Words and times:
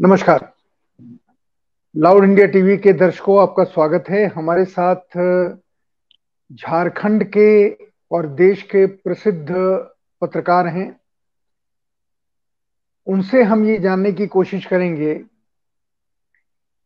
नमस्कार। 0.00 0.52
Loud 1.96 2.24
India 2.24 2.46
TV 2.46 2.76
के 2.76 2.92
दर्शकों, 2.92 3.42
आपका 3.42 3.64
स्वागत 3.64 4.04
है। 4.08 4.26
हमारे 4.26 4.64
साथ 4.64 4.96
झारखंड 6.52 7.24
के 7.24 7.70
और 8.12 8.26
देश 8.26 8.62
के 8.62 8.86
प्रसिद्ध 8.86 9.54
पत्रकार 10.20 10.66
हैं। 10.66 11.00
उनसे 13.06 13.42
हम 13.42 13.64
ये 13.64 13.78
जानने 13.78 14.12
की 14.12 14.26
कोशिश 14.26 14.66
करेंगे 14.66 15.14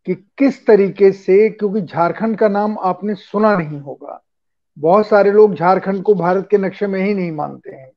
कि 0.07 0.15
किस 0.15 0.67
तरीके 0.67 1.13
से, 1.13 1.51
क्योंकि 1.51 1.81
झारखंड 1.81 2.39
का 2.39 2.49
नाम 2.49 2.79
आपने 2.79 3.15
सुना 3.15 3.57
नहीं 3.57 3.81
होगा। 3.81 4.25
बहुत 4.79 5.07
सारे 5.07 5.31
लोग 5.31 5.55
झारखंड 5.55 6.03
को 6.03 6.15
भारत 6.15 6.49
के 6.51 6.59
नक्शे 6.59 6.87
में 6.87 7.01
ही 7.01 7.15
नहीं 7.15 7.33
मानते 7.33 7.71
हैं। 7.71 7.93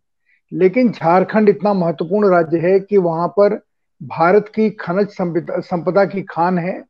लेकिन 0.54 0.92
झारखंड 0.92 1.50
इतना 1.50 1.74
महत्वपूर्ण 1.74 2.30
राज्य 2.30 2.58
है 2.58 2.80
कि 2.80 2.98
वहाँ 2.98 3.28
पर 3.28 3.69
भारत 4.02 4.52
की 4.56 4.70
खनिज 4.80 5.16
संपदा 5.62 6.06
की 6.06 6.22
खान 6.22 6.58
है, 6.58 6.84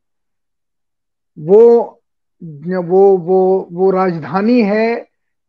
वो 1.37 1.95
वो 2.41 3.01
वो 3.17 3.67
वो 3.71 3.89
राजधानी 3.91 4.61
है 4.61 4.87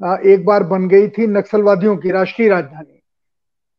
एक 0.01 0.45
बार 0.45 0.63
बन 0.65 0.89
गई 0.89 1.09
थी 1.09 1.27
नक्सलवादियों 1.27 1.97
की 1.97 2.11
राष्ट्रीय 2.11 2.49
राजधानी। 2.49 2.97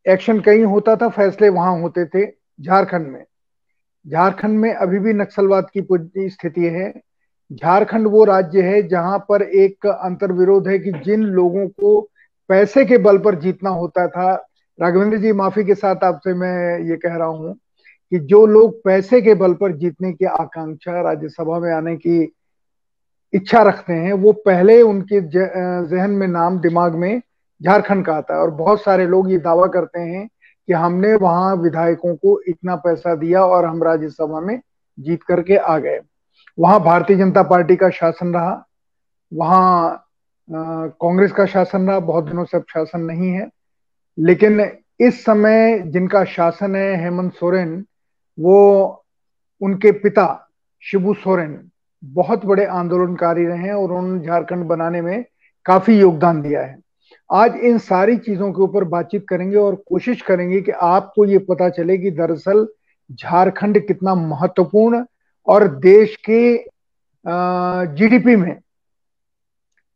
एक्शन 0.06 0.40
कहीं 0.40 0.64
होता 0.64 0.96
था, 0.96 1.08
फैसले 1.08 1.48
वहाँ 1.48 1.80
होते 1.80 2.04
थे, 2.06 2.26
झारखंड 2.60 3.06
में। 3.06 3.24
झारखंड 4.06 4.58
में 4.58 4.72
अभी 4.74 4.98
भी 4.98 5.12
नक्सलवाद 5.12 5.66
की 5.76 6.28
स्थिति 6.30 6.64
है। 6.66 6.92
झारखंड 7.50 8.06
वो 8.06 8.24
राज्य 8.24 8.62
है 8.62 8.82
जहाँ 8.88 9.18
पर 9.28 9.42
एक 9.42 9.86
अंतर 9.86 10.32
विरोध 10.32 10.68
है 10.68 10.78
कि 10.78 10.92
जिन 11.04 11.22
लोगों 11.24 11.66
को 11.70 12.00
पैसे 12.50 12.84
के 12.84 12.98
बल 12.98 13.18
पर 13.18 13.34
जीतना 13.40 13.70
होता 13.70 14.06
था। 14.08 14.32
राघवेंद्र 14.78 15.18
जी, 15.18 15.32
माफ़ी 15.32 15.64
के 15.64 15.74
साथ 15.74 16.04
आपसे 16.04 16.34
मैं 16.34 16.78
ये 16.80 16.96
कह 16.96 17.16
रहा 17.16 17.26
हूँ 17.26 17.56
कि 18.12 18.18
जो 18.18 18.44
लोग 18.46 18.82
पैसे 18.84 19.20
के 19.22 19.34
बल 19.34 19.52
पर 19.54 19.72
जीतने 19.72 20.12
की 20.12 20.24
आकांक्षा 20.24 21.00
राज्यसभा 21.00 21.58
में 21.58 21.72
आने 21.72 21.96
की 21.96 22.32
इच्छा 23.32 23.62
रखते 23.62 23.92
हैं, 23.92 24.12
वो 24.12 24.32
पहले 24.32 24.80
उनके 24.82 25.20
जहन 25.20 26.10
में, 26.10 26.26
नाम 26.28 26.58
दिमाग 26.58 26.94
में 26.94 27.20
झारखंड 27.60 28.04
का 28.06 28.14
आता 28.14 28.34
है। 28.34 28.40
और 28.40 28.50
बहुत 28.50 28.82
सारे 28.82 29.06
लोग 29.06 29.30
ये 29.30 29.38
दावा 29.38 29.66
करते 29.66 30.00
हैं 30.00 30.26
कि 30.68 30.72
हमने 30.72 31.14
वहाँ 31.14 31.54
विधायकों 31.56 32.14
को 32.16 32.40
इतना 32.48 32.76
पैसा 32.76 33.14
दिया 33.14 33.44
और 33.44 33.64
हम 33.64 33.82
राज्यसभा 33.82 34.40
में 34.40 34.60
जीत 34.98 35.22
करके 35.22 35.56
आ 35.56 35.78
गए। 35.78 36.00
वहाँ 36.58 36.80
भारतीय 36.80 37.16
जनता 37.16 37.42
पार्टी 37.42 37.76
का 37.76 37.90
शासन 37.90 38.34
रहा, 38.34 38.64
वहाँ 39.32 40.04
कांग्रेस 40.48 41.32
का 41.32 41.46
शासन 41.46 41.88
रहा, 41.88 41.98
बहुत 42.00 42.24
दिनों 42.24 42.44
से 42.44 42.56
अब 42.56 42.64
शासन 42.68 43.00
नहीं 43.00 43.30
है। 43.30 43.48
लेकिन 44.18 44.60
इस 45.00 45.24
समय 45.24 45.78
जिनका 45.78 46.24
शासन 46.24 46.76
है, 46.76 47.02
हेमंत 47.02 47.32
सोरेन 47.32 47.84
वो 48.38 49.04
उनके 49.60 49.92
पिता 49.92 50.26
शिबू 50.82 51.14
सोरेन 51.14 51.70
बहुत 52.02 52.44
बड़े 52.44 52.64
आंदोलनकारी 52.66 53.44
रहे 53.46 53.58
हैं 53.58 53.72
और 53.72 53.92
उन्होंने 53.92 54.24
झारखंड 54.26 54.64
बनाने 54.64 55.00
में 55.02 55.24
काफ़ी 55.66 55.98
योगदान 55.98 56.40
दिया 56.42 56.62
है। 56.62 56.78
आज 57.30 57.56
इन 57.56 57.78
सारी 57.78 58.16
चीज़ों 58.16 58.52
के 58.52 58.62
ऊपर 58.62 58.84
बातचीत 58.84 59.26
करेंगे 59.28 59.56
और 59.56 59.74
कोशिश 59.86 60.22
करेंगे 60.22 60.60
कि 60.60 60.70
आपको 60.70 61.24
ये 61.24 61.38
पता 61.40 61.68
चले 61.68 61.98
कि 61.98 62.10
दरअसल 62.10 62.66
झारखंड 63.10 63.86
कितना 63.86 64.14
महत्वपूर्ण 64.14 65.04
और 65.46 65.68
देश 65.76 66.16
के 66.28 66.56
जीडीपी 67.96 68.36
में, 68.36 68.58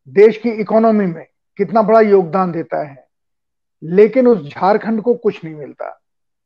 देश 0.09 0.39
की 0.39 0.51
इकोनॉमी 0.51 1.07
में 1.07 1.27
कितना 1.59 1.83
बड़ा 1.83 2.01
योगदान 2.01 2.53
देता 2.53 2.83
है। 2.83 3.05
लेकिन 3.83 4.27
उस 4.27 4.49
झारखंड 4.49 5.03
को 5.03 5.15
कुछ 5.15 5.45
नहीं 5.45 5.55
मिलता, 5.55 6.01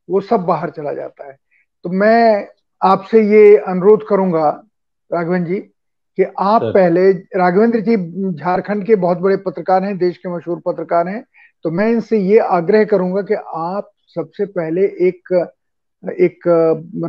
वो 0.09 0.21
सब 0.21 0.41
बाहर 0.41 0.71
चला 0.71 0.93
जाता 0.93 1.27
है। 1.27 1.37
तो 1.85 1.91
मैं 1.91 2.49
आपसे 2.83 3.23
ये 3.23 3.57
अनुरोध 3.57 4.07
करूँगा 4.09 4.49
राघवेंद्र 5.13 5.49
जी 5.49 5.61
कि 6.17 6.25
आप 6.39 6.63
पहले 6.65 7.13
राघवेंद्र 7.13 7.81
जी 7.81 7.97
झारखंड 8.35 8.85
के 8.85 8.95
बहुत 8.95 9.19
बड़े 9.19 9.37
पत्रकार 9.37 9.85
हैं 9.85 9.99
देश 9.99 10.17
के 10.17 10.29
मशहूर 10.29 10.61
पत्रकार 10.67 11.09
हैं 11.09 11.25
तो 11.63 11.71
मैं 11.71 11.89
इनसे 11.89 12.19
ये 12.19 12.39
आग्रह 12.39 12.85
करूँगा 12.85 13.23
कि 13.23 13.35
आप 13.55 13.91
सबसे 14.07 14.45
पहले 14.47 14.83
एक 15.09 15.49
एक 16.05 16.41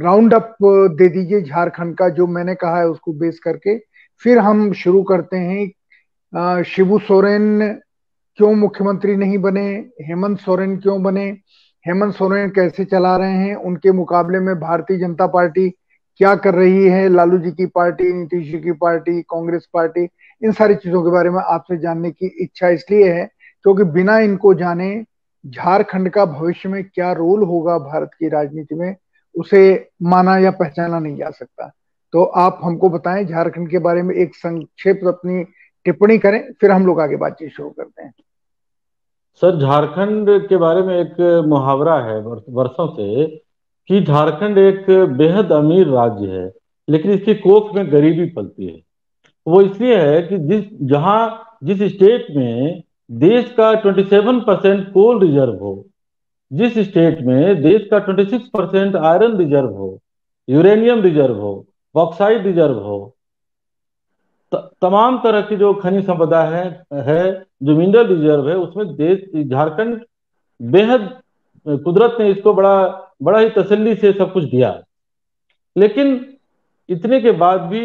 राउंड 0.04 0.34
अप 0.34 0.56
दे 0.98 1.08
दीजिए 1.08 1.42
झारखंड 1.42 1.96
का 1.98 2.10
जो 2.10 2.28
मैंने 2.28 2.56
कहा 2.56 2.80
है 2.80 2.88
उसको 2.88 3.14
बेस 3.14 3.40
करके। 3.40 3.78
फिर 4.22 4.38
हम 4.38 4.72
शुरू 4.74 5.04
करते 5.04 5.38
हैं। 5.38 6.64
शिबू 6.64 7.00
सोरेन 7.00 7.74
क्यों 8.38 8.54
मुख्यमंत्री 8.56 9.16
नहीं 9.16 9.38
बने? 9.38 9.70
हेमंत 10.02 10.40
सोरेन 10.40 10.78
क्यों 10.78 11.04
बने? 11.04 11.38
हेमंत 11.86 12.14
सोरेन 12.14 12.50
कैसे 12.50 12.86
चला 12.86 13.16
रहे 13.18 13.32
हैं? 13.32 13.56
उनके 13.56 13.92
मुकाबले 13.92 14.40
में 14.40 14.56
भारतीय 14.56 14.98
जनता 14.98 15.28
पार्टी 15.28 15.70
क्या 16.18 16.36
कर 16.36 16.56
रही 16.56 16.88
है? 16.88 17.10
लालू 17.10 17.38
जी 17.38 17.52
की 17.52 17.66
पार्टी, 17.66 18.14
नीतीश 18.14 18.52
जी 18.52 18.60
की 18.60 18.72
पार्टी, 18.72 19.22
कांग्रेस 19.22 19.68
पार्टी, 19.74 20.08
इन 20.44 20.52
सारी 20.52 20.76
चीज़ों 20.76 21.04
के 21.04 21.12
बारे 21.12 21.30
में 21.30 21.42
आपसे 21.42 21.78
जानने 21.78 22.12
की 22.12 22.28
इच्छा 22.42 22.70
इसलिए 22.70 23.12
है 23.14 23.26
क्योंकि 23.64 23.84
बिना 23.84 24.20
इनको 24.20 24.54
जाने 24.54 25.06
झारखंड 25.48 26.10
का 26.10 26.26
भविष्य 26.26 26.70
में 26.70 26.84
क्या 26.84 27.12
रोल 27.12 27.44
होगा 27.44 27.78
भारत 27.78 28.12
की 28.20 28.30
राजनीति 28.30 28.76
में, 28.76 28.96
उसे 29.36 29.90
माना 30.04 30.38
या 30.38 30.52
पहचाना 30.52 31.00
नहीं 31.00 31.18
जा 31.18 31.30
सकता। 31.30 31.72
तो 32.14 32.24
आप 32.24 32.60
हमको 32.64 32.90
बताएँ, 32.90 33.26
झारखंड 33.26 33.70
के 33.70 33.80
बारे 33.80 34.02
में 34.02 34.16
एक 34.16 34.36
संक्षिप्त 34.36 35.08
अपनी 35.08 35.44
टिप्पणी 35.86 36.18
करें, 36.18 36.54
फिर 36.62 36.72
हम 36.72 36.86
लोग 36.86 37.02
आगे 37.02 37.16
बातचीत 37.16 37.52
शुरू 37.52 37.70
करते 37.70 38.04
हैं। 38.04 38.14
सर, 39.36 39.58
झारखंड 39.58 40.30
के 40.48 40.58
बारे 40.58 40.82
में 40.82 40.96
एक 41.00 41.20
मुहावरा 41.48 42.00
है 42.00 42.22
वर्षों 42.22 42.88
से 42.88 43.26
कि 43.90 44.02
झारखंड 44.02 44.58
एक 44.58 44.86
बेहद 45.18 45.52
अमीर 45.52 45.88
राज्य 45.88 46.28
है, 46.28 46.52
लेकिन 46.88 47.12
इसकी 47.12 47.34
कोख 47.36 47.74
में 47.76 47.92
गरीबी 47.92 48.26
पलती 48.26 48.66
है। 48.66 48.80
वो 49.48 49.62
इसलिए 49.62 49.98
है 49.98 50.22
कि 50.22 50.38
जिस, 50.38 50.64
जहाँ, 50.82 51.58
जिस 51.64 51.82
स्टेट 51.94 52.28
में 52.36 52.84
देश 53.12 53.54
का 53.60 53.72
27 53.82 54.42
परसेंट 54.48 54.92
कोल 54.94 55.20
रिज़र्व 55.20 55.54
हो, 55.54 55.74
जिस 56.52 56.78
स्टेट 56.80 57.22
में 57.22 57.62
देश 57.62 57.88
का 57.94 58.00
26 58.06 58.48
परसेंट 58.48 58.96
आयरन 58.96 59.38
रिज़र्व 59.38 59.70
हो, 59.70 59.98
यूरेनियम 60.48 61.02
रिज़र्व 61.02 61.40
हो 61.40 61.54
बॉक्साइड 61.96 62.46
रिज़र्व 62.46 62.80
हो 62.80 63.16
तमाम 64.52 65.18
तरह 65.24 65.42
की 65.42 65.56
जो 65.56 65.74
खनिज 65.76 66.06
संपदा 66.06 66.42
है 66.44 66.64
है, 66.94 67.46
जो 67.64 67.76
मिनरल 67.76 68.08
रिज़र्व 68.08 68.50
है, 68.50 68.56
उसमें 68.58 68.96
देश, 68.96 69.46
झारखंड 69.46 70.02
बेहद 70.60 71.10
कुदरत 71.66 72.18
ने 72.20 72.30
इसको 72.32 72.54
बड़ा 72.54 72.76
बड़ा 73.24 73.40
ही 73.40 73.50
तसल्ली 73.52 73.96
से 73.96 74.12
सब 74.14 74.32
कुछ 74.34 74.44
दिया। 74.46 74.70
लेकिन 75.76 76.08
इतने 76.90 77.20
के 77.22 77.32
बाद 77.34 77.62
भी 77.64 77.84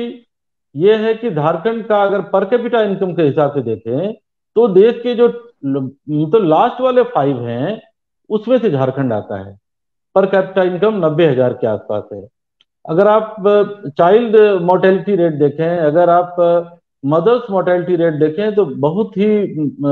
ये 0.74 0.94
है 0.96 1.14
कि 1.14 1.30
झारखंड 1.30 1.86
का 1.86 2.02
अगर 2.02 2.20
पर 2.30 2.44
कैपिटा 2.44 2.80
इनकम 2.82 3.14
के 3.14 3.22
हिसाब 3.22 3.52
से 3.54 3.62
देखें 3.64 4.12
तो 4.56 4.66
देश 4.70 5.00
के 5.02 5.14
जो 5.14 5.28
तो 5.28 6.38
लास्ट 6.38 6.80
वाले 6.80 7.02
फाइव 7.04 7.42
हैं, 7.42 7.82
उसमें 8.30 8.58
से 8.58 8.70
झारखंड 8.70 9.12
आता 9.12 9.38
है। 9.38 9.58
पर 10.16 10.26
कैपिटा 10.26 10.62
इनकम 10.62 11.04
नब्बे 11.04 11.26
हज़ार 11.26 11.52
के 11.52 11.66
आसपास 11.66 12.08
है। 12.12 12.20
अगर 12.86 13.08
आप 13.08 13.36
चाइल्ड 13.98 14.36
मोर्टेलिटी 14.62 15.14
रेट 15.16 15.32
देखें, 15.34 15.78
अगर 15.78 16.10
आप 16.10 16.36
मदर्स 17.04 17.50
मोर्टेलिटी 17.50 17.96
रेट 17.96 18.14
देखें 18.14 18.54
तो 18.54 18.64
बहुत 18.64 19.16
ही 19.16 19.26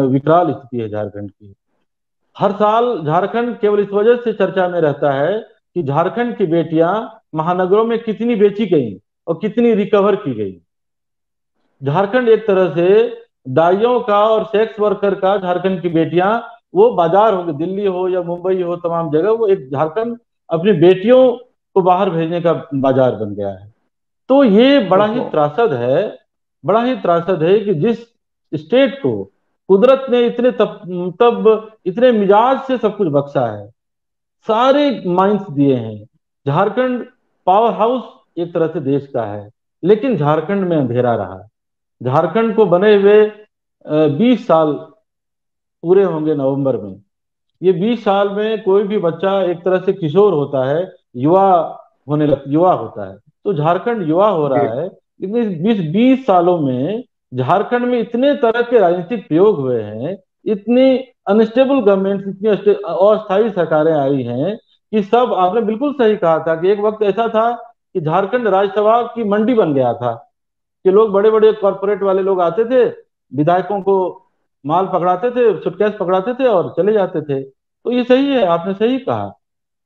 विकराल 0.09 0.53
स्थिति 0.53 0.81
है 0.81 0.89
झारखंड 0.89 1.31
की। 1.31 1.55
हर 2.37 2.53
साल 2.53 2.87
झारखंड 3.05 3.57
केवल 3.59 3.81
इस 3.81 3.91
वजह 3.93 4.17
से 4.17 4.33
चर्चा 4.33 4.69
में 4.69 4.81
रहता 4.81 5.13
है 5.13 5.39
कि 5.39 5.83
झारखंड 5.83 6.37
की 6.37 6.47
बेटियाँ 6.47 6.95
महानगरों 7.35 7.85
में 7.85 7.99
कितनी 8.03 8.35
बेची 8.37 8.67
गई 8.67 8.97
और 9.27 9.39
कितनी 9.43 9.75
रिकवर 9.75 10.17
की 10.17 10.35
गई। 10.35 10.53
झारखंड 11.83 12.29
एक 12.29 12.47
तरह 12.47 12.75
से 12.75 12.89
दाइयों 13.51 13.99
का 14.01 14.19
और 14.27 14.45
सेक्स 14.47 14.81
वर्कर 14.81 15.15
का 15.15 15.37
झारखंड 15.39 15.81
की 15.83 15.89
बेटियाँ, 15.91 16.43
वो 16.75 16.91
बाज़ार 16.93 17.35
हो, 17.35 17.53
दिल्ली 17.53 17.87
हो 17.87 18.09
या 18.09 18.23
मुंबई 18.23 18.63
हो, 18.63 18.77
तमाम 18.79 19.11
जगह, 19.11 19.31
वो 19.31 19.47
एक 19.47 19.71
झारखंड 19.71 20.17
अपनी 20.51 20.73
बेटियों 20.81 21.23
को 21.77 21.83
बाहर 21.83 22.11
भेजने 22.11 22.41
का 22.41 22.53
बाज़ार 22.75 23.15
बन 23.17 23.35
गया 23.35 23.49
है। 23.51 23.73
तो 24.31 24.43
ये 24.45 24.79
बड़ा 24.89 25.07
ही 25.07 25.21
त्रासद 25.31 25.73
है 25.75 26.19
बड़ा 26.65 26.83
ही 26.83 26.95
त्रासद 26.97 27.43
है 27.43 27.59
कि 27.61 27.75
जिस 27.77 27.99
स्टेट 28.53 28.95
को 28.99 29.13
कुदरत 29.69 30.07
ने 30.11 30.21
इतने 30.27 30.51
तब 30.53 30.81
तब 31.21 31.47
इतने 31.87 32.13
मिजाज 32.13 32.61
से 32.63 32.77
सब 32.79 32.97
कुछ 32.97 33.09
बख्शा 33.11 33.47
है 33.47 33.69
सारे 34.47 35.03
माइंस 35.09 35.47
दिए 35.51 35.75
हैं। 35.75 36.05
झारखंड 36.47 37.05
पावर 37.47 37.73
हाउस 37.75 38.03
एक 38.39 38.53
तरह 38.55 38.67
से 38.67 38.81
देश 38.83 39.07
का 39.15 39.25
है 39.25 39.49
लेकिन 39.83 40.17
झारखंड 40.17 40.65
में 40.65 40.77
अंधेरा 40.77 41.15
रहा। 41.17 41.39
झारखंड 42.01 42.55
को 42.57 42.67
बने 42.67 42.95
हुए 42.95 43.25
बीस 44.11 44.47
साल 44.47 44.73
पूरे 45.85 46.05
होंगे 46.05 46.35
नवंबर 46.35 46.77
में। 46.77 46.95
ये 47.63 47.73
बीस 47.75 48.05
साल 48.05 48.29
में 48.31 48.63
कोई 48.63 48.83
भी 48.85 48.99
बच्चा 49.01 49.41
एक 49.43 49.63
तरह 49.65 49.79
से 49.81 49.93
किशोर 49.95 50.33
होता 50.33 50.65
है 50.67 50.85
युवा 51.15 51.47
होने 52.09 52.27
लग 52.27 52.43
युवा 52.49 52.73
होता 52.73 53.09
है। 53.09 53.17
तो 53.45 53.55
झारखंड 53.55 54.09
युवा 54.09 54.29
हो 54.29 54.47
रहा 54.49 54.75
है 54.75 54.87
लेकिन 54.87 55.37
इस 55.37 55.61
बीस 55.63 55.81
बीस 55.93 56.27
सालों 56.27 56.59
में 56.59 57.05
झारखंड 57.33 57.87
में 57.87 57.99
इतने 58.01 58.35
तरह 58.35 58.63
के 58.63 58.79
राजनीतिक 58.79 59.27
प्रयोग 59.29 59.59
हुए 59.59 59.81
हैं 59.83 60.17
इतनी 60.47 60.97
अनस्टेबल 61.29 61.81
गवर्नमेंट 61.81 62.27
इतनी 62.29 62.49
अस्थायी 62.49 63.51
सरकारें 63.51 63.93
आई 63.93 64.23
हैं 64.23 64.57
कि 64.93 65.03
सब 65.03 65.33
आपने 65.35 65.61
बिल्कुल 65.61 65.93
सही 65.93 66.17
कहा 66.17 66.39
था 66.39 66.55
कि 66.57 66.69
एक 66.69 66.81
वक्त 66.81 67.03
ऐसा 67.03 67.29
था 67.29 67.51
कि 67.95 68.01
झारखंड 68.01 68.49
राज्यसभा 68.49 69.01
की 69.03 69.25
मंडी 69.25 69.55
बन 69.55 69.75
गया 69.75 69.93
था 69.95 70.13
कि 70.85 70.91
लोग 70.91 71.11
बड़े 71.13 71.31
बड़े 71.31 71.53
कॉरपोरेट 71.53 72.03
वाले 72.03 72.23
लोग 72.23 72.41
आते 72.41 72.65
थे 72.65 72.85
विधायकों 73.33 73.81
को 73.81 73.97
माल 74.65 74.87
पकड़ाते 74.87 75.31
थे 75.31 75.61
सुटकेस 75.61 75.93
पकड़ाते 76.01 76.35
थे 76.35 76.47
और 76.49 76.75
चले 76.77 76.93
जाते 76.93 77.23
थे। 77.23 77.43
तो 77.43 77.93
ये 77.93 78.05
सही 78.05 78.35
है 78.35 78.45
आपने 78.47 78.75
सही 78.75 78.99
कहा। 78.99 79.33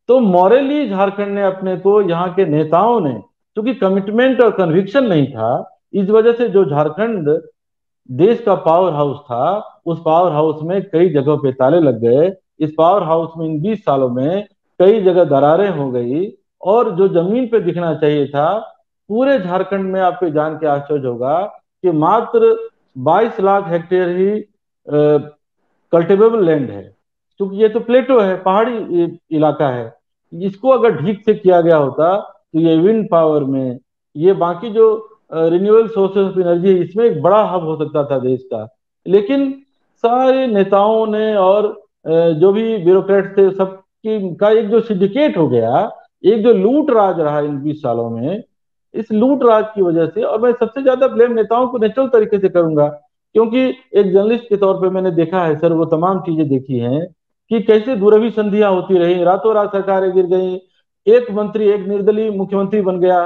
तो 0.09 0.19
मॉरली 0.21 0.89
झारखंड 0.89 1.35
ने 1.35 1.43
अपने 1.43 1.77
को 1.77 2.01
यहाँ 2.03 2.33
के 2.35 2.45
नेताओं 2.47 3.01
ने 3.01 3.13
क्योंकि 3.13 3.75
कमिटमेंट 3.75 4.41
और 4.41 4.51
कन्विक्शन 4.51 5.05
नहीं 5.05 5.27
था, 5.27 5.79
इस 5.93 6.09
वजह 6.11 6.33
से 6.33 6.49
जो 6.49 6.65
झारखंड 6.65 7.29
देश 8.09 8.41
का 8.41 8.55
पावर 8.55 8.93
हाउस 8.93 9.19
था, 9.21 9.81
उस 9.87 10.01
पावर 10.05 10.33
हाउस 10.33 10.63
में 10.63 10.83
कई 10.83 11.09
जगहों 11.09 11.37
पे 11.39 11.53
ताले 11.53 11.81
लग 11.81 12.01
गए। 12.01 12.33
इस 12.61 12.73
पावर 12.79 13.03
हाउस 13.03 13.33
में 13.39 13.47
इन 13.47 13.61
20 13.63 13.85
सालों 13.85 14.09
में 14.11 14.47
कई 14.81 15.01
जगह 15.03 15.25
दरारें 15.25 15.69
हो 15.69 15.91
गई 15.91 16.27
और 16.63 16.91
जो 16.97 17.09
ज़मीन 17.09 17.47
पे 17.49 17.61
दिखना 17.61 17.95
चाहिए 17.95 18.27
था, 18.27 18.59
पूरे 19.11 19.39
झारखंड 19.39 19.93
में 19.93 20.01
आपको 20.01 20.29
जान 20.31 20.57
के 20.59 20.67
आश्चर्य 20.67 21.07
होगा 21.09 21.41
कि 21.85 21.91
मात्र 21.91 22.55
22 22.97 23.41
लाख 23.41 23.69
हेक्टेयर 23.69 24.17
ही 24.17 24.41
कल्टिवेबल 25.93 26.45
लैंड 26.45 26.71
है। 26.71 26.83
क्योंकि 27.41 27.57
ये 27.57 27.69
तो 27.69 27.81
प्लेटो 27.81 28.19
है, 28.21 28.37
पहाड़ी 28.37 29.19
इलाका 29.31 29.69
है। 29.69 29.98
इसको 30.33 30.69
अगर 30.71 30.97
ठीक 30.97 31.25
से 31.25 31.35
किया 31.35 31.61
गया 31.61 31.77
होता 31.77 32.17
तो 32.17 32.61
ये 32.61 32.77
विंड 32.79 33.09
पावर 33.11 33.45
में, 33.45 33.79
ये 34.17 34.33
बाकी 34.35 34.71
जो 34.71 34.87
रिन्यूएबल 35.33 35.89
सोर्सेज 35.89 36.25
ऑफ़ 36.25 36.39
एनर्जी 36.41 36.69
है, 36.69 36.81
इसमें 36.81 37.05
एक 37.05 37.21
बड़ा 37.23 37.43
हब 37.47 37.65
हो 37.65 37.77
सकता 37.77 38.05
था 38.05 38.19
देश 38.19 38.43
का। 38.53 38.69
लेकिन 39.07 39.51
सारे 40.05 40.47
नेताओं 40.47 41.07
ने 41.07 41.35
और 41.37 41.67
जो 42.07 42.53
भी 42.53 42.77
ब्यूरोक्रेट 42.79 43.37
थे 43.39 43.51
सब 43.51 43.77
की 43.77 44.35
का 44.37 44.51
एक 44.51 44.69
जो 44.71 44.81
सिंडिकेट 44.81 45.37
हो 45.37 45.49
गया, 45.49 45.91
एक 46.25 46.43
जो 46.43 46.53
लूट 46.55 46.91
राज 46.91 47.21
रहा 47.21 47.41
इन 47.41 47.59
बीस 47.63 47.83
सालों 47.83 48.09
में, 48.11 48.43
इस 48.95 49.13
लूट 49.13 49.43
राज 49.45 49.65
की 49.75 49.83
वजह 49.83 50.07
से, 50.07 50.23
और 50.23 50.41
मैं 50.41 50.53
सबसे 50.53 50.83
ज़्यादा 50.83 51.09
ब्लेम 51.09 51.33
नेताओं 51.33 51.67
को 51.69 51.79
नेचुरल 51.79 52.09
तरीके 52.09 52.39
से 52.39 52.49
करूँगा, 52.49 52.87
क्योंकि 53.35 53.67
एक 53.69 54.13
जर्नलिस्ट 54.13 54.49
के 54.49 54.57
तौर 54.57 54.81
पे 54.81 54.91
मैंने 54.91 55.11
देखा 55.13 55.45
है, 55.45 55.57
सर 55.59 55.73
वो 55.73 55.85
तमाम 55.87 56.21
चीज़ें 56.21 56.49
देखी 56.49 56.79
हैं 56.79 57.07
कि 57.50 57.61
कैसे 57.61 57.97
दूरभी 57.97 58.31
संधियाँ 58.31 58.71
होती 58.73 58.99
रही, 58.99 59.23
रातों 59.25 59.55
रात 59.55 59.73
सरकारें 59.73 60.12
गिर 60.15 60.27
गई, 60.27 60.55
एक 61.06 61.31
मंत्री, 61.31 61.69
एक 61.69 61.87
निर्दलीय 61.87 62.31
मुख्यमंत्री 62.31 62.81
बन 62.81 62.99
गया। 63.00 63.25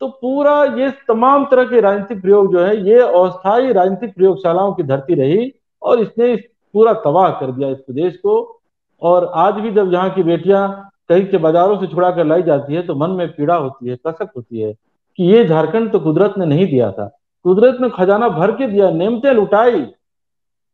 तो 0.00 0.08
पूरा 0.10 0.62
ये 0.76 0.90
तमाम 1.08 1.44
तरह 1.44 1.64
के 1.64 1.80
राजनीतिक 1.80 2.20
प्रयोग 2.22 2.52
जो 2.52 2.60
है, 2.60 2.76
ये 2.88 3.00
अस्थायी 3.00 3.72
राजनीतिक 3.72 4.14
प्रयोगशालाओं 4.14 4.72
की 4.74 4.82
धरती 4.82 5.14
रही 5.14 5.52
और 5.82 6.00
इसने 6.00 6.34
पूरा 6.74 6.92
तबाह 7.04 7.28
कर 7.30 7.50
दिया 7.52 7.68
इस 7.68 7.78
प्रदेश 7.78 8.16
को। 8.16 8.60
और 9.02 9.24
आज 9.34 9.54
भी 9.54 9.70
जब 9.70 9.92
यहाँ 9.92 10.10
की 10.10 10.22
बेटियाँ 10.22 10.90
कहीं 11.08 11.24
के 11.26 11.38
बाजारों 11.38 11.78
से 11.78 11.86
छुड़ा 11.86 12.10
कर 12.10 12.24
लाई 12.24 12.42
जाती 12.42 12.74
है 12.74 12.82
तो 12.82 12.94
मन 12.94 13.10
में 13.10 13.28
पीड़ा 13.28 13.54
होती 13.54 13.88
है, 13.88 13.96
कसक 13.96 14.30
होती 14.36 14.60
है 14.60 14.72
कि 15.18 15.24
ये 15.24 15.44
झारखंड 15.44 15.90
तो 15.92 16.00
कुदरत 16.00 16.34
ने 16.38 16.46
नहीं 16.46 16.66
दिया 16.66 16.90
था। 16.92 17.06
कुदरत 17.44 17.80
ने 17.80 17.88
खजाना 17.90 18.28
भर 18.28 18.50
के 18.52 18.66
दिया, 18.66 18.90
नेमते 18.90 19.32
लुटाई। 19.32 19.86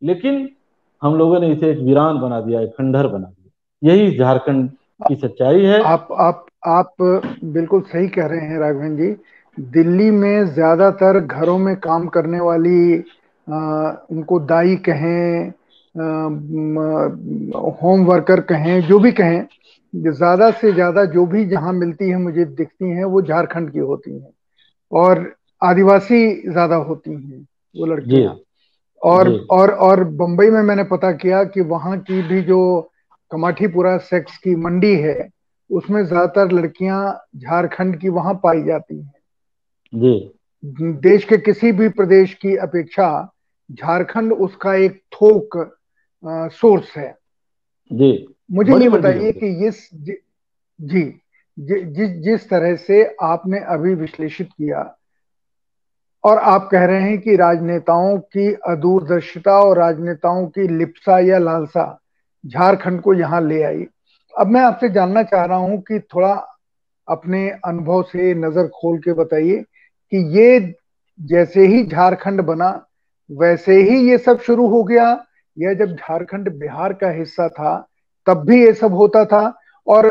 लेकिन 0.02 0.49
हम 1.02 1.14
लोगों 1.14 1.40
ने 1.40 1.52
इसे 1.52 1.70
एक 1.70 1.78
वीरान 1.78 2.19
बना 2.20 2.40
दिया 2.40 2.60
एक 2.60 2.70
खंडहर 2.70 3.06
बना 3.08 3.26
दिया। 3.26 3.93
यही 3.93 4.16
झारखंड 4.19 4.69
की 5.08 5.14
सच्चाई 5.16 5.62
है। 5.62 5.81
आप 5.84 6.08
आप 6.12 6.46
आप 6.66 6.94
बिल्कुल 7.44 7.81
सही 7.82 8.08
कह 8.08 8.26
रहे 8.26 8.46
हैं 8.46 8.58
राघवन 8.58 8.96
जी। 8.96 9.16
दिल्ली 9.58 10.10
में 10.10 10.46
ज़्यादातर 10.46 11.19
घरों 11.20 11.58
में 11.58 11.75
काम 11.81 12.06
करने 12.08 12.40
वाली 12.40 13.04
आ, 13.48 13.90
उनको 14.10 14.38
दाई 14.43 14.76
कहें 14.88 15.52
होम 17.82 18.04
वर्कर 18.04 18.40
कहें 18.49 18.81
जो 18.88 18.99
भी 18.99 19.12
कहें 19.12 19.46
ज़्यादा 19.94 20.50
से 20.52 20.72
ज़्यादा 20.72 21.04
जो 21.04 21.25
भी 21.26 21.44
जहाँ 21.44 21.72
मिलती 21.72 22.08
है 22.10 22.16
मुझे 22.16 22.44
दिखती 22.44 22.90
हैं 22.90 23.04
वो 23.04 23.22
झारखंड 23.22 23.70
की 23.72 23.78
होती 23.81 24.12
हैं। 24.12 24.31
और 24.92 25.25
आदिवासी 25.62 26.50
ज़्यादा 26.50 26.76
होती 26.82 27.10
हैं 27.12 27.46
वो 27.76 27.87
लड़कियाँ। 27.87 28.34
और 29.02 29.46
और 29.50 29.70
और 29.70 30.04
बंबई 30.04 30.50
में 30.50 30.62
मैंने 30.62 30.84
पता 30.84 31.12
किया 31.12 31.44
कि 31.44 31.60
वहाँ 31.60 31.98
की 32.00 32.22
भी 32.22 32.43
जो 32.43 32.90
कमाठीपुरा 33.31 33.96
सेक्स 33.98 34.37
की 34.37 34.54
मंडी 34.54 34.94
है 34.96 35.28
उसमें 35.70 36.04
ज़्यादातर 36.06 36.52
लड़कियाँ 36.52 37.28
झारखंड 37.37 38.00
की 38.00 38.08
वहाँ 38.08 38.34
पाई 38.34 38.62
जाती 38.62 38.98
हैं। 38.98 39.14
जी। 39.93 40.32
देश 41.02 41.25
के 41.25 41.37
किसी 41.37 41.72
भी 41.72 41.88
प्रदेश 41.88 42.34
की 42.34 42.56
अपेक्षा 42.56 43.32
झारखंड 43.72 44.32
उसका 44.32 44.75
एक 44.75 45.02
थोक 45.12 45.56
आ, 46.25 46.49
सोर्स 46.49 46.96
है। 46.96 47.14
जी। 47.92 48.34
मुझे 48.52 48.78
ये 48.78 48.88
बताइए 48.88 49.32
कि 49.32 49.66
इस 49.66 49.90
जी 50.81 51.02
जिस 51.58 52.10
जिस 52.10 52.49
तरह 52.49 52.76
से 52.76 53.04
आपने 53.22 53.58
अभी 53.58 53.94
विश्लेषित 53.94 54.46
किया 54.46 54.96
और 56.26 56.38
आप 56.38 56.69
कह 56.73 56.84
रहे 56.84 57.00
हैं 57.00 57.19
कि 57.20 57.37
राजनेताओं 57.37 58.19
की 58.19 58.52
अदूरदर्शिता 58.69 59.58
और 59.61 59.78
राजनेताओं 59.78 60.46
की 60.46 60.67
लिप्सा 60.69 61.19
या 61.19 61.38
लालसा 61.38 61.84
झारखंड 62.44 63.00
को 63.00 63.14
यहाँ 63.14 63.40
ले 63.40 63.62
आई। 63.62 63.87
अब 64.34 64.46
मैं 64.46 64.61
आपसे 64.61 64.88
जानना 64.88 65.23
चाह 65.23 65.44
रहा 65.44 65.58
हूँ 65.58 65.81
कि 65.82 65.99
थोड़ा 66.14 66.32
अपने 67.08 67.49
अनुभव 67.64 68.02
से 68.02 68.34
नज़र 68.34 68.67
खोल 68.75 68.99
के 68.99 69.12
बताइए 69.12 69.62
कि 70.12 70.25
ये 70.38 70.75
जैसे 71.20 71.67
ही 71.67 71.84
झारखंड 71.87 72.40
बना, 72.40 72.70
वैसे 73.31 73.81
ही 73.82 73.99
ये 74.11 74.19
सब 74.19 74.40
शुरू 74.40 74.67
हो 74.69 74.82
गया 74.84 75.11
यह 75.56 75.75
जब 75.75 75.94
झारखंड 75.94 76.49
बिहार 76.58 76.93
का 76.93 77.11
हिस्सा 77.11 77.49
था, 77.49 77.87
तब 78.26 78.44
भी 78.46 78.64
ये 78.64 78.73
सब 78.73 78.94
होता 78.94 79.25
था 79.25 79.52
और 79.87 80.06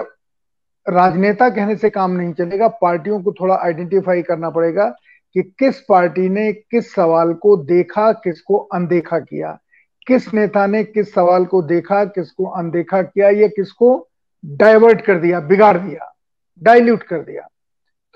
राजनेता 0.85 1.49
कहने 1.49 1.75
से 1.75 1.89
काम 1.89 2.11
नहीं 2.11 2.33
चलेगा, 2.33 2.67
पार्टियों 2.67 3.21
को 3.23 3.31
थोड़ा 3.31 3.55
आइडेंटिफाई 3.55 4.21
करना 4.21 4.49
पड़ेगा 4.49 4.95
कि 5.35 5.43
किस 5.43 5.81
पार्टी 5.81 6.29
ने 6.29 6.53
किस 6.53 6.95
सवाल 6.95 7.33
को 7.33 7.57
देखा, 7.57 8.11
किसको 8.11 8.57
अनदेखा 8.57 9.19
किया? 9.19 9.59
किस 10.07 10.33
नेता 10.33 10.65
ने 10.65 10.83
किस 10.83 11.13
सवाल 11.13 11.45
को 11.45 11.61
देखा, 11.61 12.05
किसको 12.05 12.45
अनदेखा 12.45 13.01
किया, 13.01 13.29
या 13.29 13.47
किसको 13.47 14.07
डाइवर्ट 14.45 15.01
कर 15.01 15.19
दिया, 15.19 15.39
बिगाड़ 15.39 15.77
दिया 15.77 16.15
डाइल्यूट 16.63 17.03
कर 17.03 17.19
दिया? 17.19 17.41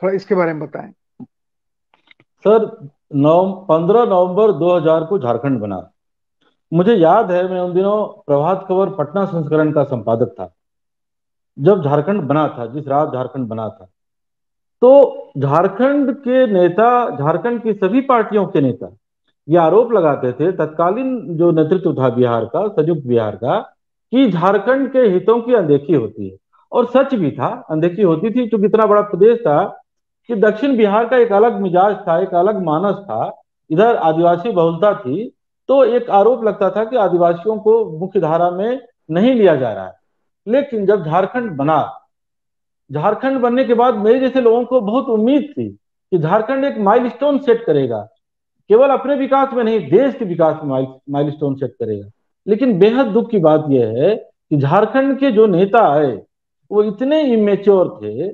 थोड़ा 0.03 0.13
इसके 0.13 0.35
बारे 0.35 0.53
में 0.53 0.67
बताएँ। 0.67 0.93
सर, 2.39 2.89
नौ, 3.15 3.51
पंद्रह 3.69 4.05
नवंबर 4.05 4.51
2000 4.51 5.03
को 5.03 5.19
झारखंड 5.19 5.59
बना। 5.59 5.91
मुझे 6.73 6.93
याद 6.93 7.31
है, 7.31 7.51
मैं 7.51 7.59
उन 7.59 7.73
दिनों 7.73 8.21
प्रभात 8.27 8.65
खबर 8.69 8.89
पटना 8.89 9.25
संस्करण 9.25 9.71
का 9.71 9.83
संपादक 9.83 10.27
था। 10.27 10.55
जब 11.59 11.83
झारखंड 11.83 12.21
बना 12.21 12.47
था, 12.47 12.65
जिस 12.65 12.87
रात 12.87 13.13
झारखंड 13.13 13.47
बना 13.47 13.69
था 13.69 13.89
तो 14.81 15.31
झारखंड 15.37 16.11
के 16.15 16.45
नेता, 16.47 17.17
झारखंड 17.17 17.61
की 17.63 17.73
सभी 17.73 18.01
पार्टियों 18.01 18.45
के 18.45 18.61
नेता 18.61 18.95
ये 19.47 19.57
आरोप 19.57 19.91
लगाते 19.93 20.31
थे, 20.31 20.51
तत्कालीन 20.51 21.37
जो 21.37 21.51
नेतृत्व 21.51 21.93
था 21.93 22.09
बिहार 22.09 22.45
का, 22.45 22.67
संयुक्त 22.67 23.07
बिहार 23.07 23.35
का, 23.35 23.59
कि 24.11 24.29
झारखंड 24.31 24.91
के 24.91 24.99
हितों 24.99 25.39
की 25.41 25.53
अनदेखी 25.53 25.93
होती 25.93 26.29
है। 26.29 26.37
और 26.71 26.85
सच 26.85 27.15
भी 27.15 27.31
था, 27.31 27.47
अनदेखी 27.69 28.01
होती 28.01 28.29
थी 28.29 28.47
क्योंकि 28.47 28.65
इतना 28.65 28.85
बड़ा 28.85 29.01
प्रदेश 29.01 29.39
था 29.39 29.63
कि 30.29 30.35
दक्षिण 30.35 30.77
बिहार 30.77 31.07
का 31.09 31.17
एक 31.17 31.31
अलग 31.31 31.59
मिजाज 31.61 31.95
था, 32.07 32.19
एक 32.19 32.33
अलग 32.33 32.63
मानस 32.63 32.95
था, 32.95 33.41
इधर 33.69 33.95
आदिवासी 33.95 34.51
बहुलता 34.51 34.93
थी 34.93 35.35
तो 35.69 35.83
एक 35.85 36.09
आरोप 36.09 36.43
लगता 36.43 36.69
था 36.69 36.83
कि 36.83 36.95
आदिवासियों 36.97 37.57
को 37.57 37.99
मुख्य 37.99 38.19
धारा 38.19 38.49
में 38.51 38.79
नहीं 39.11 39.33
लिया 39.33 39.55
जा 39.55 39.73
रहा 39.73 39.85
है। 39.85 39.93
लेकिन 40.47 40.85
जब 40.85 41.05
झारखंड 41.05 41.51
बना 41.51 41.98
झारखंड 42.91 43.39
बनने 43.39 43.63
के 43.63 43.73
बाद 43.73 43.95
मेरे 43.95 44.19
जैसे 44.19 44.41
लोगों 44.41 44.65
को 44.65 44.81
बहुत 44.81 45.05
उम्मीद 45.05 45.53
थी 45.57 45.69
कि 46.11 46.17
झारखंड 46.17 46.65
एक 46.65 46.77
माइलस्टोन 46.77 47.37
सेट 47.37 47.65
करेगा। 47.65 47.99
केवल 48.69 48.89
अपने 48.89 49.15
विकास 49.15 49.53
में 49.53 49.63
नहीं, 49.63 49.79
देश 49.79 50.15
के 50.15 50.25
विकास 50.25 50.59
में 50.63 50.87
माइलस्टोन 51.09 51.55
सेट 51.55 51.71
करेगा। 51.71 52.09
लेकिन 52.47 52.79
बेहद 52.79 53.05
दुख 53.07 53.29
की 53.29 53.37
बात 53.37 53.65
यह 53.69 53.87
है 53.87 54.15
कि 54.15 54.57
झारखंड 54.57 55.19
के 55.19 55.31
जो 55.31 55.45
नेता 55.45 55.79
आए, 55.79 56.21
वो 56.71 56.83
इतने 56.83 57.21
इमेच्योर 57.21 57.99
थे 58.03 58.27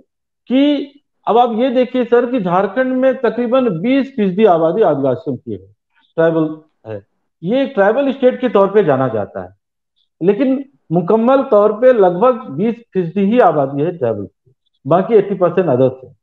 कि 0.47 0.91
अब 1.27 1.37
आप 1.37 1.51
ये 1.53 1.69
देखिए 1.69 2.05
सर 2.05 2.31
कि 2.31 2.41
झारखंड 2.41 2.97
में 2.97 3.17
तकरीबन 3.17 3.69
20 3.69 4.15
फ़ीसदी 4.15 4.45
आबादी 4.45 4.81
आदिवासियों 4.81 5.37
की 5.37 5.51
है 5.51 5.75
ट्राइबल 6.15 6.57
है। 6.87 7.05
ये 7.43 7.65
ट्राइबल 7.65 8.11
स्टेट 8.11 8.41
के 8.41 8.49
तौर 8.49 8.67
पे 8.67 8.83
जाना 8.83 9.07
जाता 9.07 9.43
है। 9.43 9.55
लेकिन 10.23 10.65
मुकम्मल 10.91 11.43
तौर 11.43 11.73
पे 11.73 11.93
लगभग 11.93 12.49
20 12.49 12.75
फ़ीसदी 12.93 13.21
ही 13.21 13.39
आबादी 13.39 13.83
है 13.83 13.97
ट्राइबल 13.97 14.27
बाकी 14.87 15.15
80 15.15 15.35
परसेंट 15.35 15.69
अदर्स 15.69 15.93
है 16.03 16.15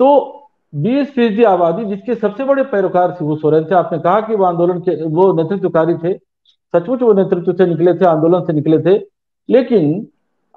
तो 0.00 0.08
20 0.74 1.10
फ़ीसदी 1.12 1.42
आबादी, 1.42 1.84
जिसके 1.84 2.14
सबसे 2.14 2.44
बड़े 2.44 2.62
पैरोकार 2.62 3.12
शिबू 3.12 3.36
सोरेन 3.36 3.64
थे। 3.64 3.74
आपने 3.74 3.98
कहा 3.98 4.20
कि 4.20 4.34
वो 4.34 4.44
आंदोलन 4.44 4.78
के, 4.78 5.04
वो 5.04 5.32
नेतृत्वकारी 5.32 5.94
थे। 5.94 6.18
सचमुच 6.76 7.02
वो 7.02 7.12
नेतृत्व 7.12 7.52
से 7.52 7.66
निकले 7.66 7.94
थे, 7.94 8.04
आंदोलन 8.04 8.44
से 8.44 8.52
निकले 8.52 8.78
थे। 8.78 9.04
लेकिन 9.48 10.06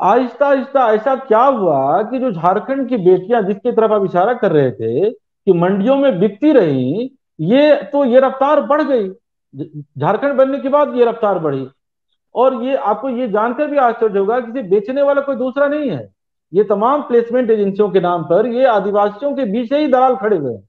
आहिस्ता 0.01 0.47
आहिस्ता 0.47 0.93
ऐसा 0.93 1.15
क्या 1.15 1.43
हुआ 1.43 2.03
कि 2.03 2.19
जो 2.19 2.31
झारखंड 2.31 2.89
की 2.89 2.97
बेटियाँ, 2.97 3.41
जिसकी 3.41 3.71
तरफ़ 3.71 3.91
आप 3.91 4.05
इशारा 4.05 4.33
कर 4.33 4.51
रहे 4.51 4.71
थे 4.71 5.09
कि 5.11 5.53
मंडियों 5.53 5.95
में 5.95 6.19
बिकती 6.19 6.51
रही, 6.51 7.17
ये 7.39 7.75
तो 7.75 8.05
ये 8.05 8.19
रफ्तार 8.19 8.61
बढ़ 8.61 8.81
गई। 8.81 9.09
झारखंड 9.97 10.33
बनने 10.33 10.59
के 10.59 10.69
बाद 10.69 10.95
ये 10.95 11.05
रफ्तार 11.05 11.39
बढ़ी। 11.39 11.67
और 12.35 12.63
ये, 12.63 12.75
आपको 12.75 13.09
ये 13.09 13.27
जानकर 13.27 13.67
भी 13.67 13.77
आश्चर्य 13.77 14.19
होगा 14.19 14.39
कि 14.39 14.61
बेचने 14.61 15.01
वाला 15.01 15.21
कोई 15.21 15.35
दूसरा 15.35 15.67
नहीं 15.67 15.89
है। 15.89 16.20
ये 16.53 16.63
तमाम 16.65 17.01
प्लेसमेंट 17.01 17.49
एजेंसियों 17.49 17.89
के 17.89 17.99
नाम 17.99 18.23
पर 18.23 18.47
ये 18.47 18.65
आदिवासियों 18.67 19.33
के 19.35 19.45
बीच 19.45 19.73
ही 19.73 19.87
दलाल 19.87 20.15
खड़े 20.15 20.37
हुए 20.37 20.53
हैं 20.53 20.67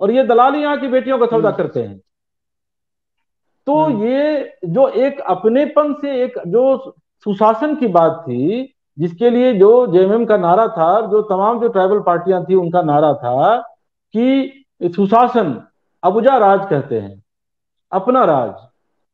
और 0.00 0.10
ये 0.10 0.24
दलाल 0.24 0.54
ही 0.54 0.62
यहाँ 0.62 0.80
की 0.80 0.88
बेटियों 0.88 1.18
का 1.18 1.26
सौदा 1.26 1.48
हम्म। 1.48 1.56
करते 1.56 1.82
हैं 1.82 1.98
तो 3.66 3.74
हम्म। 3.76 4.06
ये 4.06 4.56
जो 4.66 4.88
एक 4.98 5.20
अपनेपन 5.28 5.92
से 5.94 6.22
एक 6.24 6.38
जो 6.46 6.64
सुशासन 7.26 7.74
की 7.74 7.86
बात 7.90 8.22
थी 8.22 8.74
जिसके 8.98 9.30
लिए 9.30 9.52
जो 9.54 9.70
जेएमएम 9.86 10.24
का 10.26 10.36
नारा 10.36 10.66
था 10.68 11.00
जो 11.06 11.20
तमाम 11.24 11.60
जो 11.60 11.68
ट्राइबल 11.68 12.00
पार्टियाँ 12.02 12.44
थी 12.44 12.54
उनका 12.54 12.82
नारा 12.82 13.12
था 13.14 13.56
कि 14.14 14.64
सुशासन 14.94 15.54
अबुजा 16.02 16.36
राज 16.38 16.66
कहते 16.70 16.98
हैं 16.98 17.22
अपना 17.92 18.24
राज 18.24 18.50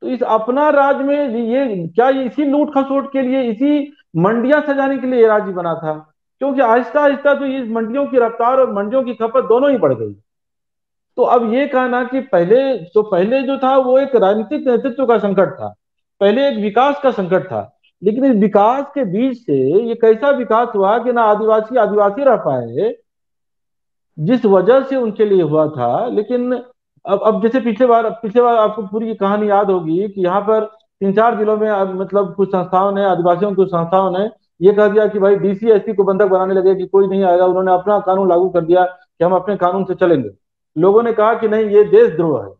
तो 0.02 0.08
इस 0.08 0.22
अपना 0.30 0.68
राज 0.70 1.02
में 1.02 1.16
ये 1.46 1.66
क्या 1.88 2.08
ये 2.10 2.24
इसी 2.24 2.44
लूट 2.44 2.72
खसोट 2.74 3.12
के 3.12 3.22
लिए 3.22 3.42
इसी 3.42 3.78
मंडियाँ 4.14 4.60
सजाने 4.62 4.98
के 4.98 5.06
लिए 5.06 5.20
ये 5.20 5.26
राज्य 5.26 5.52
बना 5.52 5.74
था, 5.74 5.92
क्योंकि 6.40 6.60
आहिस्ता 6.62 7.00
आहिस्ता 7.00 7.34
तो 7.34 7.46
इस 7.46 7.68
मंडियों 7.70 8.06
की 8.06 8.18
रफ्तार 8.18 8.60
और 8.60 8.72
मंडियों 8.72 9.02
की 9.02 9.14
खपत 9.14 9.44
दोनों 9.44 9.70
ही 9.70 9.76
बढ़ 9.78 9.94
गई। 9.94 10.12
तो 11.18 11.22
अब 11.24 11.52
ये 11.54 11.66
कहना 11.68 12.02
कि 12.04 12.20
पहले 12.22 12.76
तो 12.94 13.02
पहले 13.04 13.42
जो 13.42 13.56
था 13.58 13.76
वो 13.78 13.98
एक 13.98 14.14
राजनीतिक 14.16 14.66
नेतृत्व 14.68 15.06
का 15.06 15.18
संकट 15.18 15.50
था, 15.50 15.74
पहले 16.20 16.48
एक 16.48 16.58
विकास 16.58 17.00
का 17.02 17.10
संकट 17.12 17.44
था, 17.44 17.70
लेकिन 18.02 18.24
इस 18.24 18.36
विकास 18.38 18.84
के 18.94 19.04
बीच 19.06 19.38
से 19.38 19.58
ये 19.82 19.94
कैसा 19.96 20.30
विकास 20.32 20.68
हुआ 20.74 20.96
कि 20.98 21.12
ना 21.12 21.22
आदिवासी 21.24 21.76
आदिवासी 21.78 22.24
रह 22.24 22.36
पाए, 22.38 22.94
जिस 24.18 24.44
वजह 24.46 24.82
से 24.82 24.96
उनके 24.96 25.24
लिए 25.24 25.42
हुआ 25.42 25.66
था, 25.68 26.06
लेकिन 26.08 26.52
अब 27.04 27.22
अब 27.24 27.42
जैसे 27.42 27.60
पिछले 27.60 27.86
बार 27.86 28.08
पिछले 28.22 28.42
बार 28.42 28.56
आपको 28.58 28.82
पूरी 28.82 29.14
कहानी 29.14 29.48
याद 29.50 29.70
होगी 29.70 30.08
कि 30.08 30.20
यहाँ 30.20 30.40
पर 30.42 30.64
तीन 31.00 31.12
चार 31.12 31.36
जिलों 31.38 31.56
में 31.56 31.70
मतलब 31.94 32.34
कुछ 32.34 32.48
संस्थाओं 32.48 32.92
ने, 32.92 33.04
आदिवासियों 33.04 33.52
की 33.54 33.64
संस्थाओं 33.64 34.10
ने 34.18 34.30
ये 34.62 34.72
कह 34.72 34.88
दिया 34.88 35.06
कि 35.06 35.18
भाई 35.18 35.36
डीसी 35.36 35.70
एसपी 35.70 35.92
को 35.92 36.04
बंधक 36.04 36.26
बनाने 36.26 36.54
लगे 36.54 36.74
कि 36.74 36.86
कोई 36.86 37.06
नहीं 37.06 37.24
आएगा। 37.24 37.44
उन्होंने 37.44 37.72
अपना 37.72 37.98
कानून 37.98 38.28
लागू 38.28 38.48
कर 38.48 38.60
दिया 38.60 38.84
कि 38.84 39.24
हम 39.24 39.32
अपने 39.32 39.56
कानून 39.56 39.84
से 39.84 39.94
चलेंगे। 39.94 40.30
लोगों 40.76 41.02
ने 41.02 41.12
कहा 41.12 41.34
कि 41.34 41.48
नहीं, 41.48 41.64
ये 41.64 41.84
देशद्रोह 41.84 42.44
है। 42.44 42.52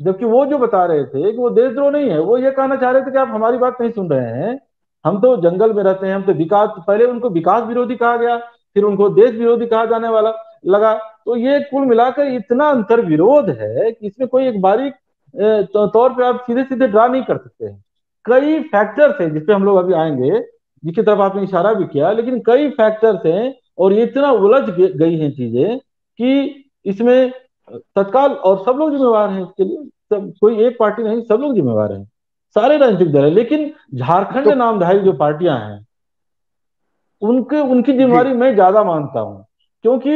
जबकि 0.00 0.24
वो 0.24 0.44
जो 0.46 0.58
बता 0.58 0.84
रहे 0.84 1.04
थे 1.04 1.30
कि 1.32 1.36
वो 1.38 1.50
देशद्रोह 1.50 1.90
नहीं 1.90 2.10
है, 2.10 2.18
वो 2.18 2.36
ये 2.38 2.50
कहना 2.50 2.76
चाह 2.76 2.90
रहे 2.90 3.02
थे 3.02 3.10
कि 3.10 3.18
आप 3.18 3.28
हमारी 3.28 3.58
बात 3.58 3.80
नहीं 3.80 3.90
सुन 3.90 4.10
रहे 4.10 4.32
हैं। 4.36 4.58
हम 5.04 5.20
तो 5.20 5.36
जंगल 5.36 5.72
में 5.72 5.82
रहते 5.82 6.06
हैं, 6.06 6.14
हम 6.14 6.22
तो 6.22 6.32
विकास, 6.32 6.70
पहले 6.86 7.04
उनको 7.04 7.28
विकास 7.30 7.64
विरोधी 7.64 7.96
कहा 7.96 8.16
गया, 8.16 8.36
फिर 8.74 8.84
उनको 8.84 9.08
देश 9.08 9.30
विरोधी 9.30 9.66
कहा 9.66 9.84
जाने 9.84 10.08
वाला 10.08 10.32
लगा। 10.66 10.94
तो 11.26 11.36
ये 11.36 11.58
कुल 11.60 11.86
मिलाकर 11.86 12.26
इतना 12.26 12.68
अंतर 12.70 13.00
विरोध 13.00 13.50
है 13.50 13.90
कि 13.92 14.06
इसमें 14.06 14.28
कोई 14.28 14.46
एक 14.48 14.60
बारीक 14.60 14.94
तौर 15.34 16.12
पे 16.12 16.24
आप 16.24 16.42
सीधे 16.46 16.62
सीधे 16.64 16.86
ड्रा 16.86 17.06
नहीं 17.06 17.22
कर 17.22 17.36
सकते 17.36 17.66
हैं। 17.66 17.82
कई 18.26 18.58
फैक्टर्स 18.64 19.20
हैं 19.20 19.32
जिसपे 19.32 19.52
हम 19.52 19.64
लोग 19.64 19.76
अभी 19.78 19.92
आएँगे 19.94 20.30
जिसकी 20.82 21.02
तरफ़ 21.02 21.20
आपने 21.20 21.42
इशारा 21.42 21.72
भी 21.74 21.84
किया 21.86 22.10
लेकिन 22.12 22.38
कई 22.46 22.68
फैक्टर्स 22.72 23.26
हैं 23.26 23.54
और 23.78 23.92
ये 23.92 24.02
इतना 24.02 24.30
उलझ 24.32 24.62
गई 24.70 25.18
हैं 25.18 25.30
चीज़ें 25.32 25.78
कि 25.78 26.64
इसमें 26.86 27.30
तत्काल 27.96 28.30
और 28.30 28.58
सब 28.64 28.78
लोग 28.78 28.90
जिम्मेवार 28.90 29.30
हैं 29.30 29.42
इसके 29.42 29.64
लिए। 29.64 29.84
सब 30.10 30.32
कोई 30.40 30.64
एक 30.66 30.76
पार्टी 30.78 31.02
नहीं 31.02 31.22
सब 31.22 31.40
लोग 31.40 31.54
जिम्मेवार 31.54 31.92
हैं। 31.92 32.04
सारे 32.56 32.76
राजनीतिक 32.78 33.12
दल 33.12 33.24
है 33.24 33.30
लेकिन 33.30 33.72
झारखंड 33.94 34.44
तो, 34.44 34.54
नामधारी 34.54 34.98
जो 35.00 35.12
पार्टियाँ 35.14 35.58
हैं 35.60 35.86
उनके 37.22 37.60
उनकी 37.62 37.92
जिम्मेवारी 37.92 38.32
मैं 38.34 38.52
ज़्यादा 38.54 38.82
मानता 38.84 39.20
हूँ 39.20 39.44
क्योंकि 39.84 40.10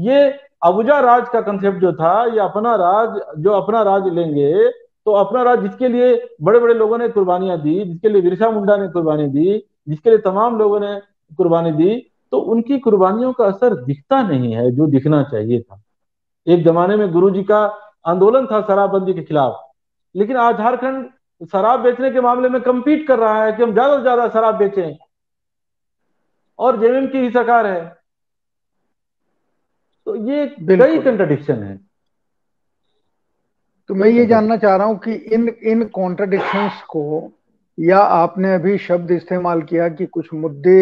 ये 0.00 0.28
अबुजा 0.62 0.98
राज 1.00 1.28
का 1.28 1.40
कंसेप्ट 1.40 1.78
जो 1.78 1.92
था, 1.92 2.24
ये 2.24 2.40
अपना 2.40 2.74
राज, 2.76 3.20
जो 3.38 3.50
अपना 3.52 3.82
राज 3.82 4.08
लेंगे 4.08 4.68
तो 5.06 5.12
अपना 5.14 5.42
राज 5.42 5.60
जिसके 5.60 5.88
लिए 5.88 6.14
बड़े 6.42 6.58
बड़े 6.58 6.74
लोगों 6.74 6.96
ने 6.98 7.08
कुर्बानियाँ 7.10 7.60
दी, 7.60 7.84
जिसके 7.84 8.08
लिए 8.08 8.22
बिरसा 8.22 8.50
मुंडा 8.50 8.76
ने 8.76 8.88
कुर्बानी 8.88 9.26
दी, 9.28 9.58
जिसके 9.88 10.10
लिए 10.10 10.18
तमाम 10.20 10.58
लोगों 10.58 10.80
ने 10.80 10.94
कुर्बानी 11.38 11.72
दी 11.74 11.94
तो 12.32 12.38
उनकी 12.48 12.78
कुर्बानियों 12.80 13.32
का 13.32 13.44
असर 13.46 13.74
दिखता 13.84 14.22
नहीं 14.22 14.52
है 14.54 14.70
जो 14.70 14.86
दिखना 14.88 15.22
चाहिए 15.24 15.60
था। 15.60 15.80
एक 16.46 16.64
जमाने 16.64 16.96
में 16.96 17.10
गुरु 17.12 17.30
जी 17.30 17.42
का 17.44 17.60
आंदोलन 18.06 18.46
था 18.46 18.60
शराबबंदी 18.62 19.14
के 19.14 19.22
खिलाफ, 19.22 19.58
लेकिन 20.14 20.36
आज 20.38 20.58
झारखंड 20.58 21.08
शराब 21.52 21.80
बेचने 21.80 22.10
के 22.10 22.20
मामले 22.20 22.48
में 22.48 22.60
कम्पीट 22.62 23.06
कर 23.08 23.18
रहा 23.18 23.44
है 23.44 23.52
कि 23.52 23.62
हम 23.62 23.72
ज़्यादा 23.72 23.96
से 23.96 24.02
ज़्यादा 24.02 24.28
शराब 24.28 24.56
बेचें। 24.56 24.96
और 26.58 26.78
जेएमएम 26.80 27.06
की 27.06 27.18
ही 27.18 27.30
सरकार 27.30 27.66
है। 27.66 27.99
तो 30.10 30.16
ये 30.30 30.46
कई 30.46 30.98
कंट्रडिक्शन 30.98 31.62
है। 31.62 31.76
तो 33.90 33.94
मैं 33.94 34.08
ये 34.08 34.24
जानना 34.26 34.56
चाह 34.56 34.76
रहा 34.76 34.86
हूँ 34.86 34.98
कि 34.98 35.12
इन 35.12 35.48
इन 35.48 35.84
कॉन्ट्रडिक्शंस 35.84 36.82
को 36.82 37.32
या 37.78 37.98
आपने 37.98 38.54
अभी 38.54 38.78
शब्द 38.78 39.10
इस्तेमाल 39.10 39.62
किया 39.62 39.88
कि 39.88 40.06
कुछ 40.06 40.32
मुद्दे 40.34 40.80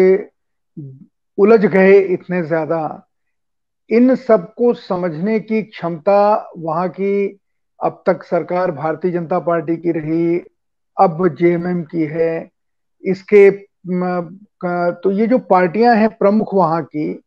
उलझ 1.37 1.59
गए 1.65 1.99
इतने 1.99 2.41
ज़्यादा 2.43 2.81
इन 3.89 4.15
सबको 4.15 4.73
समझने 4.73 5.39
की 5.39 5.61
क्षमता 5.61 6.51
वहाँ 6.57 6.89
की 6.89 7.39
अब 7.79 8.03
तक 8.07 8.23
सरकार 8.23 8.71
भारतीय 8.71 9.11
जनता 9.11 9.39
पार्टी 9.39 9.77
की 9.77 9.91
रही 9.91 10.37
अब 10.97 11.27
जेएमएम 11.35 11.83
की 11.83 12.05
है 12.05 12.49
इसके 13.03 13.49
तो 15.01 15.11
ये 15.11 15.27
जो 15.27 15.37
पार्टियाँ 15.37 15.95
हैं 15.95 16.09
प्रमुख 16.17 16.53
वहाँ 16.53 16.83
की 16.83 17.21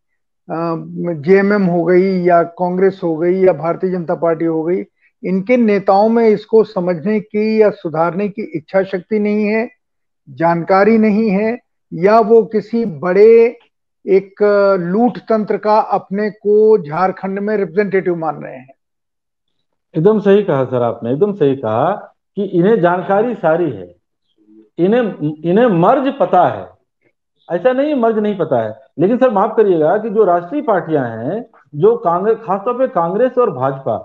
जेएमएम 0.52 1.64
हो 1.64 1.82
गई 1.84 2.24
या 2.24 2.42
कांग्रेस 2.42 3.00
हो 3.04 3.16
गई 3.16 3.40
या 3.40 3.52
भारतीय 3.52 3.90
जनता 3.90 4.14
पार्टी 4.14 4.44
हो 4.44 4.62
गई, 4.62 4.82
इनके 5.22 5.56
नेताओं 5.56 6.08
में 6.08 6.26
इसको 6.28 6.62
समझने 6.64 7.18
की 7.20 7.60
या 7.62 7.70
सुधारने 7.72 8.28
की 8.28 8.42
इच्छा 8.56 8.82
शक्ति 8.82 9.18
नहीं 9.18 9.44
है, 9.44 9.68
जानकारी 10.28 10.98
नहीं 10.98 11.30
है, 11.30 11.58
या 11.92 12.18
वो 12.20 12.42
किसी 12.44 12.84
बड़े 12.84 13.56
एक 14.06 14.42
लूट 14.82 15.18
तंत्र 15.28 15.56
का 15.56 15.78
अपने 15.92 16.30
को 16.30 16.78
झारखंड 16.78 17.38
में 17.38 17.56
रिप्रेजेंटेटिव 17.56 18.16
मान 18.16 18.42
रहे 18.44 18.56
हैं। 18.56 18.74
एकदम 19.94 20.20
सही 20.20 20.42
कहा 20.42 20.64
सर 20.64 20.82
आपने, 20.82 21.12
एकदम 21.12 21.32
सही 21.32 21.56
कहा 21.56 21.92
कि 22.36 22.44
इन्हें 22.44 22.80
जानकारी 22.80 23.34
सारी 23.34 23.70
है, 23.70 23.94
इन्हें 24.78 25.32
इन्हें 25.44 25.66
मर्ज 25.80 26.12
पता 26.20 26.46
है, 26.48 26.68
ऐसा 27.48 27.72
नहीं 27.72 27.94
मर्ज 27.94 28.18
नहीं 28.18 28.36
पता 28.38 28.62
है। 28.62 28.81
लेकिन 28.98 29.18
सर 29.18 29.30
माफ़ 29.30 29.54
करिएगा 29.56 29.96
कि 29.98 30.10
जो 30.10 30.24
राष्ट्रीय 30.24 30.62
पार्टियाँ 30.62 31.08
हैं 31.08 31.44
जो 31.74 31.96
कांग्रेस 31.96 32.38
खासतौर 32.38 32.78
पे 32.78 32.86
कांग्रेस 32.88 33.38
और 33.38 33.50
भाजपा 33.50 33.96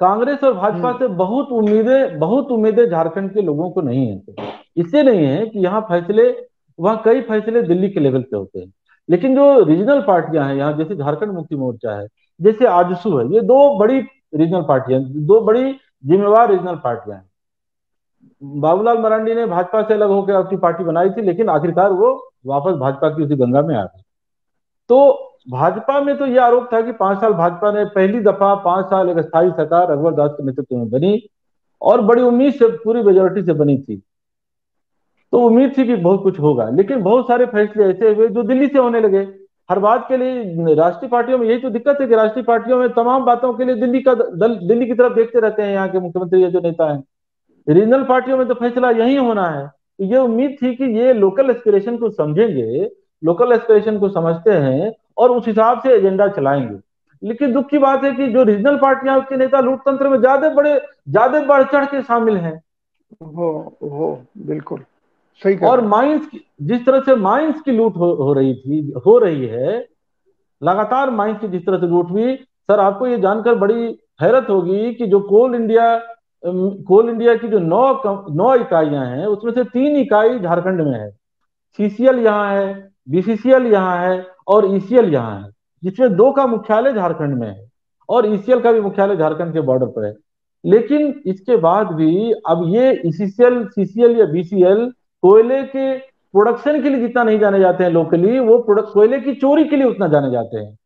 कांग्रेस 0.00 0.44
और 0.44 0.54
भाजपा 0.54 0.88
हम्म। 0.88 0.98
से 0.98 1.06
बहुत 1.08 1.48
उम्मीदें 1.52 2.18
बहुत 2.18 2.50
उम्मीदें 2.50 2.84
झारखंड 2.86 3.32
के 3.34 3.42
लोगों 3.42 3.70
को 3.70 3.80
नहीं 3.80 4.06
है। 4.06 4.46
इससे 4.76 5.02
नहीं 5.02 5.26
है 5.26 5.46
कि 5.46 5.58
यहाँ 5.58 5.80
फैसले 5.80 6.30
वहाँ 6.78 7.02
कई 7.04 7.20
फैसले 7.20 7.62
दिल्ली 7.62 7.88
के 7.88 8.00
लेवल 8.00 8.22
पे 8.22 8.36
होते 8.36 8.60
हैं। 8.60 8.72
लेकिन 9.08 9.34
जो 9.36 9.64
रीजनल 9.64 10.00
पार्टियाँ 10.00 10.46
हैं 10.48 10.54
यहाँ 10.54 10.72
जैसे 10.76 10.96
झारखंड 10.96 11.32
मुक्ति 11.32 11.56
मोर्चा 11.56 11.98
है 11.98 12.06
जैसे 12.40 12.66
आजसू 12.66 13.16
है 13.18 13.26
ये 13.34 13.40
दो 13.42 13.78
बड़ी 13.78 14.00
रीजनल 14.34 14.62
पार्टियाँ 14.62 15.00
दो 15.02 15.40
बड़ी 15.40 15.72
जिम्मेवार 16.04 16.50
रीजनल 16.50 16.76
पार्टियाँ 16.84 17.18
हैं। 17.18 18.60
बाबूलाल 18.60 18.98
मरांडी 18.98 19.34
ने 19.34 19.46
भाजपा 19.46 19.82
से 19.82 19.94
अलग 19.94 20.08
होकर 20.08 20.34
अपनी 20.34 20.58
पार्टी 20.58 20.84
बनाई 20.84 21.10
थी 21.10 21.22
लेकिन 21.22 21.48
आखिरकार 21.48 21.92
वो 21.92 22.14
वापस 22.46 22.78
भाजपा 22.78 23.08
की 23.08 23.22
उसी 23.24 23.36
गंगा 23.36 23.62
में 23.62 23.74
आ 23.74 23.82
गए। 23.84 24.01
तो 24.92 25.38
भाजपा 25.50 26.00
में 26.00 26.16
तो 26.18 26.26
यह 26.26 26.42
आरोप 26.44 26.68
था 26.72 26.80
कि 26.80 26.92
पाँच 26.92 27.18
साल 27.18 27.32
भाजपा 27.32 27.70
ने 27.72 27.84
पहली 27.84 28.20
दफ़ा 28.20 28.54
पाँच 28.54 28.86
साल 28.86 29.08
एक 29.10 29.18
स्थायी 29.18 29.50
सरकार 29.50 29.90
रघुवर 29.92 30.12
दास 30.12 30.30
के 30.30 30.44
नेतृत्व 30.44 30.76
में 30.76 30.90
बनी 30.90 31.22
और 31.82 32.00
बड़ी 32.00 32.22
उम्मीद 32.22 32.52
से 32.54 32.68
पूरी 32.84 33.02
मेजोरिटी 33.02 33.42
से 33.42 33.52
बनी 33.52 33.76
थी। 33.78 33.96
तो 35.32 35.38
उम्मीद 35.38 35.72
थी 35.78 35.86
कि 35.86 35.96
बहुत 35.96 36.22
कुछ 36.22 36.40
होगा, 36.40 36.68
लेकिन 36.70 37.02
बहुत 37.02 37.28
सारे 37.28 37.46
फैसले 37.46 37.84
ऐसे 37.84 38.12
हुए 38.14 38.28
जो 38.28 38.42
दिल्ली 38.42 38.68
से 38.68 38.78
होने 38.78 39.00
लगे। 39.00 39.26
हर 39.70 39.78
बात 39.78 40.06
के 40.08 40.16
लिए 40.16 40.74
राष्ट्रीय 40.74 41.10
पार्टियों 41.10 41.38
में 41.38 41.48
यही 41.48 41.58
तो 41.58 41.70
दिक्कत 41.70 42.00
है 42.00 42.06
कि 42.06 42.14
राष्ट्रीय 42.14 42.44
पार्टियों 42.44 42.78
में 42.78 42.88
तमाम 42.92 43.24
बातों 43.24 43.52
के 43.54 43.64
लिए 43.64 43.74
दिल्ली 43.76 44.02
का 44.02 44.14
दल, 44.14 44.56
दिल्ली 44.58 44.86
की 44.86 44.94
तरफ़ 44.94 45.14
देखते 45.14 45.40
रहते 45.40 45.62
हैं 45.62 45.72
यहाँ 45.72 45.88
के 45.88 46.00
मुख्यमंत्री 46.00 46.42
या 46.44 46.48
जो 46.48 46.60
नेता 46.60 46.92
है। 46.92 47.02
रीजनल 47.66 48.02
पार्टियों 48.04 48.38
में 48.38 48.48
तो 48.48 48.54
फैसला 48.54 48.90
यही 48.92 49.16
होना 49.16 49.48
है। 49.50 49.70
ये 50.00 50.18
उम्मीद 50.18 50.56
थी 50.62 50.74
कि 50.74 50.98
ये 50.98 51.12
लोकल 51.14 51.50
एस्पिरेशन 51.50 51.96
को 51.96 52.10
समझेंगे 52.12 52.90
लोकल 53.22 53.52
एस्पिरेशन 53.52 53.98
को 53.98 54.08
समझते 54.10 54.52
हैं 54.52 54.92
और 55.18 55.30
उस 55.30 55.46
हिसाब 55.46 55.80
से 55.80 55.94
एजेंडा 55.96 56.28
चलाएँगे। 56.28 56.78
लेकिन 57.22 57.52
दुख 57.52 57.68
की 57.68 57.78
बात 57.78 58.04
है 58.04 58.12
कि 58.12 58.26
जो 58.28 58.42
रीजनल 58.42 58.76
पार्टियाँ 58.76 59.18
उसके 59.18 59.36
नेता 59.36 59.60
लोकतंत्र 59.60 60.08
में 60.08 60.18
ज़्यादा 60.20 60.48
बड़े 60.50 60.74
ज़्यादा 61.08 61.40
बढ़ 61.44 61.62
चढ़ 61.64 61.84
के 61.84 62.02
शामिल 62.02 62.36
हैं। 62.36 62.56
हो 63.26 63.78
हो 63.82 64.18
बिल्कुल। 64.46 64.84
सही 65.42 65.56
और 65.66 65.80
माइंस 65.86 66.26
की 66.26 66.44
जिस 66.62 66.84
तरह 66.86 67.00
से 67.00 67.14
माइंस 67.16 67.60
की 67.60 67.72
लूट 67.72 67.96
हो, 67.96 68.12
हो 68.14 68.32
रही 68.32 68.54
थी 68.54 68.92
हो 69.06 69.18
रही 69.18 69.46
है 69.46 69.78
लगातार 70.62 71.10
माइंस 71.10 71.38
की 71.40 71.48
जिस 71.48 71.66
तरह 71.66 71.78
से 71.78 71.86
लूट 71.86 72.10
हुई 72.10 72.34
सर 72.36 72.80
आपको 72.80 73.06
ये 73.06 73.18
जानकर 73.20 73.54
बड़ी 73.54 73.86
हैरत 74.22 74.46
होगी 74.50 74.92
कि 74.94 75.06
जो 75.06 75.20
कोल 75.20 75.54
इंडिया 75.54 75.86
कोल 76.42 77.08
इंडिया 77.10 77.34
की 77.34 77.48
जो 77.48 77.58
नौ 77.58 77.82
नौ 78.36 78.54
इकाइयाँ 78.56 79.04
हैं 79.06 79.26
उसमें 79.26 79.52
से 79.52 79.64
तीन 79.64 79.96
इकाई 79.96 80.38
झारखंड 80.38 80.80
में 80.80 80.92
है। 80.92 81.10
सीसीएल 81.78 82.18
यहाँ 82.18 82.48
है 82.50 82.91
बीसीसीएल 83.08 83.66
यहाँ 83.66 83.96
है 83.98 84.26
और 84.48 84.66
ईसीएल 84.74 85.12
यहाँ 85.12 85.40
है, 85.40 85.50
जिसमें 85.82 86.14
दो 86.16 86.30
का 86.32 86.46
मुख्यालय 86.46 86.92
झारखंड 86.92 87.38
में 87.38 87.46
है 87.48 87.70
और 88.08 88.26
ईसीएल 88.26 88.60
का 88.60 88.72
भी 88.72 88.80
मुख्यालय 88.80 89.16
झारखंड 89.16 89.52
के 89.52 89.60
बॉर्डर 89.62 89.86
पर 89.86 90.04
है। 90.04 90.14
लेकिन 90.64 91.22
इसके 91.26 91.56
बाद 91.58 91.86
भी 91.94 92.32
अब 92.32 92.64
ये 92.68 92.90
ईसीसीएल, 93.06 93.64
सीसीएल 93.66 94.16
या 94.18 94.26
बीसीएल 94.26 94.90
कोयले 95.22 95.62
के 95.64 95.96
प्रोडक्शन 95.98 96.80
के 96.82 96.88
लिए 96.88 97.00
जितना 97.00 97.22
नहीं 97.24 97.38
जाने 97.38 97.58
जाते 97.60 97.84
हैं 97.84 97.90
लोकली, 97.90 98.38
वो 98.38 98.58
प्रोडक्ट, 98.58 98.92
कोयले 98.92 99.18
की 99.20 99.34
चोरी 99.34 99.64
के 99.64 99.76
लिए 99.76 99.86
उतना 99.86 100.08
जाने 100.08 100.30
जाते 100.30 100.58
हैं। 100.58 100.78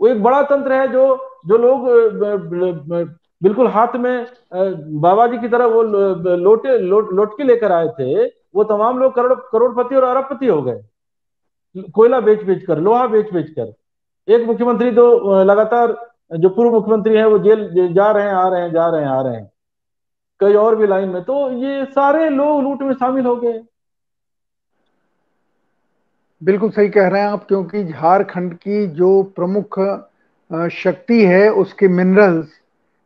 वो 0.00 0.08
एक 0.08 0.22
बड़ा 0.22 0.42
तंत्र 0.44 0.72
है 0.72 0.88
जो 0.92 1.04
जो 1.48 1.56
लोग 1.58 1.86
बिल्कुल 3.42 3.66
हाथ 3.68 3.94
में 3.96 4.26
बाबा 5.00 5.26
जी 5.26 5.38
की 5.38 5.48
तरह 5.48 5.66
वो 5.66 5.82
लोटे, 5.82 6.78
लोट, 6.78 7.12
लोटके 7.12 7.44
लेकर 7.44 7.72
आए 7.72 7.88
थे 7.98 8.24
वो 8.58 8.64
तमाम 8.66 8.98
लोग 8.98 9.14
करोड़, 9.14 9.34
करोड़पति 9.52 9.94
और 9.94 10.02
अरबपति 10.04 10.46
हो 10.46 10.62
गए। 10.62 10.80
कोयला 11.94 12.20
बेच 12.20 12.42
बेच 12.42 12.64
कर, 12.64 12.78
लोहा 12.78 13.06
बेच 13.06 13.32
बेच 13.32 13.50
कर। 13.50 13.72
एक 14.28 14.46
मुख्यमंत्री 14.46 14.90
तो 14.92 15.42
लगातार 15.44 15.92
जो 16.32 16.48
पूर्व 16.48 16.70
मुख्यमंत्री 16.70 17.16
है 17.16 17.26
वो 17.28 17.38
जेल, 17.38 17.92
जा 17.94 18.10
रहे 18.10 18.24
हैं, 18.24 18.32
आ 18.32 18.48
रहे 18.48 18.62
हैं, 18.62 18.72
जा 18.72 18.88
रहे 18.88 19.02
हैं, 19.02 19.08
आ 19.08 19.20
रहे 19.22 19.34
हैं। 19.34 19.50
कई 20.40 20.54
और 20.54 20.76
भी 20.76 20.86
लाइन 20.86 21.08
में। 21.08 21.22
तो 21.22 21.50
ये 21.52 21.84
सारे 21.84 22.28
लोग 22.30 22.62
लूट 22.62 22.82
में 22.82 22.92
शामिल 22.94 23.26
हो 23.26 23.34
गए। 23.36 23.60
बिल्कुल 26.42 26.70
सही 26.70 26.88
कह 26.88 27.08
रहे 27.08 27.20
हैं 27.20 27.28
आप, 27.28 27.46
क्योंकि 27.46 27.84
झारखंड 27.84 28.54
की 28.54 28.86
जो 28.86 29.22
प्रमुख 29.36 29.78
शक्ति 30.72 31.24
है 31.24 31.48
उसके 31.52 31.88
मिनरल्स, 31.88 32.48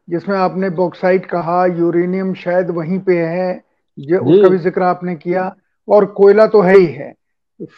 जिसमें 0.09 0.37
आपने 0.39 0.71
बॉक्साइट 0.71 1.27
कहा, 1.27 1.65
यूरेनियम 1.67 2.35
शायद 2.35 2.71
वहीं 2.71 2.99
पे 2.99 3.19
है 3.19 3.72
जो। 3.99 4.19
उसका 4.21 4.49
भी 4.49 4.59
ज़िक्र 4.59 4.83
आपने 4.83 5.15
किया। 5.17 5.55
और 5.89 6.05
कोयला 6.07 6.47
तो 6.47 6.61
है 6.61 6.77
ही 6.79 6.87
है। 6.87 7.13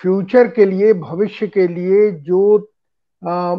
फ्यूचर 0.03 0.49
के 0.49 0.65
लिए 0.65 0.93
भविष्य 0.93 1.47
के 1.47 1.67
लिए 1.69 2.11
जो 2.11 2.57
आ, 3.23 3.55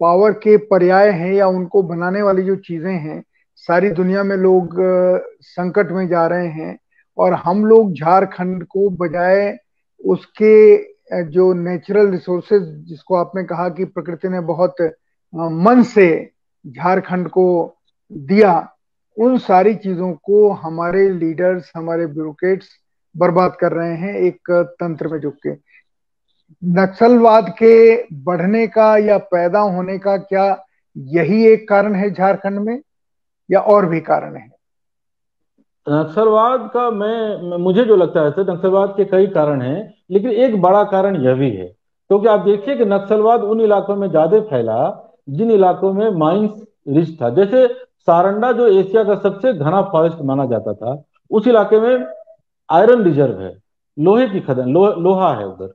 पावर 0.00 0.32
के 0.32 0.56
पर्याय 0.66 1.10
हैं 1.10 1.32
या 1.34 1.46
उनको 1.48 1.82
बनाने 1.82 2.22
वाली 2.22 2.42
जो 2.42 2.54
चीज़ें 2.56 2.92
हैं 2.92 3.22
सारी 3.56 3.90
दुनिया 3.90 4.22
में 4.24 4.36
लोग 4.36 4.74
संकट 5.42 5.90
में 5.92 6.06
जा 6.08 6.26
रहे 6.26 6.48
हैं। 6.48 6.78
और 7.18 7.32
हम 7.34 7.64
लोग 7.66 7.92
झारखंड 7.92 8.64
को 8.64 8.88
बजाय 8.90 9.56
उसके 10.04 10.76
जो 11.24 11.52
नेचुरल 11.54 12.10
रिसोर्सेज 12.10 12.62
जिसको 12.88 13.14
आपने 13.14 13.42
कहा 13.44 13.68
कि 13.68 13.84
प्रकृति 13.84 14.28
ने 14.28 14.40
बहुत 14.40 14.74
मन 15.34 15.82
से 15.82 16.08
झारखंड 16.64 17.28
को 17.28 17.46
दिया 18.10 18.52
उन 19.18 19.38
सारी 19.38 19.74
चीज़ों 19.74 20.12
को 20.24 20.48
हमारे 20.54 21.08
लीडर्स 21.10 21.72
हमारे 21.76 22.06
ब्यूरोक्रेट्स 22.06 22.68
बर्बाद 23.14 23.56
कर 23.60 23.72
रहे 23.72 23.94
हैं 23.94 24.14
एक 24.14 24.50
तंत्र 24.50 25.08
में 25.08 25.18
झुक 25.20 25.34
के। 25.46 25.52
नक्सलवाद 26.62 27.48
के 27.58 27.94
बढ़ने 28.24 28.66
का 28.66 28.96
या 28.96 29.16
पैदा 29.28 29.60
होने 29.60 29.98
का 29.98 30.16
क्या 30.16 30.46
यही 30.96 31.44
एक 31.46 31.68
कारण 31.68 31.94
है 31.94 32.10
झारखंड 32.10 32.58
में, 32.58 32.80
या 33.50 33.60
और 33.60 33.86
भी 33.86 34.00
कारण 34.00 34.36
है? 34.36 34.48
नक्सलवाद 35.86 36.70
का 36.74 36.90
मैं 36.90 37.58
मुझे 37.58 37.84
जो 37.84 37.96
लगता 37.96 38.20
है, 38.20 38.28
नक्सलवाद 38.28 38.94
के 38.96 39.04
कई 39.04 39.26
कारण 39.26 39.62
हैं, 39.62 39.94
लेकिन 40.10 40.30
एक 40.30 40.60
बड़ा 40.62 40.82
कारण 40.84 41.16
यह 41.16 41.34
भी 41.34 41.50
है। 41.50 41.66
क्योंकि 42.10 42.26
तो 42.26 42.30
आप 42.30 42.40
देखिए 42.40 42.76
कि 42.76 42.84
नक्सलवाद 42.84 43.42
उन 43.42 43.60
इलाकों 43.60 43.96
में 43.96 44.08
ज़्यादा 44.10 44.40
फैला, 44.40 45.14
जिन 45.28 45.50
इलाकों 45.50 45.92
में 45.92 46.10
माइंस 46.10 46.62
रिच 46.88 47.20
था। 47.22 47.30
जैसे 47.30 47.66
सारंडा 48.00 48.52
जो 48.52 48.66
एशिया 48.66 49.04
का 49.04 49.14
सबसे 49.14 49.52
घना 49.52 49.82
फॉरेस्ट 49.82 50.18
माना 50.20 50.46
जाता 50.46 50.74
था 50.74 51.02
उस 51.30 51.46
इलाके 51.46 51.80
में 51.80 52.06
आयरन 52.70 53.02
रिज़र्व 53.02 53.40
है 53.40 53.58
लोहे 53.98 54.28
की 54.28 54.40
खदन 54.40 54.68
लो, 54.68 54.94
लोहा 54.94 55.34
है 55.34 55.46
उधर। 55.46 55.72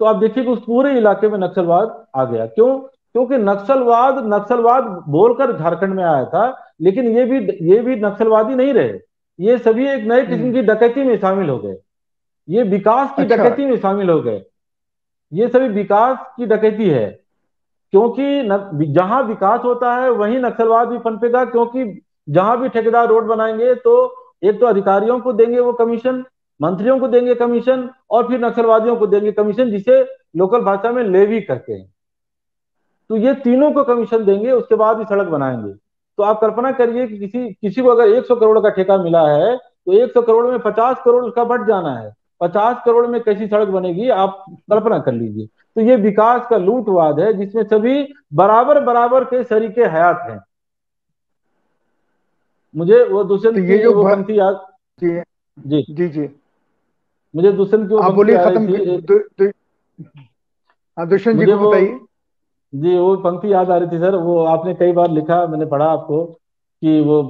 तो 0.00 0.04
आप 0.04 0.16
देखिए 0.16 0.44
कि 0.44 0.50
उस 0.50 0.64
पूरे 0.64 0.96
इलाके 0.96 1.28
में 1.28 1.38
नक्सलवाद 1.38 2.06
आ 2.16 2.24
गया। 2.24 2.46
क्यों? 2.46 2.78
क्योंकि 3.12 3.36
नक्सलवाद 3.36 4.34
नक्सलवाद 4.34 4.84
बोलकर 5.08 5.56
झारखंड 5.56 5.94
में 5.94 6.04
आया 6.04 6.24
था 6.24 6.72
लेकिन 6.80 7.16
ये 7.18 7.24
भी 7.24 7.70
ये 7.70 7.78
भी 7.78 7.96
नक्सलवादी 7.96 8.54
नहीं 8.54 8.74
रहे। 8.74 9.00
ये 9.40 9.58
सभी 9.58 9.88
एक 9.88 10.04
नए 10.04 10.26
किस्म 10.26 10.40
हम्म। 10.40 10.52
की 10.52 10.62
डकैती 10.62 11.04
में 11.04 11.18
शामिल 11.18 11.48
हो 11.48 11.58
गए। 11.58 11.76
ये 12.48 12.62
विकास 12.62 13.16
की 13.16 13.22
अच्छा। 13.22 13.36
डकैती 13.36 13.66
में 13.66 13.76
शामिल 13.76 14.10
हो 14.10 14.20
गए। 14.20 14.42
ये 15.32 15.48
सभी 15.48 15.68
विकास 15.68 16.18
की 16.36 16.46
डकैती 16.46 16.88
है। 16.90 17.19
क्योंकि 17.92 18.92
जहाँ 18.92 19.22
विकास 19.22 19.60
होता 19.64 19.94
है, 19.94 20.10
वहीं 20.10 20.38
नक्सलवाद 20.38 20.88
भी 20.88 20.98
पनपेगा 20.98 21.44
क्योंकि 21.44 21.84
जहाँ 22.28 22.60
भी 22.60 22.68
ठेकेदार 22.68 23.06
रोड 23.08 23.24
बनाएँगे 23.26 23.74
तो 23.76 23.94
एक 24.42 24.60
तो 24.60 24.66
अधिकारियों 24.66 25.18
को 25.20 25.32
देंगे 25.32 25.60
वो 25.60 25.72
कमीशन, 25.72 26.24
मंत्रियों 26.60 26.98
को 27.00 27.08
देंगे 27.08 27.34
कमीशन, 27.34 27.88
और 28.10 28.28
फिर 28.28 28.44
नक्सलवादियों 28.44 28.96
को 28.96 29.06
देंगे 29.06 29.32
कमीशन, 29.32 29.70
जिसे 29.70 30.00
लोकल 30.36 30.60
भाषा 30.60 30.90
में 30.92 31.02
लेवी 31.04 31.40
करते 31.40 31.72
हैं। 31.72 31.92
तो 33.10 33.16
ये 33.16 33.34
तीनों 33.36 33.70
को 33.72 33.84
कमीशन 33.84 34.24
देंगे, 34.24 34.50
उसके 34.52 34.74
बाद 34.74 34.98
ही 34.98 35.04
सड़क 35.04 35.26
बनाएँगे। 35.28 35.72
तो 36.18 36.22
आप 36.22 36.40
कल्पना 36.40 36.72
करिए 36.72 37.06
कि 37.06 37.18
किसी 37.18 37.48
किसी 37.52 37.82
को 37.82 37.88
अगर 37.88 38.08
100 38.08 38.36
करोड़ 38.36 38.58
का 38.58 38.68
ठेका 38.70 38.96
मिला 38.98 39.26
है 39.28 39.56
तो 39.56 39.92
100 39.94 40.22
करोड़ 40.22 40.46
में 40.46 40.58
50 40.60 40.96
करोड़ 41.04 41.24
उसका 41.24 41.44
बट 41.44 41.66
जाना 41.66 41.94
है। 41.94 42.12
50 42.40 42.82
करोड़ 42.84 43.06
में 43.06 43.20
कैसी 43.22 43.46
सड़क 43.46 43.68
बनेगी, 43.68 44.08
आप 44.08 44.44
कल्पना 44.70 44.98
कर 45.00 45.12
लीजिए। 45.12 45.48
तो 45.80 45.84
ये 45.84 45.96
विकास 45.96 46.46
का 46.50 46.56
लूटवाद 46.58 47.20
है 47.20 47.32
जिसमें 47.32 47.62
सभी 47.64 48.02
बराबर 48.34 48.80
बराबर 48.84 49.24
के 49.24 49.42
सरीके 49.44 49.84
हयात 49.86 50.26
हैं। 50.30 50.38
मुझे 52.74 53.02
वो 53.04 53.22
दूसरे 53.24 53.52
तो 53.52 53.58
ये 53.60 53.78
जो 53.78 53.92
वो 53.94 54.02
पंक्ति 54.04 54.38
याद 54.38 54.58
जी। 55.02 55.20
जी। 55.56 55.84
जी 55.90 56.08
जी। 56.08 56.28
मुझे 57.34 57.52
दूसरे 57.52 57.86
की 57.86 57.98
आप 57.98 58.12
बोलिए 58.14 58.36
खत्म 58.38 58.60
हाँ 60.96 61.06
दुष्यंत 61.08 61.38
जी 61.38 61.46
को 61.46 61.58
बताइए। 61.60 61.98
जी 62.72 62.96
वो 62.98 63.16
पंक्ति 63.18 63.52
याद 63.52 63.70
आ 63.70 63.76
रही 63.76 63.88
थी 63.88 63.98
सर 63.98 64.16
वो 64.18 64.38
आपने 64.46 64.74
कई 64.74 64.92
बार 64.92 65.10
लिखा 65.10 65.46
मैंने 65.46 65.66
पढ़ा 65.66 65.86
आपको 65.86 66.24
कि 66.24 67.00
वो 67.00 67.22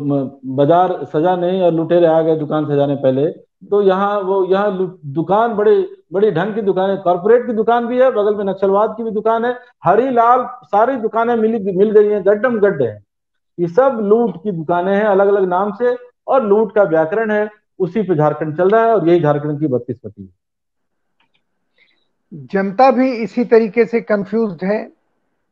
बाज़ार 0.57 1.05
सजा 1.05 1.37
नहीं 1.37 1.63
और 1.63 1.73
लुटेरे 1.73 2.07
आ 2.07 2.21
गए 2.23 2.37
दुकान 2.37 2.67
सजाने 2.67 2.97
पहले। 2.99 3.31
तो 3.63 3.83
यहाँ 3.83 4.21
वो, 4.21 4.45
यहाँ 4.45 4.99
दुकान 5.07 5.55
बड़े, 5.55 5.89
बड़ी 6.13 6.31
ढंग 6.31 6.55
की 6.55 6.63
दुकान 6.63 6.91
है। 6.91 6.97
कॉर्पोरेट 6.97 7.47
की 7.47 7.53
दुकान 7.53 7.87
भी 7.87 8.01
है, 8.01 8.11
बगल 8.11 8.35
में 8.35 8.45
नक्सलवाद 8.45 8.95
की 8.97 9.03
भी 9.03 9.11
दुकान 9.11 9.45
है। 9.45 9.59
हरी, 9.85 10.11
लाल 10.11 10.47
सारी 10.65 10.97
दुकानें 10.97 11.35
मिली, 11.37 11.77
मिल 11.77 11.91
गई 11.91 12.09
हैं, 12.09 12.27
गड्ढम 12.27 12.59
गड्ढे 12.61 12.85
हैं। 12.85 13.05
ये 13.59 13.67
सब 13.67 13.99
लूट 14.03 14.37
की 14.37 14.53
दुकानें 14.53 14.95
हैं 14.95 15.05
अलग 15.05 15.29
अलग 15.29 15.49
नाम 15.49 15.73
से, 15.73 15.97
और 16.29 16.47
लूट 16.47 16.75
का 16.75 16.83
व्याकरण 16.83 17.31
है। 17.31 17.49
उसी 17.79 18.03
पे 18.03 18.15
झारखंड 18.15 18.57
चल 18.57 18.69
रहा 18.69 18.85
है 18.85 18.95
और 18.95 19.09
यही 19.09 19.21
झारखंड 19.21 19.61
की 19.61 19.67
बदकिस्मती 19.67 20.23
है। 20.23 20.33
जनता 22.33 22.91
भी 22.91 23.13
इसी 23.13 23.45
तरीके 23.45 23.85
से 23.85 24.01
कंफ्यूज 24.01 24.65
है। 24.65 25.00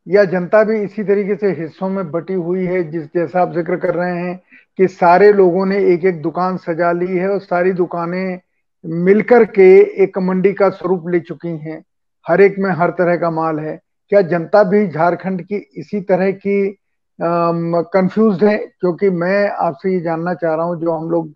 या 0.09 0.23
जनता 0.25 0.63
भी 0.63 0.79
इसी 0.81 1.03
तरीके 1.03 1.35
से 1.35 1.51
हिस्सों 1.53 1.89
में 1.89 2.09
बटी 2.11 2.33
हुई 2.35 2.65
है, 2.65 2.83
जिस 2.91 3.03
जैसा 3.05 3.41
आप 3.41 3.53
ज़िक्र 3.53 3.75
कर 3.77 3.93
रहे 3.95 4.17
हैं 4.17 4.39
कि 4.79 4.87
सारे 4.87 5.31
लोगों 5.33 5.65
ने 5.65 5.77
एक 5.93 6.05
एक 6.05 6.21
दुकान 6.21 6.57
सजा 6.57 6.91
ली 6.91 7.17
है 7.17 7.29
और 7.29 7.39
सारी 7.39 7.71
दुकानें 7.73 8.39
मिलकर 8.85 9.43
के 9.45 9.69
एक 10.03 10.17
मंडी 10.19 10.53
का 10.53 10.69
स्वरूप 10.69 11.09
ले 11.09 11.19
चुकी 11.19 11.57
हैं। 11.59 11.83
हर 12.25 12.41
एक 12.41 12.55
में 12.59 12.69
हर 12.71 12.89
तरह 12.91 13.15
का 13.17 13.29
माल 13.31 13.59
है। 13.59 13.79
क्या 14.11 14.21
जनता 14.23 14.63
भी 14.63 14.87
झारखंड 14.87 15.41
की 15.43 15.55
इसी 15.77 16.01
तरह 16.01 16.31
की 16.31 16.77
कंफ्यूज 17.19 18.43
है? 18.43 18.57
क्योंकि 18.57 19.09
मैं 19.11 19.49
आपसे 19.49 19.93
ये 19.93 19.99
जानना 20.01 20.33
चाह 20.33 20.55
रहा 20.55 20.65
हूँ, 20.65 20.79
जो 20.81 20.91
हम 20.91 21.09
लोग 21.09 21.31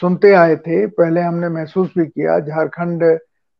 सुनते 0.00 0.32
आए 0.34 0.56
थे, 0.56 0.86
पहले 0.88 1.20
हमने 1.20 1.48
महसूस 1.48 1.92
भी 1.98 2.06
किया, 2.06 2.38
झारखंड 2.40 3.02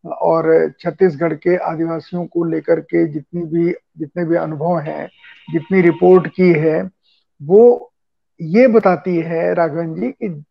और 0.07 0.73
छत्तीसगढ़ 0.81 1.33
के 1.35 1.57
आदिवासियों 1.57 2.27
को 2.27 2.45
लेकर 2.45 2.81
के 2.81 3.07
जितनी 3.07 3.43
भी, 3.43 3.75
जितने 3.99 4.25
भी 4.25 4.37
अनुभव 4.37 4.79
हैं, 4.79 5.09
जितनी 5.53 5.81
रिपोर्ट 5.81 6.29
की 6.29 6.53
है, 6.53 6.91
वो 7.43 7.93
ये 8.41 8.69
बताती 8.69 9.17
है 9.17 9.55
राघवन 9.55 9.95
जी 9.95 10.11
कि 10.11 10.45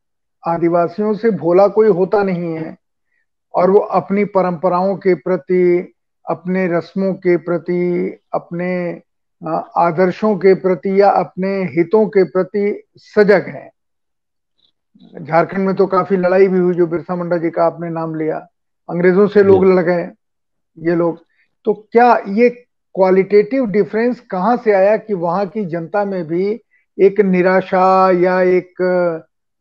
आदिवासियों 0.47 1.13
से 1.13 1.31
भोला 1.31 1.67
कोई 1.67 1.87
होता 1.87 2.23
नहीं 2.23 2.53
है 2.53 2.77
और 3.53 3.71
वो 3.71 3.79
अपनी 3.79 4.25
परंपराओं 4.25 4.95
के 4.95 5.13
प्रति, 5.13 5.93
अपने 6.29 6.67
रस्मों 6.67 7.13
के 7.13 7.37
प्रति, 7.37 8.19
अपने 8.33 9.01
आदर्शों 9.77 10.35
के 10.35 10.53
प्रति 10.53 11.01
या 11.01 11.09
अपने 11.09 11.49
हितों 11.63 12.05
के 12.07 12.23
प्रति 12.23 12.83
सजग 12.95 13.47
है। 13.47 13.69
झारखंड 15.21 15.65
में 15.65 15.75
तो 15.75 15.87
काफ़ी 15.87 16.17
लड़ाई 16.17 16.47
भी 16.47 16.59
हुई 16.59 16.73
जो 16.73 16.87
बिरसा 16.87 17.15
मुंडा 17.15 17.37
जी 17.37 17.49
का 17.49 17.65
आपने 17.65 17.89
नाम 17.89 18.15
लिया। 18.15 18.47
अंग्रेज़ों 18.89 19.27
से 19.27 19.43
लोग 19.43 19.65
लड़ 19.65 19.83
गए 19.83 20.03
ये 20.77 20.95
लोग। 20.95 21.19
तो 21.65 21.73
क्या 21.91 22.13
ये 22.27 22.49
क्वालिटेटिव 22.95 23.65
डिफरेंस 23.65 24.19
कहाँ 24.19 24.55
से 24.57 24.71
आया 24.71 24.95
कि 24.97 25.13
वहाँ 25.13 25.45
की 25.47 25.65
जनता 25.65 26.03
में 26.05 26.23
भी 26.27 26.61
एक 26.97 27.19
निराशा 27.21 28.11
या 28.11 28.41
एक 28.41 28.81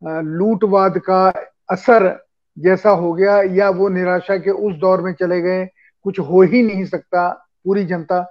लूटवाद 0.01 0.97
का 0.99 1.27
असर 1.69 2.07
जैसा 2.57 2.89
हो 2.89 3.13
गया 3.13 3.41
या 3.41 3.69
वो 3.69 3.89
निराशा 3.89 4.37
के 4.37 4.51
उस 4.51 4.75
दौर 4.75 5.01
में 5.01 5.13
चले 5.13 5.41
गए? 5.41 5.65
कुछ 6.03 6.19
हो 6.19 6.41
ही 6.41 6.61
नहीं 6.63 6.85
सकता 6.85 7.29
पूरी 7.65 7.85
जनता। 7.85 8.25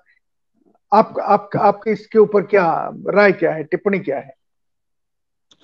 आप 0.93 1.15
आप 1.23 1.51
आपके 1.59 1.91
इसके 1.91 2.19
ऊपर 2.19 2.43
क्या 2.43 2.93
राय 3.09 3.33
क्या 3.33 3.53
है? 3.53 3.65
टिप्पणी 3.65 3.99
क्या 3.99 4.19
है? 4.19 4.35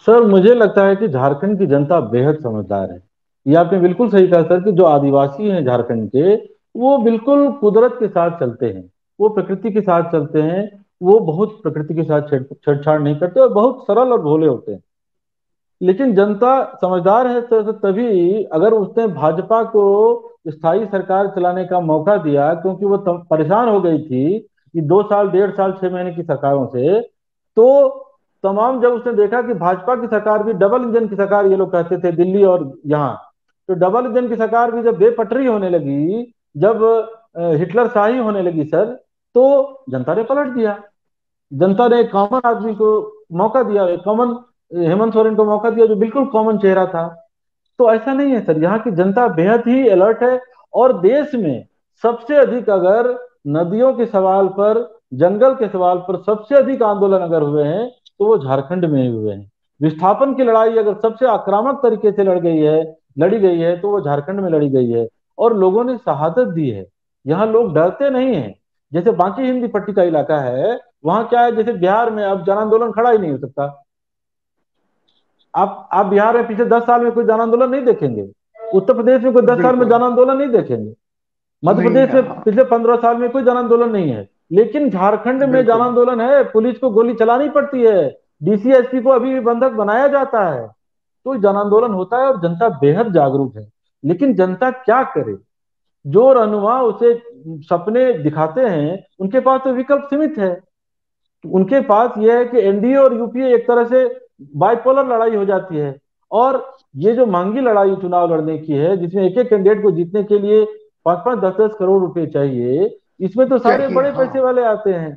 सर 0.07 0.23
मुझे 0.23 0.55
लगता 0.55 0.87
है 0.87 0.97
कि 0.97 1.09
झारखंड 1.09 1.59
की 1.59 1.67
जनता 1.67 2.01
बेहद 2.01 2.39
समझदार 2.43 2.91
है। 2.91 3.12
ये 3.47 3.55
आपने 3.57 3.79
बिल्कुल 3.81 4.11
सही 4.11 4.29
कहा, 4.29 4.43
सर, 4.43 4.63
कि 4.63 4.73
जो 4.73 4.85
आदिवासी 4.85 5.49
हैं 5.49 5.65
झारखंड 5.65 6.09
के, 6.11 6.35
वो 6.75 6.97
बिल्कुल 6.99 7.51
कुदरत 7.53 7.97
के 8.01 8.09
साथ 8.09 8.39
चलते 8.41 8.67
हैं, 8.67 8.91
वो 9.19 9.29
प्रकृति 9.31 9.71
के 9.73 9.81
साथ 9.81 10.11
चलते 10.13 10.43
हैं, 10.43 10.85
वो 11.03 11.19
बहुत 11.21 11.59
प्रकृति 11.63 11.95
के 11.95 12.03
साथ 12.03 12.29
छेड़छाड़ 12.31 13.01
नहीं 13.01 13.17
करते 13.17 13.41
और 13.41 13.49
बहुत 13.51 13.85
सरल 13.85 14.13
और 14.13 14.21
भोले 14.23 14.47
होते 14.47 14.73
हैं। 14.73 14.83
लेकिन 15.81 16.15
जनता 16.15 16.53
समझदार 16.83 17.27
है 17.27 17.41
तो 17.43 17.73
तभी 17.73 18.43
अगर 18.45 18.73
उसने 18.73 19.07
भाजपा 19.09 19.63
को 19.65 19.83
स्थायी 20.49 20.85
सरकार 20.87 21.29
चलाने 21.29 21.65
का 21.65 21.81
मौका 21.83 22.17
दिया, 22.19 22.53
क्योंकि 22.55 22.85
वो 22.87 22.97
परेशान 23.09 23.69
हो 23.69 23.81
गई 23.81 23.99
थी 24.01 24.39
कि 24.39 24.81
दो 24.83 25.03
साल, 25.03 25.29
डेढ़ 25.31 25.51
साल, 25.51 25.73
छह 25.73 25.91
महीने 25.91 26.15
की 26.15 26.23
सरकारों 26.23 26.67
से 26.67 27.01
तो 27.57 27.89
तमाम 28.45 28.81
जब 28.83 28.93
उसने 28.93 29.13
देखा 29.15 29.41
कि 29.43 29.55
भाजपा 29.57 29.95
की 29.97 30.07
सरकार 30.07 30.43
भी, 30.43 30.53
डबल 30.55 30.83
इंजन 30.83 31.09
की 31.09 31.17
सरकार 31.17 31.47
ये 31.47 31.57
लोग 31.57 31.73
कहते 31.73 31.99
थे, 31.99 32.13
दिल्ली 32.13 32.45
और 32.45 32.73
यहाँ 32.87 33.32
तो 33.69 33.75
डबल 33.77 34.07
इंजन 34.07 34.29
की 34.29 34.37
सरकार 34.37 34.71
भी 34.71 34.83
जब 34.83 34.99
बेपटरी 34.99 35.47
होने 35.47 35.69
लगी, 35.71 36.33
जब 36.57 36.83
हिटलर 37.59 37.89
शाही 37.89 38.19
होने 38.19 38.43
लगी 38.43 38.65
सर 38.67 38.85
तो 39.35 39.85
जनता 39.91 40.15
ने 40.15 40.23
पलट 40.25 40.49
दिया। 40.49 40.79
जनता 41.53 41.87
ने 41.89 42.03
कॉमन 42.07 42.41
आदमी 42.45 42.75
को 42.75 42.91
मौका 43.33 43.63
दिया 43.63 43.85
कॉमन 43.99 44.35
हेमंत 44.71 45.13
सोरेन 45.15 45.35
को 45.35 45.45
मौका 45.45 45.71
दिया, 45.71 45.87
जो 45.87 45.97
बिल्कुल 45.97 46.25
कॉमन 46.27 46.59
चेहरा 46.59 46.87
था। 46.87 47.07
तो 47.79 47.93
ऐसा 47.93 48.13
नहीं 48.13 48.33
है 48.33 48.45
सर, 48.45 48.59
यहाँ 48.59 48.79
की 48.79 48.91
जनता 48.93 49.27
बेहद 49.31 49.63
ही 49.67 49.89
अलर्ट 49.89 50.23
है 50.23 50.41
और 50.75 50.93
देश 51.01 51.35
में 51.35 51.67
सबसे 52.05 52.37
अधिक 52.37 52.71
अगर 52.71 53.09
नदियों 53.49 53.93
के 53.95 54.07
सवाल 54.07 54.49
पर, 54.51 55.01
जंगल 55.15 55.55
के 55.55 55.69
सवाल 55.69 55.99
पर 55.99 56.17
सबसे 56.23 56.55
अधिक 56.55 56.83
आंदोलन 56.83 57.21
अगर 57.21 57.43
हुए 57.43 57.65
हैं 57.65 57.89
तो 57.89 58.27
वो 58.27 58.37
झारखंड 58.39 58.85
में 58.85 59.09
हुए 59.09 59.33
हैं। 59.33 59.51
विस्थापन 59.81 60.35
की 60.35 60.45
लड़ाई 60.45 60.77
अगर 60.79 60.95
सबसे 61.01 61.27
आक्रामक 61.29 61.81
तरीके 61.83 62.13
से 62.13 62.25
लड़ 62.25 62.39
गई 62.39 62.59
है 62.59 62.83
लड़ी 63.19 63.39
गई 63.39 63.59
है 63.59 63.81
तो 63.81 63.91
वो 63.91 64.01
झारखंड 64.01 64.41
में 64.41 64.51
लड़ी 64.51 64.69
गई 64.69 64.91
है। 64.91 65.09
और 65.39 65.57
लोगों 65.57 65.85
ने 65.85 65.97
शहादत 65.97 66.49
दी 66.49 66.71
है। 66.71 66.87
यहाँ 67.27 67.47
लोग 67.47 67.75
डरते 67.75 68.11
नहीं 68.11 68.35
है। 68.35 68.55
जैसे 68.93 69.11
बाकी 69.11 69.43
हिंदी 69.43 69.67
पट्टी 69.67 69.93
का 69.93 70.03
इलाका 70.03 70.39
है 70.39 70.81
वहाँ 71.05 71.29
क्या 71.29 71.41
है 71.41 71.57
जैसे 71.57 71.73
बिहार 71.73 72.11
में 72.11 72.25
अब 72.25 72.45
जन 72.45 72.53
आंदोलन 72.53 72.93
खड़ा 72.93 73.11
ही 73.11 73.19
नहीं 73.19 73.31
हो 73.31 73.39
सकता। 73.39 73.85
आप 75.57 75.89
आप 75.93 76.07
बिहार 76.07 76.37
में 76.37 76.49
पिछले 76.49 76.65
दस 76.65 76.83
साल 76.83 77.01
में 77.01 77.13
कोई 77.13 77.25
जन 77.25 77.41
आंदोलन 77.41 77.71
नहीं 77.71 77.83
देखेंगे। 77.83 78.31
उत्तर 78.75 78.95
प्रदेश 78.95 79.23
में 79.23 79.33
कोई 79.33 79.43
दस 79.43 79.63
साल 79.63 79.77
में 79.77 79.89
जन 79.89 80.03
आंदोलन 80.03 80.37
नहीं 80.37 80.49
देखेंगे। 80.49 80.95
मध्य 81.65 81.83
प्रदेश 81.83 82.11
में। 82.15 82.41
पिछले 82.41 82.65
पंद्रह 82.65 82.97
साल 82.97 83.17
में 83.17 83.31
कोई 83.31 83.43
जन 83.43 83.57
आंदोलन 83.57 83.91
नहीं 83.91 84.11
है। 84.11 84.29
लेकिन 84.53 84.91
झारखंड 84.91 85.43
में 85.45 85.65
जन 85.65 85.81
आंदोलन 85.81 86.21
है 86.21 86.45
पुलिस 86.45 86.79
को 86.79 86.91
गोली 86.91 87.15
चलानी 87.15 87.49
पड़ती 87.49 87.83
है। 87.83 88.19
डीसीएसपी 88.43 89.01
को 89.01 89.11
अभी 89.11 89.35
भी 89.35 89.41
बंधक 89.41 89.71
बनाया 89.73 90.09
जाता 90.09 90.49
है। 90.49 90.82
तो 91.27 91.37
जन 91.37 91.57
आंदोलन 91.57 91.93
होता 91.95 92.17
है 92.17 92.27
और 92.27 92.41
जनता 92.41 92.69
बेहद 92.79 93.13
जागरूक 93.15 93.57
है। 93.57 93.67
लेकिन 94.05 94.35
जनता 94.35 94.71
क्या 94.71 95.03
करे? 95.15 95.37
जो 96.05 96.33
रहनुमा 96.33 96.81
उसे 96.83 97.15
सपने 97.69 98.13
दिखाते 98.15 98.61
हैं 98.61 98.99
उनके 99.21 99.41
पास 99.41 99.61
तो 99.65 99.73
विकल्प 99.73 100.07
सीमित 100.11 100.39
है। 100.39 100.57
उनके 101.45 101.81
पास 101.81 102.15
यह 102.19 102.39
है 102.39 102.45
कि 102.45 102.61
एनडीए 102.61 102.97
और 102.97 103.17
यूपीए 103.19 103.55
एक 103.55 103.67
तरह 103.69 103.85
से 103.85 104.05
बाइपोलर 104.57 105.07
लड़ाई 105.07 105.37
हो 105.37 105.45
जाती 105.45 105.77
है। 105.77 105.97
और 106.31 106.65
ये 106.97 107.15
जो 107.15 107.27
महँगी 107.27 107.61
लड़ाई 107.61 107.95
चुनाव 107.97 108.35
लड़ने 108.35 108.59
की 108.59 108.73
है 108.73 108.97
जिसमें 108.97 109.25
एक 109.25 109.39
एक 109.39 109.49
कैंडिडेट 109.51 109.83
को 109.83 109.91
जीतने 109.91 110.23
के 110.25 110.39
लिए 110.39 110.65
पाँच 111.07 111.19
पाँच 111.19 111.39
दस 111.39 111.55
दस 111.61 111.75
करोड़ 111.79 112.01
रुपए 112.01 112.27
चाहिए 112.27 112.91
इसमें 113.21 113.49
तो 113.49 113.59
सारे 113.59 113.89
बड़े 113.89 114.11
हाँ। 114.11 114.19
पैसे 114.19 114.41
वाले 114.41 114.65
आते 114.65 114.93
हैं। 114.93 115.17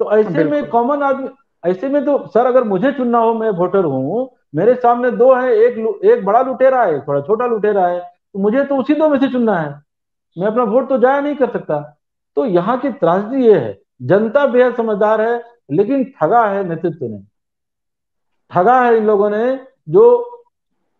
तो 0.00 0.10
ऐसे 0.12 0.44
में 0.44 0.68
कॉमन 0.68 1.02
आदमी 1.02 1.28
ऐसे 1.64 1.88
में 1.88 2.04
तो 2.04 2.16
सर 2.26 2.46
अगर 2.46 2.64
मुझे 2.64 2.92
चुनना 2.92 3.18
हो 3.18 3.34
मैं 3.34 3.50
वोटर 3.50 3.84
हूँ 3.84 4.28
मेरे 4.54 4.74
सामने 4.74 5.10
दो 5.12 5.32
है 5.34 5.52
एक 5.56 5.78
एक 6.04 6.24
बड़ा 6.24 6.40
लुटेरा 6.42 6.82
है 6.84 7.00
थोड़ा 7.00 7.20
छोटा 7.20 7.46
लुटेरा 7.46 7.86
है 7.86 8.00
तो 8.00 8.38
मुझे 8.38 8.64
तो 8.64 8.76
उसी 8.76 8.94
दो 8.94 9.08
में 9.08 9.18
से 9.20 9.28
चुनना 9.28 9.58
है। 9.58 9.70
मैं 10.36 10.46
अपना 10.46 10.62
वोट 10.64 10.88
तो 10.88 10.98
जाया 10.98 11.20
नहीं 11.20 11.34
कर 11.36 11.50
सकता। 11.50 11.80
तो 12.36 12.44
यहाँ 12.46 12.78
की 12.80 12.90
त्रासदी 12.92 13.44
ये 13.46 13.58
है 13.58 13.78
जनता 14.02 14.46
बेहद 14.46 14.76
समझदार 14.76 15.20
है 15.20 15.42
लेकिन 15.70 16.04
ठगा 16.12 16.44
है 16.46 16.68
नेतृत्व 16.68 17.06
ने। 17.06 17.22
ठगा 18.50 18.80
है 18.80 18.96
इन 18.96 19.06
लोगों 19.06 19.30
ने 19.30 19.58
जो 19.88 20.04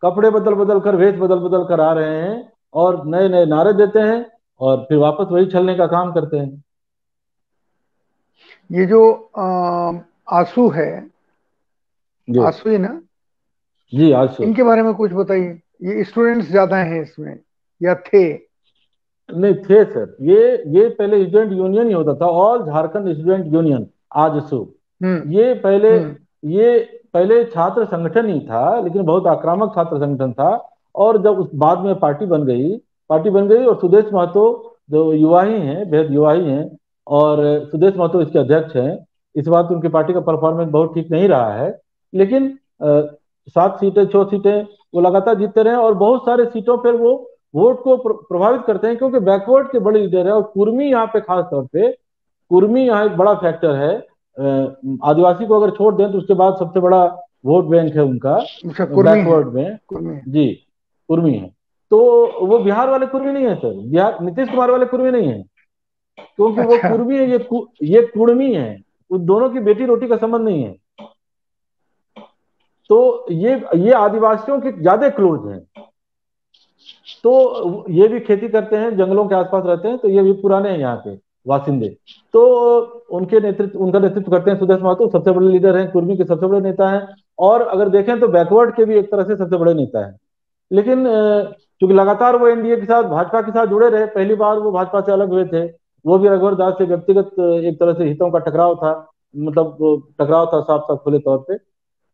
कपड़े 0.02 0.30
बदल 0.30 0.54
बदल 0.54 0.80
कर 0.80 0.96
वेश 0.96 1.14
बदल 1.14 1.38
बदल 1.38 1.64
कर 1.64 1.80
आ 1.80 1.92
रहे 1.92 2.18
हैं 2.18 2.52
और 2.74 3.04
नए 3.06 3.28
नए 3.28 3.46
नारे 3.46 3.72
देते 3.72 4.00
हैं 4.00 4.26
और 4.60 4.84
फिर 4.84 4.98
वापस 4.98 5.32
वही 5.32 5.46
छलने 5.46 5.74
का 5.74 5.86
काम 5.86 6.12
करते 6.12 6.36
हैं। 6.36 6.62
ये 8.70 8.86
जो 8.86 9.00
आँसू 9.38 10.68
है 10.70 10.90
आँसू 12.28 12.70
है 12.70 12.78
ना 12.78 13.00
जी 13.92 14.10
आँसू 14.12 14.42
इनके 14.44 14.62
बारे 14.62 14.82
में 14.82 14.92
कुछ 14.94 15.12
बताइए। 15.12 15.48
ये 15.84 16.04
स्टूडेंट्स 16.04 16.48
ज़्यादा 16.50 16.76
हैं 16.76 17.02
इसमें 17.02 17.38
या 17.80 17.94
थे? 18.06 18.24
नहीं 19.28 19.54
थे 19.54 19.84
सर। 19.84 20.16
ये 20.22 20.40
ये 20.76 20.88
पहले 20.88 21.24
स्टूडेंट 21.26 21.52
यूनियन 21.52 21.86
ही 21.88 21.92
होता 21.92 22.14
था 22.14 22.26
ऑल 22.38 22.64
झारखंड 22.66 23.12
स्टूडेंट 23.12 23.52
यूनियन 23.54 23.86
आज 24.16 24.40
सु। 24.48 24.56
हम्म। 25.00 25.32
ये 25.32 25.52
पहले 25.54 25.96
हम्म। 25.98 26.50
ये 26.50 26.78
पहले 27.14 27.44
छात्र 27.44 27.84
संगठन 27.84 28.28
ही 28.28 28.38
था 28.40 28.80
लेकिन 28.80 29.02
बहुत 29.02 29.26
आक्रामक 29.26 29.72
छात्र 29.74 29.98
संगठन 29.98 30.32
था 30.32 30.50
और 30.94 31.22
जब 31.22 31.38
उस 31.38 31.50
बाद 31.56 31.78
में 31.78 31.94
पार्टी 31.98 32.26
बन 32.26 32.44
गई 32.44 32.76
पार्टी 33.10 33.30
बन 33.30 33.48
गई 33.48 33.64
और 33.64 33.76
सुदेश 33.80 34.12
महतो 34.14 34.44
जो 34.90 35.12
युवा 35.12 35.42
ही 35.42 35.60
हैं 35.60 35.88
बेहद 35.90 36.12
युवा 36.12 36.32
ही 36.32 36.50
हैं 36.50 36.64
और 37.06 37.42
सुदेश 37.70 37.96
महतो 37.96 38.20
इसके 38.22 38.38
अध्यक्ष 38.38 38.76
हैं। 38.76 38.98
इस 39.34 39.48
बात 39.48 39.68
उनकी 39.72 39.88
पार्टी 39.88 40.12
का 40.12 40.20
परफॉर्मेंस 40.22 40.68
बहुत 40.70 40.94
ठीक 40.94 41.10
नहीं 41.10 41.28
रहा 41.28 41.52
है 41.54 41.70
लेकिन 42.12 42.46
सात 43.48 43.76
सीटें 43.80 44.04
छह 44.06 44.24
सीटें 44.24 44.62
वो 44.94 45.00
लगातार 45.00 45.34
जीतते 45.34 45.62
रहे 45.62 45.74
और 45.74 45.94
बहुत 45.94 46.24
सारे 46.24 46.44
सीटों 46.44 46.76
पर 46.78 46.96
वो 46.96 47.12
वोट 47.54 47.82
को 47.82 47.96
प्रभावित 47.96 48.62
करते 48.66 48.86
हैं 48.86 48.96
क्योंकि 48.96 49.18
बैकवर्ड 49.20 49.70
के 49.70 49.78
बड़े 49.78 50.00
लीडर 50.00 50.26
है 50.26 50.32
और 50.32 50.42
कुर्मी 50.54 50.90
यहाँ 50.90 51.06
पे 51.06 51.20
खास 51.20 51.44
तौर 51.50 51.66
पे 51.72 51.90
कुर्मी 52.50 52.86
यहाँ 52.86 53.04
एक 53.06 53.16
बड़ा 53.16 53.34
फैक्टर 53.34 53.74
है। 53.74 53.94
आदिवासी 55.04 55.46
को 55.46 55.60
अगर 55.60 55.70
छोड़ 55.70 55.94
दें 55.94 56.10
तो 56.12 56.18
उसके 56.18 56.34
बाद 56.34 56.56
सबसे 56.58 56.80
बड़ा 56.80 57.04
वोट 57.46 57.64
बैंक 57.64 57.94
है 57.94 58.02
उनका। 58.02 58.36
बैकवर्ड 58.66 59.46
अच्छा, 59.46 59.98
में 59.98 60.20
जी 60.28 60.46
कुर्मी 61.08 61.32
है। 61.34 61.48
तो 61.90 62.46
वो 62.46 62.58
बिहार 62.58 62.90
वाले 62.90 63.06
कुर्मी 63.06 63.32
नहीं 63.32 63.46
है 63.46 63.54
सर। 63.54 63.74
बिहार 63.90 64.20
नीतीश 64.22 64.48
कुमार 64.48 64.70
वाले 64.70 64.86
कुर्मी 64.86 65.10
नहीं 65.10 65.28
है। 65.28 65.42
क्योंकि 66.18 66.60
अच्छा। 66.60 66.88
वो 66.88 66.96
कुर्मी 66.96 67.18
है 67.18 67.30
ये 67.30 67.38
कु, 67.38 67.66
ये 67.82 68.02
कुर्मी 68.14 68.52
है। 68.54 68.78
उस 69.10 69.20
दोनों 69.20 69.50
की 69.50 69.60
बेटी 69.60 69.84
रोटी 69.84 70.08
का 70.08 70.16
संबंध 70.16 70.44
नहीं 70.44 70.62
है। 70.64 70.76
तो 72.92 73.26
ये 73.32 73.52
ये 73.76 73.92
आदिवासियों 73.94 74.58
के 74.60 74.70
ज़्यादा 74.72 75.08
क्लोज 75.10 75.50
हैं। 75.50 75.84
तो 77.24 77.84
ये 77.90 78.08
भी 78.08 78.18
खेती 78.20 78.48
करते 78.48 78.76
हैं, 78.76 78.96
जंगलों 78.96 79.24
के 79.28 79.34
आसपास 79.34 79.62
रहते 79.66 79.88
हैं 79.88 79.98
तो 79.98 80.08
ये 80.08 80.22
भी 80.22 80.32
पुराने 80.42 80.70
हैं 80.70 80.78
यहाँ 80.78 80.96
के 81.06 81.14
वासिंदे। 81.46 81.88
तो 82.34 82.42
उनके 83.10 83.40
नेतृत्व, 83.40 83.78
उनका 83.78 83.98
नेतृत्व 83.98 84.30
करते 84.30 84.50
हैं 84.50 84.58
सुदेश 84.58 84.80
महतो, 84.82 85.08
सबसे 85.10 85.30
बड़े 85.30 85.46
लीडर 85.48 85.76
हैं, 85.76 85.90
कुर्मी 85.92 86.16
के 86.16 86.24
सबसे 86.24 86.46
बड़े 86.46 86.60
नेता 86.60 86.90
हैं, 86.90 87.08
और 87.38 87.62
अगर 87.62 87.88
देखें 87.88 88.20
तो 88.20 88.28
बैकवर्ड 88.28 88.74
के 88.76 88.84
भी 88.84 88.98
एक 88.98 89.10
तरह 89.10 89.24
से 89.24 89.36
सबसे 89.36 89.56
बड़े 89.56 89.74
नेता 89.74 90.04
हैं। 90.06 90.18
लेकिन 90.70 91.04
चूँकि 91.80 91.94
लगातार 91.94 92.36
वो 92.36 92.48
एनडीए 92.48 92.76
के 92.76 92.84
साथ, 92.84 93.02
भाजपा 93.04 93.40
के 93.42 93.50
साथ 93.50 93.66
जुड़े 93.66 93.88
रहे, 93.88 94.06
पहली 94.08 94.34
बार 94.36 94.58
वो 94.58 94.72
भाजपा 94.72 95.00
से 95.00 95.12
अलग 95.12 95.32
हुए 95.32 95.44
थे, 95.46 95.64
वो 96.04 96.18
भी 96.18 96.28
रघुवर 96.28 96.54
दास 96.56 96.74
से 96.78 96.84
व्यक्तिगत, 96.86 97.34
एक 97.64 97.80
तरह 97.80 97.92
से 97.94 98.04
हितों 98.04 98.30
का 98.30 98.38
टकराव 98.40 98.76
था 98.76 98.94
मतलब 99.34 99.76
टकराव 100.20 100.46
था 100.46 100.60
साफ़ 100.62 100.82
साफ़ 100.82 100.98
खुले 101.00 101.18
तौर 101.20 101.44
पे। 101.48 101.54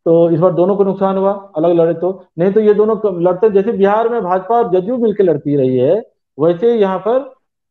तो 0.07 0.31
इस 0.31 0.41
बार 0.41 0.53
दोनों 0.53 0.77
को 0.77 0.85
नुकसान 0.85 1.17
हुआ 1.17 1.33
अलग 1.57 1.73
लड़े 1.73 1.95
तो। 1.95 2.11
नहीं 2.39 2.53
तो 2.53 2.61
ये 2.61 2.75
दोनों 2.75 2.97
लड़ते 3.23 3.51
जैसे 3.51 3.73
बिहार 3.73 4.09
में 4.09 4.21
भाजपा 4.23 4.57
और 4.57 4.71
जदयू 4.71 4.97
मिलकर 4.97 5.25
लड़ती 5.25 5.57
रही 5.57 5.79
है 5.79 5.97
वैसे 6.39 6.75
यहाँ 6.75 6.99
पर 6.99 7.19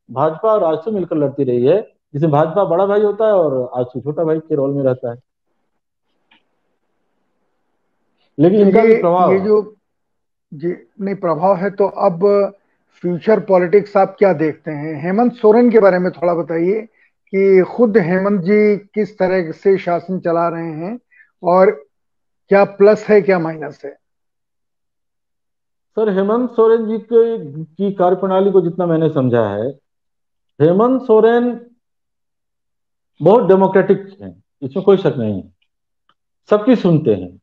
भाजपा 0.10 0.52
और 0.52 0.64
आजसू 0.64 0.92
मिलकर 0.92 1.18
लड़ती 1.18 1.44
रही 1.44 1.66
है 1.66 1.82
जिसमें 2.14 2.32
भाजपा 2.32 2.64
बड़ा 2.66 2.86
भाई 2.86 3.02
होता 3.02 3.28
है 3.28 3.34
और 3.34 3.70
आजसू 3.80 4.02
छोटा 4.02 4.24
भाई 4.24 4.40
के 4.40 4.56
रोल 4.56 4.74
में 4.74 4.84
रहता 4.84 5.12
है। 5.12 5.18
लेकिन 8.38 8.62
इनका 8.62 8.84
भी 8.84 8.96
प्रभाव 8.96 9.34
ये 9.34 9.40
जो 9.40 9.62
जी 10.52 10.74
नहीं 11.02 11.16
प्रभाव 11.16 11.56
है 11.56 11.70
तो 11.70 11.88
अब 11.88 12.26
फ्यूचर 13.04 13.40
पॉलिटिक्स 13.40 13.98
आप 13.98 14.16
क्या 14.20 14.32
देखते 14.34 14.72
हैं? 14.72 15.02
हेमंत 15.04 15.34
सोरेन 15.34 15.70
के 15.72 15.80
बारे 15.80 16.00
में 16.00 16.12
थोड़ा 16.12 16.34
बताइए 16.34 16.82
कि 17.34 17.64
खुद 17.76 17.98
हेमंत 17.98 18.42
जी 18.42 18.78
किस 18.96 19.18
तरह 19.20 19.52
से 19.52 19.78
शासन 19.78 20.20
चला 20.20 20.48
रहे 20.50 20.72
हैं 20.74 20.98
और 21.44 21.72
क्या 22.52 22.64
प्लस 22.64 23.06
है, 23.06 23.22
क्या 23.22 23.40
माइनस 23.40 23.82
है? 23.86 23.92
सर, 25.98 26.10
हेमंत 26.10 26.52
सोरेन 26.52 26.88
जी 26.88 26.98
के, 26.98 27.38
की 27.66 27.92
कार्यप्रणाली 27.94 28.52
को 28.52 28.62
जितना 28.62 28.86
मैंने 28.86 29.10
समझा 29.10 29.48
है, 29.48 29.70
हेमंत 30.60 31.02
सोरेन 31.02 31.50
बहुत 33.20 33.48
डेमोक्रेटिक 33.48 34.08
हैं, 34.22 34.32
इसमें 34.62 34.84
कोई 34.86 34.98
शक 34.98 35.16
नहीं 35.18 35.36
है। 35.36 35.52
सबकी 36.50 36.76
सुनते 36.76 37.14
हैं, 37.14 37.40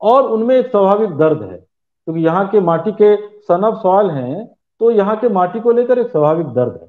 और 0.00 0.30
उनमें 0.30 0.56
एक 0.56 0.70
स्वाभाविक 0.70 1.10
दर्द 1.10 1.42
है, 1.42 1.56
क्योंकि 1.56 2.20
तो 2.20 2.26
यहाँ 2.26 2.46
के 2.48 2.60
माटी 2.62 2.92
के 2.92 3.16
सनब 3.42 3.76
सवाल 3.76 4.10
हैं 4.10 4.46
तो 4.80 4.90
यहाँ 4.90 5.16
के 5.16 5.28
माटी 5.28 5.60
को 5.60 5.72
लेकर 5.72 5.98
एक 5.98 6.08
स्वाभाविक 6.08 6.46
दर्द 6.48 6.78
है। 6.82 6.88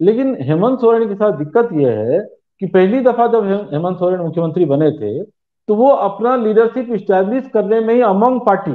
लेकिन 0.00 0.36
हेमंत 0.40 0.80
सोरेन 0.80 1.08
के 1.08 1.14
साथ 1.14 1.38
दिक्कत 1.38 1.68
यह 1.74 1.98
है 2.00 2.18
कि 2.60 2.66
पहली 2.66 3.00
दफ़ा 3.00 3.26
जब 3.26 3.44
हेमंत 3.72 3.98
सोरेन 3.98 4.20
मुख्यमंत्री 4.20 4.64
बने 4.64 4.90
थे 4.92 5.22
तो 5.70 5.74
वो 5.74 5.88
अपना 5.88 6.34
लीडरशिप 6.36 6.86
स्टैब्लिश 6.94 7.48
करने 7.48 7.78
में 7.80 7.94
ही 7.94 8.00
among 8.02 8.40
party 8.40 8.72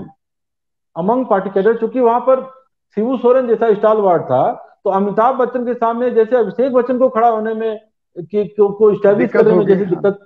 among 0.95 1.25
party 1.25 1.49
cadre 1.49 1.77
चूँकि 1.77 1.99
वहाँ 1.99 2.19
पर 2.19 2.41
शिवू 2.97 3.17
सोरेन 3.17 3.47
जैसा 3.47 3.73
स्टाल 3.73 3.97
वार्ड 3.97 4.23
था 4.23 4.43
तो 4.83 4.89
अमिताभ 4.89 5.35
बच्चन 5.35 5.65
के 5.65 5.73
सामने 5.73 6.11
जैसे 6.11 6.35
अभिषेक 6.35 6.73
बच्चन 6.73 6.97
को 6.97 7.09
खड़ा 7.09 7.27
होने 7.27 7.53
में 7.53 7.79
कि 8.17 8.45
को 8.59 8.93
स्टैब्लिश 8.95 9.31
करने 9.31 9.53
में 9.53 9.65
जैसे। 9.65 9.85
दिक्कत 9.85 10.25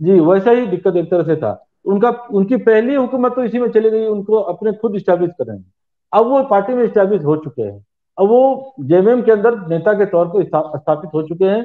जी 0.00 0.18
वैसा 0.20 0.50
ही 0.50 0.66
दिक्कत 0.66 0.96
एक 0.96 1.10
तरह 1.10 1.22
से 1.24 1.36
था। 1.36 1.52
उनका 1.84 2.10
उनकी 2.32 2.56
पहली 2.64 2.94
हुकूमत 2.94 3.34
तो 3.34 3.44
इसी 3.44 3.58
में 3.58 3.70
चली 3.70 3.90
गई 3.90 4.06
उनको 4.06 4.40
अपने 4.54 4.72
खुद 4.72 4.98
स्टैब्लिश 4.98 5.30
करेंगे 5.40 5.64
अब 6.12 6.26
वो 6.26 6.42
पार्टी 6.50 6.74
में 6.74 6.86
स्टैब्लिश 6.88 7.24
हो 7.24 7.36
चुके 7.36 7.62
हैं। 7.62 7.78
अब 8.18 8.28
वो 8.28 8.74
जेएमएम 8.80 9.22
के 9.22 9.32
अंदर 9.32 9.58
नेता 9.68 9.92
के 9.92 10.06
तौर 10.06 10.26
पर 10.28 10.44
स्थापित 10.44 11.10
हो 11.14 11.22
चुके 11.22 11.44
हैं। 11.44 11.64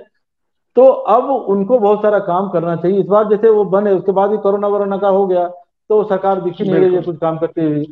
तो 0.78 0.84
अब 0.84 1.30
उनको 1.30 1.80
बहुत 1.80 2.02
सारा 2.02 2.20
काम 2.22 2.50
करना 2.50 2.76
चाहिए। 2.76 3.00
इस 3.00 3.08
बार 3.08 3.28
जैसे 3.30 3.50
वो 3.50 3.64
बने 3.68 3.92
उसके 3.94 4.12
बाद 4.12 4.32
ही 4.32 4.38
कोरोना 4.38 4.68
वोरोना 4.68 4.98
का 4.98 5.08
हो 5.10 5.26
गया 5.28 5.48
तो 5.48 6.04
सरकार 6.04 6.42
दिखी 6.42 6.64
नहीं 6.64 6.76
रही 6.76 6.96
है 6.96 7.02
कुछ 7.02 7.18
काम 7.18 7.38
करती 7.38 7.64
हुई। 7.64 7.86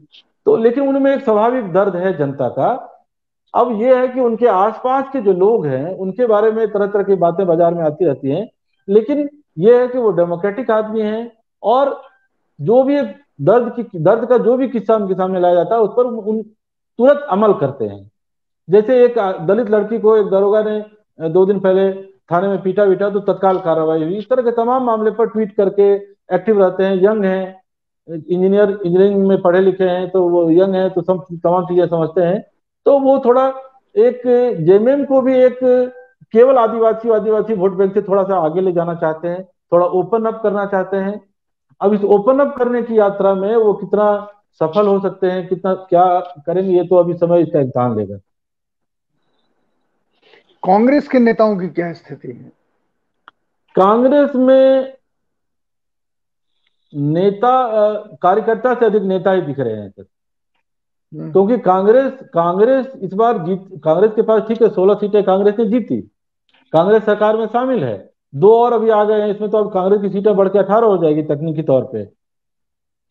तो 0.45 0.55
लेकिन 0.57 0.87
उनमें 0.87 1.11
एक 1.13 1.23
स्वाभाविक 1.23 1.71
दर्द 1.73 1.95
है 1.95 2.17
जनता 2.17 2.47
का। 2.49 2.69
अब 3.53 3.71
ये 3.81 3.95
है 3.95 4.07
कि 4.07 4.19
उनके 4.21 4.47
आसपास 4.47 5.05
के 5.13 5.21
जो 5.21 5.33
लोग 5.35 5.65
हैं 5.65 5.95
उनके 5.97 6.25
बारे 6.27 6.51
में 6.51 6.67
तरह 6.67 6.87
तरह 6.87 7.03
की 7.03 7.15
बातें 7.17 7.45
बाज़ार 7.47 7.73
में 7.73 7.83
आती 7.83 8.05
रहती 8.05 8.29
हैं। 8.29 8.47
लेकिन 8.87 9.27
ये 9.57 9.79
है 9.79 9.87
कि 9.87 9.97
वो 9.97 10.11
डेमोक्रेटिक 10.13 10.71
आदमी 10.71 11.01
हैं 11.01 11.31
और 11.63 11.99
जो 12.59 12.83
भी 12.83 12.97
एक 12.97 13.15
दर्द 13.41 13.73
की 13.75 13.99
दर्द 13.99 14.25
का 14.29 14.37
जो 14.39 14.55
भी 14.57 14.67
किस्सा 14.69 14.95
उनके 14.95 15.13
सामने 15.13 15.39
लाया 15.39 15.55
जाता 15.55 15.75
है 15.75 15.81
उस 15.81 15.89
पर 15.97 16.05
उन 16.05 16.41
तुरंत 16.41 17.25
अमल 17.31 17.53
करते 17.55 17.85
हैं। 17.85 18.09
जैसे 18.67 19.03
एक 19.05 19.17
दलित 19.47 19.69
लड़की 19.69 19.99
को 19.99 20.15
एक 20.17 20.25
दरोगा 20.27 20.61
ने 20.63 21.29
दो 21.29 21.45
दिन 21.45 21.59
पहले 21.59 21.89
थाने 22.29 22.47
में 22.47 22.61
पीटा 22.61 22.83
वीटा 22.83 23.09
तो 23.09 23.19
तत्काल 23.21 23.59
कार्रवाई 23.59 24.03
हुई। 24.03 24.17
इस 24.17 24.29
तरह 24.29 24.43
के 24.43 24.51
तमाम 24.53 24.83
मामले 24.85 25.11
पर 25.11 25.27
ट्वीट 25.27 25.55
करके 25.55 25.93
एक्टिव 26.35 26.61
रहते 26.63 26.83
हैं 26.83 26.95
यंग 26.97 27.25
हैं 27.25 27.61
इंजीनियर 28.07 28.69
इंजीनियरिंग 28.69 29.27
में 29.27 29.41
पढ़े 29.41 29.61
लिखे 29.61 29.83
हैं 29.85 30.09
तो 30.09 30.27
वो 30.29 30.49
यंग 30.51 30.75
है 30.75 30.89
तो 30.89 31.01
सब 31.01 31.25
तमाम 31.43 31.65
चीज़ें 31.65 31.87
समझते 31.87 32.21
हैं। 32.21 32.41
तो 32.85 32.99
वो 32.99 33.17
थोड़ा 33.25 33.47
एक 33.99 34.21
जेएमएम 34.59 35.03
को 35.05 35.21
भी 35.21 35.35
एक 35.35 35.59
केवल 36.33 36.57
आदिवासी 36.57 37.09
आदिवासी 37.11 37.53
वोट 37.55 37.75
बैंक 37.75 37.93
से 37.93 38.01
थोड़ा 38.01 38.23
सा 38.23 38.37
आगे 38.39 38.61
ले 38.61 38.71
जाना 38.71 38.93
चाहते 38.95 39.27
हैं, 39.27 39.43
थोड़ा 39.71 39.85
ओपन 39.85 40.25
अप 40.25 40.39
करना 40.43 40.65
चाहते 40.67 40.97
हैं। 40.97 41.19
अब 41.81 41.93
इस 41.93 42.03
ओपन 42.05 42.39
अप 42.39 42.55
करने 42.57 42.81
की 42.81 42.97
यात्रा 42.99 43.33
में 43.35 43.55
वो 43.55 43.73
कितना 43.75 44.07
सफल 44.61 44.87
हो 44.87 44.99
सकते 44.99 45.27
हैं, 45.27 45.47
कितना, 45.47 45.73
क्या 45.73 46.19
करेंगे, 46.45 46.71
ये 46.71 46.83
तो 46.83 46.95
अभी 46.95 47.13
समय 47.15 47.41
इसका 47.41 47.59
इम्तहान 47.59 47.95
लेगा 47.97 48.17
कांग्रेस 50.69 51.07
के 51.07 51.19
नेताओं 51.19 51.57
की 51.57 51.67
क्या 51.67 51.91
स्थिति 51.93 52.27
है? 52.27 52.51
कांग्रेस 53.75 54.35
में 54.35 54.93
नेता 56.93 57.51
कार्यकर्ता 58.21 58.73
से 58.73 58.85
अधिक 58.85 59.03
नेता 59.03 59.31
ही 59.31 59.41
दिख 59.41 59.59
रहे 59.59 59.73
हैं 59.73 59.93
हम्म। 59.97 61.31
क्योंकि 61.31 61.57
तो 61.57 61.63
कांग्रेस 61.63 62.13
कांग्रेस 62.33 62.91
इस 63.01 63.13
बार 63.13 63.37
जीत 63.45 63.81
कांग्रेस 63.83 64.11
के 64.15 64.21
पास 64.21 64.41
ठीक 64.47 64.61
है 64.61 64.69
सोलह 64.69 64.93
सीटें 64.93 65.23
कांग्रेस 65.23 65.55
ने 65.59 65.65
जीती। 65.65 66.01
कांग्रेस 66.73 67.03
सरकार 67.03 67.37
में 67.37 67.45
शामिल 67.47 67.83
है। 67.83 67.97
दो 68.33 68.53
और 68.55 68.73
अभी 68.73 68.89
आ 68.89 69.03
गए 69.03 69.21
हैं 69.21 69.27
इसमें 69.27 69.49
तो 69.49 69.57
अब 69.57 69.71
कांग्रेस 69.73 70.01
की 70.01 70.09
सीटें 70.09 70.35
बढ़ 70.35 70.49
के 70.49 70.59
अठारह 70.59 70.87
हो 70.87 70.97
जाएगी 70.97 71.23
तकनीकी 71.23 71.63
तौर 71.63 71.83
पे। 71.83 72.03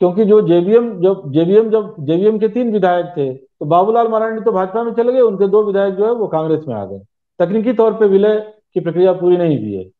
क्योंकि 0.00 0.24
जो 0.24 0.40
जेबीएम 0.48 0.90
जब 1.02 1.22
जेबीएम 1.32 1.70
जब 1.70 1.94
जेबीएम 2.00 2.38
के 2.38 2.48
तीन 2.48 2.72
विधायक 2.72 3.06
थे 3.16 3.32
तो 3.34 3.66
बाबूलाल 3.66 4.08
मरांडी 4.08 4.40
तो 4.40 4.52
भाजपा 4.52 4.82
में 4.82 4.92
चले 4.94 5.12
गए 5.12 5.20
उनके 5.20 5.48
दो 5.48 5.62
विधायक 5.62 5.94
जो 5.94 6.06
है 6.06 6.12
वो 6.12 6.26
कांग्रेस 6.28 6.64
में 6.68 6.74
आ 6.74 6.84
गए। 6.84 7.00
तकनीकी 7.38 7.72
तौर 7.72 7.94
पे 7.94 8.07
विलय 8.07 8.55
की 8.74 8.81
प्रक्रिया 8.81 9.12
पूरी 9.12 9.37
नहीं 9.37 9.59
हुई 9.59 9.74
है। 9.74 9.90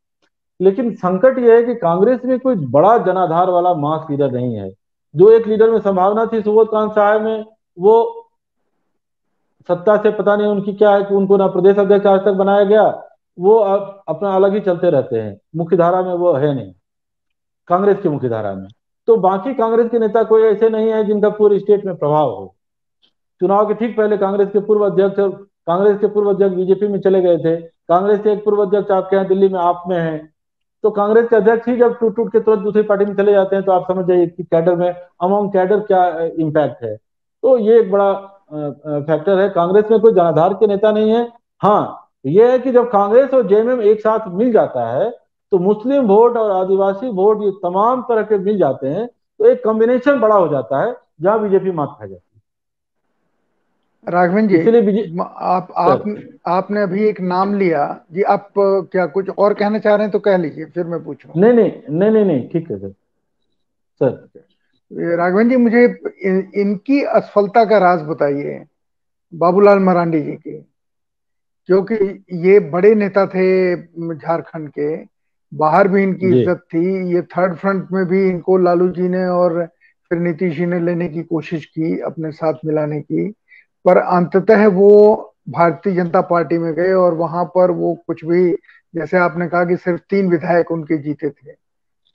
लेकिन 0.61 0.95
संकट 0.95 1.39
यह 1.39 1.55
है 1.55 1.63
कि 1.63 1.75
कांग्रेस 1.75 2.21
में 2.25 2.41
कोई 2.41 2.55
बड़ा 2.57 2.99
जनाधार 2.99 3.51
वाला 3.51 3.75
मास 3.75 4.07
लीडर 4.11 4.31
नहीं 4.31 4.55
है। 4.55 4.71
जो 5.17 5.31
एक 5.31 5.47
लीडर 5.47 5.71
में 5.71 5.81
संभावना 5.81 6.27
थी 6.27 6.43
सुबोध 6.43 6.71
कांत 6.71 6.93
साहब 6.93 7.23
में, 7.23 7.45
वो 7.79 8.25
सत्ता 9.69 9.97
से 9.97 10.11
पता 10.11 10.37
नहीं 10.37 10.47
उनकी 10.47 10.73
क्या 10.73 10.91
है 10.91 11.03
कि 11.03 11.15
उनको 11.15 11.37
ना 11.37 11.47
प्रदेश 11.47 11.77
अध्यक्ष 11.77 12.07
आज 12.07 12.21
तक 12.21 12.33
बनाया 12.33 12.65
गया, 12.65 13.05
वो 13.39 13.57
अपना 14.09 14.31
अलग 14.31 14.55
ही 14.55 14.61
चलते 14.61 14.91
रहते 14.91 15.21
हैं। 15.21 15.41
मुख्य 15.57 15.77
धारा 15.77 16.03
में 16.03 16.15
वो 16.15 16.33
है 16.33 16.55
नहीं। 16.55 16.73
कांग्रेस 17.69 17.99
की 18.01 18.09
मुख्य 18.09 18.29
धारा 18.29 18.55
में। 18.55 18.69
तो 19.07 19.17
बाकी 19.17 19.55
कांग्रेस 19.55 19.91
के 19.91 19.99
नेता 19.99 20.23
कोई 20.23 20.43
ऐसे 20.43 20.71
नहीं 20.71 20.93
है 20.93 21.05
जिनका 21.05 21.29
पूरे 21.29 21.59
स्टेट 21.59 21.85
में 21.85 21.97
प्रभाव 21.97 22.31
हो। 22.31 22.55
चुनाव 23.41 23.69
के 23.69 23.75
ठीक 23.75 23.97
पहले 23.97 24.17
कांग्रेस 24.19 24.49
के 24.49 24.61
पूर्व 24.61 24.87
अध्यक्ष 24.87 25.48
कांग्रेस 25.69 25.99
के 26.01 26.07
पूर्व 26.09 26.29
अध्यक्ष 26.31 26.55
बीजेपी 26.57 26.89
में 26.89 27.01
चले 27.01 27.21
गए 27.23 27.39
थे, 27.39 27.57
कांग्रेस 27.57 28.21
के 28.21 28.31
एक 28.33 28.45
पूर्व 28.45 28.63
अध्यक्ष 28.63 28.91
आपके 28.93 29.17
यहाँ 29.17 29.29
दिल्ली 29.29 29.49
में 29.49 29.59
आप 29.61 29.83
में 29.89 29.99
है 29.99 30.19
तो 30.85 30.91
कांग्रेस 30.93 31.29
के 31.29 31.37
अध्यक्ष 31.37 31.69
ही 31.69 31.77
जब 31.77 31.99
टूट 31.99 32.15
टूट 32.17 32.31
के 32.33 32.41
तुरंत 32.41 32.63
दूसरी 32.63 32.83
पार्टी 32.85 33.05
में 33.05 33.15
चले 33.17 33.33
जाते 33.33 33.57
हैं 33.57 33.65
तो 33.65 33.73
आप 33.73 33.87
समझ 33.89 34.05
जाइए 34.07 34.27
कि 34.27 34.43
कैडर 34.45 34.77
में 34.77 34.89
अमोंग 34.89 35.51
कैडर 35.53 35.81
क्या 35.83 36.05
इम्पैक्ट 36.39 36.83
है। 36.85 36.95
तो 36.97 37.57
ये 37.59 37.79
एक 37.81 37.91
बड़ा 37.93 38.13
फैक्टर 39.01 39.39
है। 39.39 39.49
कांग्रेस 39.51 39.91
में 39.91 39.99
कोई 40.01 40.13
जनाधार 40.13 40.55
के 40.55 40.67
नेता 40.67 40.93
नहीं 40.93 41.11
है। 41.11 41.23
हाँ 41.63 42.11
ये 42.27 42.51
है 42.51 42.59
कि 42.59 42.73
जब 42.73 42.89
कांग्रेस 42.91 43.35
और 43.35 43.47
जेएमएम 43.49 43.83
एक 43.83 44.01
साथ 44.01 44.29
मिल 44.35 44.53
जाता 44.53 44.87
है 44.89 45.11
तो 45.53 45.59
मुस्लिम 45.59 46.07
वोट 46.07 46.37
और 46.37 46.51
आदिवासी 46.53 47.09
वोट 47.13 47.43
ये 47.43 47.51
तमाम 47.63 48.03
तरह 48.09 48.23
के 48.23 48.39
मिल 48.41 48.59
जाते 48.59 48.89
हैं 48.89 49.07
तो 49.07 49.47
एक 49.47 49.63
कॉम्बिनेशन 49.65 50.19
बड़ा 50.21 50.35
हो 50.37 50.49
जाता 50.49 50.81
है, 50.81 50.95
जहाँ 51.23 51.41
बीजेपी 51.43 51.71
मात 51.73 51.97
खा 51.99 52.05
है। 52.05 52.19
राघवन 54.05 54.47
जी 54.49 54.59
आप 54.59 55.73
आप 55.77 56.05
आपने 56.49 56.83
अभी 56.83 57.05
एक 57.09 57.21
नाम 57.21 57.55
लिया 57.59 57.85
जी 58.13 58.23
आप 58.35 58.53
क्या 58.59 59.07
कुछ 59.07 59.29
और 59.29 59.55
कहना 59.55 59.79
चाह 59.79 59.95
रहे 59.95 60.05
हैं 60.05 60.13
तो 60.13 60.19
कह 60.19 60.37
लीजिए 60.37 60.65
फिर 60.65 60.85
मैं 60.85 61.03
पूछूँ 61.05 61.33
नहीं 61.37 61.53
नहीं 61.53 61.73
नहीं 61.91 62.11
नहीं 62.11 62.25
नहीं 62.25 62.49
ठीक 62.49 62.71
है 62.71 62.79
सर। 62.79 62.93
सर। 64.01 65.17
राघवन 65.17 65.49
जी 65.49 65.57
मुझे 65.57 65.85
इनकी 66.61 67.03
असफलता 67.03 67.65
का 67.65 67.79
राज 67.79 68.03
बताइए 68.03 68.65
बाबूलाल 69.33 69.79
मरांडी 69.79 70.21
जी 70.21 70.33
की। 70.37 70.57
क्योंकि 71.69 71.97
ये 72.47 72.59
बड़े 72.71 72.95
नेता 72.95 73.27
थे 73.27 73.47
झारखंड 74.15 74.69
के 74.69 74.95
बाहर 75.53 75.89
भी 75.89 76.03
इनकी 76.03 76.27
इज़्ज़त 76.29 76.63
थी 76.75 77.15
ये 77.15 77.23
थर्ड 77.35 77.55
फ्रंट 77.57 77.89
में 77.93 78.05
भी 78.07 78.29
इनको 78.29 78.57
लालू 78.59 78.89
जी 78.91 79.09
ने 79.09 79.27
और 79.27 79.65
फिर 80.11 80.19
नीतीश 80.19 80.57
जी 80.57 80.67
ने 80.67 80.81
लेने 80.81 81.09
की 81.09 81.23
कोशिश 81.25 81.65
की 81.67 81.99
अपने 82.01 82.31
साथ 82.33 82.65
मिलाने 82.65 83.01
की। 83.01 83.29
पर 83.85 83.97
अंततः 83.97 84.67
वो 84.67 84.91
भारतीय 85.49 85.95
जनता 85.95 86.21
पार्टी 86.21 86.59
में 86.59 86.73
गए 86.75 86.93
और 86.93 87.15
वहाँ 87.15 87.45
पर 87.45 87.71
वो 87.71 87.95
कुछ 88.07 88.25
भी 88.25 88.51
जैसे 88.95 89.19
आपने 89.19 89.49
कहा 89.49 89.65
कि 89.65 89.77
सिर्फ़ 89.77 90.01
तीन 90.11 90.31
विधायक 90.31 90.71
उनके 90.71 90.99
जीते 90.99 91.31
थे। 91.31 91.51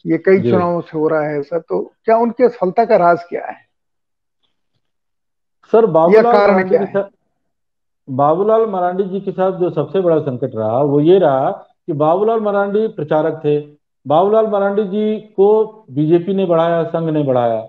ये 0.06 0.18
कई 0.18 0.42
चुनावों 0.42 0.82
से 0.82 0.98
हो 0.98 1.08
रहा 1.08 1.28
है 1.28 1.42
सर 1.42 1.60
तो 1.60 1.82
क्या 2.06 2.18
उनकी 2.18 2.44
असफलता 2.44 2.86
का 2.86 2.96
राज 2.96 3.24
क्या 3.24 3.46
है? 3.46 3.56
सर 5.74 5.86
बाबूलाल 5.86 6.64
क्या 6.64 7.10
बाबूलाल 8.08 8.66
मरांडी 8.66 9.04
जी 9.04 9.20
के 9.20 9.32
साथ 9.32 9.60
जो 9.60 9.70
सबसे 9.70 10.02
बड़ा 10.02 10.20
संकट 10.20 10.56
रहा 10.56 10.82
वो 10.82 11.00
ये 11.00 11.20
रहा 11.20 11.52
कि 11.52 11.94
बाबूलाल 11.94 12.40
मरांडी 12.40 12.88
प्रचारक 12.88 13.40
थे। 13.46 13.60
बाबूलाल 14.06 14.48
मरांडी 14.48 14.84
जी 14.84 15.20
को 15.38 15.64
बीजेपी 15.92 16.34
ने 16.34 16.46
बढ़ाया 16.46 16.84
संघ 16.84 17.10
ने 17.10 17.24
बढ़ाया। 17.24 17.62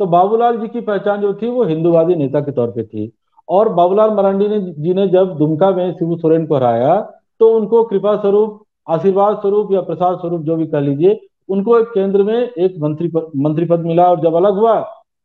तो 0.00 0.06
बाबूलाल 0.06 0.58
जी 0.58 0.68
की 0.68 0.80
पहचान 0.80 1.20
जो 1.20 1.32
थी 1.34 1.50
वो 1.50 1.64
हिंदूवादी 1.64 2.14
नेता 2.14 2.40
के 2.40 2.52
तौर 2.52 2.70
पे 2.70 2.84
थी। 2.84 3.12
और 3.50 3.68
बाबूलाल 3.74 4.10
मरांडी 4.10 4.48
ने 4.48 4.60
जी 4.72 4.94
ने 4.94 5.06
जब 5.08 5.36
दुमका 5.38 5.70
में 5.70 5.92
शिबू 5.92 6.16
सोरेन 6.16 6.46
को 6.46 6.54
हराया 6.54 6.94
तो 7.40 7.50
उनको 7.56 7.82
कृपा 7.84 8.16
स्वरूप 8.16 8.62
आशीर्वाद 8.88 9.36
स्वरूप 9.36 9.72
या 9.72 9.80
प्रसाद 9.80 10.18
स्वरूप 10.18 10.42
जो 10.42 10.56
भी 10.56 10.66
कह 10.66 10.80
लीजिए 10.80 11.18
उनको 11.48 11.78
एक 11.78 11.88
केंद्र 11.94 12.22
में 12.22 12.38
एक 12.38 12.78
मंत्री 12.80 13.08
पद 13.08 13.30
मंत्री 13.36 13.64
पद 13.64 13.80
मिला 13.86 14.08
और 14.10 14.20
जब 14.20 14.34
अलग 14.34 14.54
हुआ 14.54 14.78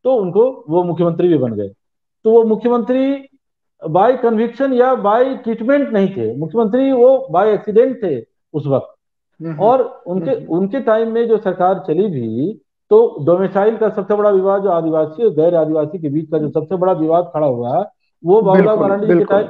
तो 0.04 0.14
उनको 0.14 0.44
वो 0.68 0.82
मुख्यमंत्री 0.84 1.28
भी 1.28 1.38
बन 1.38 1.52
गए। 1.52 1.68
तो 2.24 2.30
वो 2.30 2.42
मुख्यमंत्री 2.44 3.06
बाय 3.82 4.16
कन्विक्शन 4.16 4.72
या 4.72 4.94
बाय 4.96 5.34
ट्रीटमेंट 5.36 5.92
नहीं 5.92 6.08
थे। 6.08 6.36
मुख्यमंत्री 6.36 6.92
वो 6.92 7.26
बाय 7.30 7.52
एक्सीडेंट 7.54 8.02
थे 8.02 8.20
उस 8.54 8.66
वक्त। 8.66 9.58
और 9.60 9.82
उनके 10.06 10.34
उनके 10.46 10.80
टाइम 10.80 11.12
में 11.12 11.26
जो 11.28 11.36
सरकार 11.38 11.82
चली 11.86 12.06
भी 12.10 12.52
तो 12.90 12.98
डोमिसाइल 13.26 13.76
का 13.76 13.88
सबसे 13.88 14.14
बड़ा 14.14 14.30
विवाद 14.30 14.62
जो 14.62 14.70
आदिवासी 14.70 15.24
और 15.24 15.30
गैर 15.34 15.54
आदिवासी 15.54 15.98
के 15.98 16.08
बीच 16.08 16.30
का 16.30 16.38
जो 16.38 16.50
सबसे 16.50 16.76
बड़ा 16.76 16.92
विवाद 16.94 17.30
खड़ा 17.34 17.46
हुआ 17.46 17.82
वो 18.24 18.40
बाबूलाल 18.42 18.78
मरांडी 18.78 19.06
के 19.08 19.24
टाइम 19.24 19.48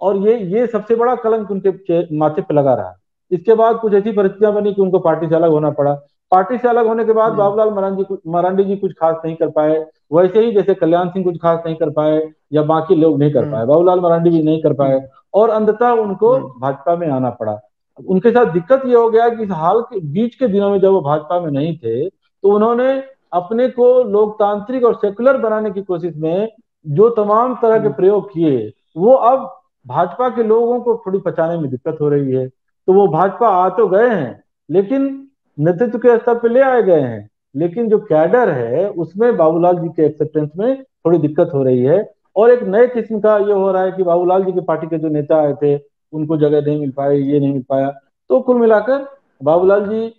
और 0.00 0.16
ये 0.16 0.38
ये 0.50 0.66
सबसे 0.66 0.94
बड़ा 0.94 1.14
कलंक 1.14 1.50
उनके 1.50 2.18
माथे 2.18 2.42
पे 2.42 2.54
लगा 2.54 2.74
रहा। 2.74 2.94
इसके 3.30 3.54
बाद 3.54 3.76
कुछ 3.76 3.94
ऐसी 3.94 4.12
परिस्थितियाँ 4.12 4.52
बनी 4.54 4.72
कि 4.74 4.82
उनको 4.82 4.98
पार्टी 4.98 5.28
से 5.28 5.34
अलग 5.34 5.50
होना 5.50 5.70
पड़ा। 5.70 5.92
पार्टी 6.32 6.58
से 6.58 6.68
अलग 6.68 6.86
होने 6.86 7.04
के 7.04 7.12
बाद 7.12 7.32
बाबूलाल 7.32 7.70
मरांडी 7.70 8.04
मरांडी 8.30 8.64
जी 8.64 8.76
कुछ 8.76 8.92
खास 8.92 9.16
नहीं 9.24 9.34
कर 9.36 9.48
पाए। 9.48 9.78
वैसे 10.12 10.40
ही 10.40 10.52
जैसे 10.52 10.74
कल्याण 10.74 11.08
सिंह 11.08 11.24
कुछ 11.24 11.36
खास 11.36 11.62
नहीं 11.66 11.76
कर 11.76 11.90
पाए 11.90 12.20
या 12.52 12.62
बाकी 12.62 12.94
लोग 12.94 13.18
नहीं 13.18 13.32
कर 13.32 13.50
पाए। 13.50 13.66
बाबूलाल 13.66 14.00
मरांडी 14.00 14.30
भी 14.30 14.42
नहीं 14.42 14.62
कर 14.62 14.72
पाए। 14.72 15.00
और 15.34 15.50
अंततः 15.50 15.90
उनको 16.02 16.38
भाजपा 16.60 16.96
में 16.96 17.08
आना 17.08 17.30
पड़ा। 17.30 17.58
उनके 17.98 18.30
साथ 18.30 18.52
दिक्कत 18.52 18.82
ये 18.86 18.94
हो 18.94 19.08
गया 19.10 19.28
कि 19.28 19.42
इस 19.42 19.50
हाल 19.50 19.80
के 19.82 20.00
बीच 20.12 20.34
के 20.34 20.46
दिनों 20.48 20.70
में 20.70 20.80
जब 20.80 20.90
वो 20.90 21.00
भाजपा 21.00 21.40
में 21.40 21.50
नहीं 21.50 21.76
थे 21.78 22.08
तो 22.08 22.54
उन्होंने 22.54 22.92
अपने 23.32 23.68
को 23.68 23.92
लोकतांत्रिक 24.04 24.84
और 24.84 24.94
सेकुलर 24.94 25.36
बनाने 25.38 25.70
की 25.70 25.82
कोशिश 25.82 26.14
में 26.16 26.48
जो 26.86 27.08
तमाम 27.10 27.54
तरह 27.54 27.78
के 27.78 27.88
प्रयोग 27.88 28.28
किए 28.32 28.72
वो 28.96 29.12
अब 29.12 29.48
भाजपा 29.86 30.28
के 30.28 30.42
लोगों 30.42 30.80
को 30.80 30.94
थोड़ी 31.06 31.18
पचाने 31.18 31.58
में 31.58 31.70
दिक्कत 31.70 31.98
हो 32.00 32.08
रही 32.08 32.32
है। 32.32 32.46
तो 32.48 32.92
वो 32.92 33.06
भाजपा 33.08 33.48
आ 33.48 33.68
तो 33.68 33.86
गए 33.88 34.08
हैं 34.08 34.42
लेकिन 34.68 35.02
नेतृत्व 35.58 35.98
के 35.98 36.16
स्तर 36.18 36.38
पर 36.38 36.50
ले 36.50 36.60
आए 36.60 36.82
गए 36.82 37.00
हैं। 37.00 37.28
लेकिन 37.54 37.88
जो 37.88 37.98
कैडर 37.98 38.50
है 38.50 38.88
उसमें 38.90 39.36
बाबूलाल 39.36 39.78
जी 39.78 39.88
के 39.88 40.06
एक्सेप्टेंस 40.06 40.50
में 40.56 40.82
थोड़ी 40.82 41.18
दिक्कत 41.18 41.50
हो 41.54 41.62
रही 41.62 41.82
है। 41.82 42.02
और 42.36 42.50
एक 42.50 42.62
नए 42.62 42.86
किस्म 42.86 43.20
का 43.20 43.36
ये 43.38 43.52
हो 43.52 43.70
रहा 43.72 43.82
है 43.82 43.92
कि 43.92 44.02
बाबूलाल 44.02 44.44
जी 44.44 44.52
की 44.52 44.60
पार्टी 44.60 44.86
के 44.86 44.98
जो 44.98 45.08
नेता 45.08 45.36
आए 45.36 45.54
थे 45.62 45.76
उनको 46.12 46.36
जगह 46.36 46.66
नहीं 46.66 46.80
मिल 46.80 46.90
पाई 46.90 47.20
ये 47.22 47.40
नहीं 47.40 47.52
मिल 47.52 47.62
पाया। 47.68 47.90
तो 48.30 48.40
कुल 48.40 48.56
मिलाकर 48.56 49.06
बाबूलाल 49.42 49.86
जी 49.88 50.12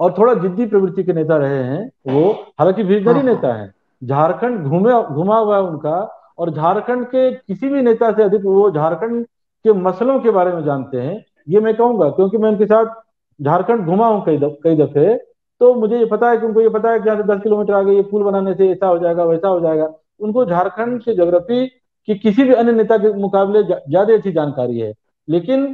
और 0.00 0.14
थोड़ा 0.18 0.34
जिद्दी 0.34 0.66
प्रवृत्ति 0.66 1.02
के 1.02 1.12
नेता 1.12 1.36
रहे 1.36 1.62
हैं 1.64 1.90
वो 2.08 2.30
हालाँकि 2.58 2.82
विजनरी 2.82 3.14
हाँ, 3.14 3.22
नेता 3.22 3.52
है। 3.54 3.72
झारखंड 4.02 4.66
घूमे 4.66 4.92
घुमा 5.14 5.38
हुआ 5.38 5.56
है 5.56 5.62
उनका 5.62 5.96
और 6.38 6.50
झारखंड 6.50 7.04
के 7.06 7.30
किसी 7.32 7.68
भी 7.68 7.82
नेता 7.82 8.10
से 8.12 8.22
अधिक 8.22 8.44
वो 8.44 8.70
झारखंड 8.70 9.24
के 9.64 9.72
मसलों 9.80 10.18
के 10.20 10.30
बारे 10.30 10.52
में 10.52 10.64
जानते 10.64 11.00
हैं 11.00 11.24
ये 11.48 11.60
मैं 11.60 11.74
कहूँगा 11.76 12.08
क्योंकि 12.10 12.38
मैं 12.38 12.50
उनके 12.50 12.66
साथ 12.66 12.94
झारखंड 13.40 13.86
घुमा 13.86 14.06
हूँ 14.06 14.24
कई 14.26 14.38
दफ, 14.38 14.56
कई 14.64 14.76
दफे 14.76 15.16
तो 15.60 15.74
मुझे 15.74 15.98
ये 15.98 16.04
पता 16.06 16.30
है 16.30 16.36
कि 16.38 16.46
उनको 16.46 16.60
ये 16.60 16.68
पता 16.68 16.90
है 16.90 16.98
कि 17.00 17.08
यहाँ 17.08 17.22
से 17.22 17.26
दस 17.28 17.42
किलोमीटर 17.42 17.74
आगे 17.74 17.92
ये 17.92 18.02
पुल 18.10 18.22
बनाने 18.22 18.54
से 18.54 18.70
ऐसा 18.70 18.86
हो 18.86 18.98
जाएगा 18.98 19.24
वैसा 19.24 19.48
हो 19.48 19.60
जाएगा। 19.60 19.88
उनको 20.20 20.44
झारखंड 20.44 21.02
के 21.02 21.14
जोग्राफी 21.14 21.66
की 21.66 22.14
किसी 22.16 22.44
भी 22.44 22.54
अन्य 22.54 22.72
नेता 22.72 22.98
के 22.98 23.12
मुकाबले 23.14 23.62
ज़्यादा 23.62 24.14
अच्छी 24.14 24.32
जानकारी 24.32 24.78
है। 24.78 24.92
लेकिन 25.28 25.66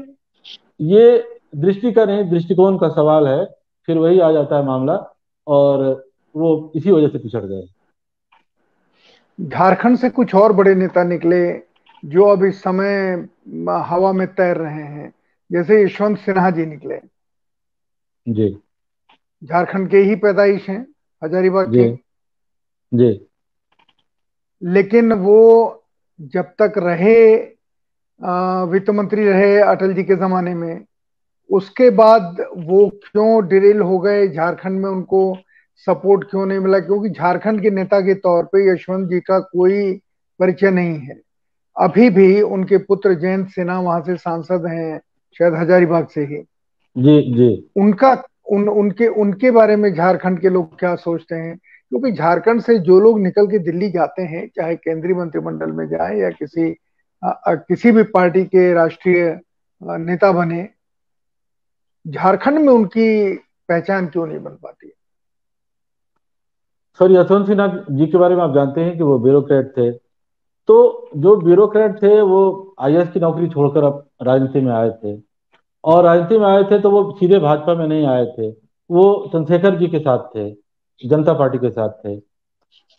ये 0.82 1.24
दृष्टि 1.56 1.92
का 1.92 2.04
नहीं 2.04 2.24
दृष्टिकोण 2.30 2.76
का 2.78 2.88
सवाल 2.90 3.26
है 3.28 3.44
फिर 3.88 3.98
वही 3.98 4.20
आ 4.20 4.30
जाता 4.32 4.56
है 4.56 4.64
मामला 4.66 4.94
और 5.46 5.84
वो 6.34 6.72
इसी 6.76 6.90
वजह 6.90 7.08
से 7.08 7.18
पिछड़ 7.18 7.44
गए। 7.44 7.62
झारखंड 9.40 9.98
से 9.98 10.10
कुछ 10.10 10.34
और 10.34 10.52
बड़े 10.52 10.74
नेता 10.74 11.04
निकले 11.04 11.62
जो 12.04 12.24
अब 12.24 12.44
इस 12.44 12.60
समय 12.62 13.26
हवा 13.68 14.12
में 14.12 14.26
तैर 14.28 14.56
रहे 14.56 14.82
हैं। 14.82 15.14
जैसे 15.52 15.82
यशवंत 15.82 16.18
सिन्हा 16.18 16.50
जी 16.50 16.66
निकले। 16.66 17.00
जी। 18.28 18.58
झारखंड 19.44 19.90
के 19.90 19.98
ही 19.98 20.14
पैदाइश 20.16 20.68
हैं 20.68 20.86
हजारीबाग 21.24 21.66
के। 21.74 21.96
जी। 22.94 23.26
लेकिन 24.62 25.12
वो 25.12 25.40
जब 26.20 26.42
तक 26.42 26.72
रहे 26.76 27.36
वित्त 28.64 28.90
मंत्री 28.90 29.24
रहे 29.24 29.58
अटल 29.60 29.94
जी 29.94 30.04
के 30.04 30.16
जमाने 30.16 30.54
में 30.54 30.84
उसके 31.52 31.90
बाद 31.90 32.36
वो 32.56 32.88
क्यों 32.88 33.48
डिरेल 33.48 33.80
हो 33.80 33.98
गए 33.98 34.28
झारखंड 34.28 34.80
में 34.80 34.90
उनको? 34.90 35.38
सपोर्ट 35.76 36.30
क्यों 36.30 36.46
नहीं 36.46 36.58
मिला? 36.58 36.78
क्योंकि 36.78 37.08
झारखंड 37.10 37.62
के 37.62 37.70
नेता 37.70 38.00
के 38.00 38.14
तौर 38.14 38.44
पे 38.44 38.72
यशवंत 38.72 39.08
जी 39.08 39.20
का 39.20 39.38
कोई 39.38 40.00
परिचय 40.40 40.70
नहीं 40.70 40.98
है। 40.98 41.20
अभी 41.76 42.10
भी 42.10 42.40
उनके 42.42 42.78
पुत्र 42.78 43.14
जयंत 43.14 43.48
सिन्हा 43.48 43.80
वहाँ 43.80 44.00
से 44.00 44.16
सांसद 44.16 44.66
हैं 44.66 45.00
शायद 45.38 45.54
हजारीबाग 45.54 46.08
से 46.08 46.20
ही। 46.20 46.36
जी 46.96 47.34
जी। 47.34 47.70
उनका 47.76 48.12
उन 48.50 48.68
उनके 48.68 49.06
उनके 49.06 49.50
बारे 49.50 49.76
में 49.76 49.94
झारखंड 49.94 50.40
के 50.40 50.48
लोग 50.48 50.78
क्या 50.78 50.94
सोचते 50.94 51.34
हैं? 51.34 51.56
क्योंकि 51.56 52.12
झारखंड 52.12 52.60
से 52.60 52.78
जो 52.78 53.00
लोग 53.00 53.20
निकल 53.20 53.46
के 53.46 53.58
दिल्ली 53.58 53.90
जाते 53.90 54.22
हैं 54.22 54.46
चाहे 54.56 54.76
केंद्रीय 54.76 55.14
मंत्रिमंडल 55.14 55.72
में 55.72 55.86
जाए 55.88 56.16
या 56.18 56.30
किसी 56.30 56.76
आ, 57.24 57.54
किसी 57.54 57.90
भी 57.92 58.02
पार्टी 58.02 58.44
के 58.44 58.72
राष्ट्रीय 58.72 59.40
नेता 59.82 60.32
बने 60.32 60.68
झारखंड 62.06 62.58
में 62.58 62.72
उनकी 62.72 63.36
पहचान 63.68 64.06
क्यों 64.06 64.26
नहीं 64.26 64.38
बन 64.38 64.50
पाती? 64.50 64.93
सर 67.00 67.12
यशवंत 67.12 67.46
सिन्हा 67.46 67.66
जी 67.90 68.06
के 68.06 68.18
बारे 68.18 68.36
में 68.36 68.42
आप 68.42 68.54
जानते 68.54 68.80
हैं 68.80 68.96
कि 68.96 69.02
वो 69.02 69.18
ब्यूरोक्रेट 69.18 69.72
थे 69.78 69.90
तो 70.68 70.74
जो 71.16 71.36
ब्यूरोक्रेट 71.36 72.02
थे, 72.02 72.20
वो 72.20 72.74
आई 72.80 73.04
की 73.04 73.20
नौकरी 73.20 73.48
छोड़कर 73.48 73.84
अब 73.84 74.04
राजनीति 74.22 74.60
में 74.60 74.72
आए 74.72 74.90
थे। 74.90 75.16
और 75.84 76.04
राजनीति 76.04 76.38
में 76.38 76.46
आए 76.46 76.62
थे 76.64 76.78
तो 76.78 76.90
वो 76.90 77.10
सीधे 77.12 77.38
भाजपा 77.38 77.74
में 77.74 77.86
नहीं 77.88 78.06
आए 78.06 78.24
थे। 78.38 78.48
वो 78.90 79.30
चंद्रशेखर 79.32 79.78
जी 79.78 79.86
के 79.86 79.98
साथ 79.98 80.18
थे, 80.36 80.50
जनता 81.00 81.32
पार्टी 81.32 81.58
के 81.58 81.70
साथ 81.70 81.88
थे। 82.04 82.16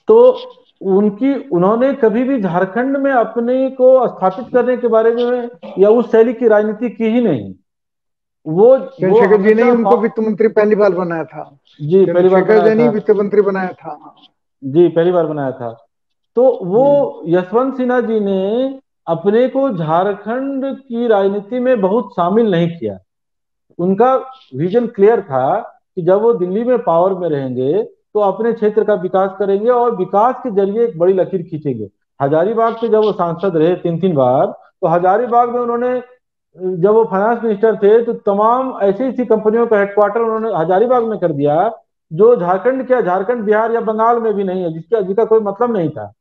तो 0.07 0.37
उनकी, 0.81 1.33
उन्होंने 1.49 1.93
कभी 1.93 2.23
भी 2.23 2.41
झारखंड 2.41 2.97
में 2.97 3.11
अपने 3.11 3.69
को 3.69 4.07
स्थापित 4.07 4.53
करने 4.53 4.77
के 4.77 4.87
बारे 4.87 5.11
में 5.15 5.49
या 5.79 5.89
उस 5.89 6.11
शैली 6.11 6.33
की 6.33 6.47
राजनीति 6.47 6.89
की 6.89 7.05
ही 7.05 7.21
नहीं। 7.21 7.53
वो 8.45 8.77
चंद्रशेखर 8.77 9.41
जी 9.41 9.53
ने 9.53 9.69
उनको 9.71 9.97
वित्त 9.97 10.19
मंत्री 10.19 10.47
पहली 10.47 10.75
बार 10.75 10.93
बनाया 10.93 11.23
था। 11.23 11.43
जी 11.81 12.05
पहली 12.05 12.29
बार 12.29 12.67
जी 12.67 12.75
ने 12.75 12.87
वित्त 12.89 13.11
मंत्री 13.11 13.41
बनाया 13.41 13.71
था। 13.73 14.15
जी 14.63 14.87
पहली 14.87 15.11
बार 15.11 15.25
बनाया 15.25 15.51
था। 15.51 15.71
तो 16.37 16.43
वो 16.63 17.23
यशवंत 17.27 17.77
सिन्हा 17.77 17.99
जी 18.01 18.19
ने 18.19 18.79
अपने 19.07 19.47
को 19.47 19.69
झारखंड 19.69 20.65
की 20.77 21.07
राजनीति 21.07 21.59
में 21.59 21.79
बहुत 21.81 22.11
शामिल 22.11 22.51
नहीं 22.51 22.67
किया। 22.69 22.97
उनका 23.79 24.13
विजन 24.55 24.87
क्लियर 24.87 25.21
था 25.21 25.57
कि 25.95 26.01
जब 26.01 26.21
वो 26.21 26.33
दिल्ली 26.33 26.63
में 26.63 26.77
पावर 26.83 27.13
में 27.13 27.27
रहेंगे 27.29 27.83
तो 27.83 28.19
अपने 28.19 28.51
क्षेत्र 28.53 28.83
का 28.83 28.93
विकास 28.93 29.35
करेंगे 29.39 29.69
और 29.69 29.95
विकास 29.95 30.35
के 30.43 30.51
ज़रिए 30.51 30.83
एक 30.83 30.97
बड़ी 30.99 31.13
लकीर 31.13 31.41
खींचेंगे। 31.41 31.87
हजारीबाग 32.19 32.75
से 32.75 32.87
जब 32.87 33.03
वो 33.03 33.11
सांसद 33.11 33.55
रहे 33.57 33.75
तीन 33.75 33.99
तीन 33.99 34.13
बार 34.15 34.45
तो 34.45 34.87
हजारीबाग 34.87 35.53
में 35.53 35.59
उन्होंने 35.59 35.97
जब 36.55 36.89
वो 36.89 37.03
फाइनेंस 37.05 37.43
मिनिस्टर 37.43 37.75
थे 37.75 38.01
तो 38.03 38.13
तमाम 38.25 38.77
ऐसी 38.81 39.03
ऐसी 39.03 39.25
कंपनियों 39.25 39.65
का 39.67 39.79
हेडक्वार्टर 39.79 40.21
उन्होंने 40.21 40.57
हजारीबाग 40.57 41.03
में 41.03 41.17
कर 41.19 41.31
दिया, 41.31 41.71
जो 42.11 42.35
झारखंड 42.35 42.85
क्या 42.87 42.99
झारखंड, 43.01 43.43
बिहार 43.43 43.71
या 43.71 43.81
बंगाल 43.81 44.19
में 44.19 44.33
भी 44.33 44.43
नहीं 44.43 44.63
है, 44.63 44.73
जिसका 44.73 45.01
जिसका 45.01 45.25
कोई 45.25 45.39
मतलब 45.41 45.75
नहीं 45.77 45.89
था। 45.89 46.11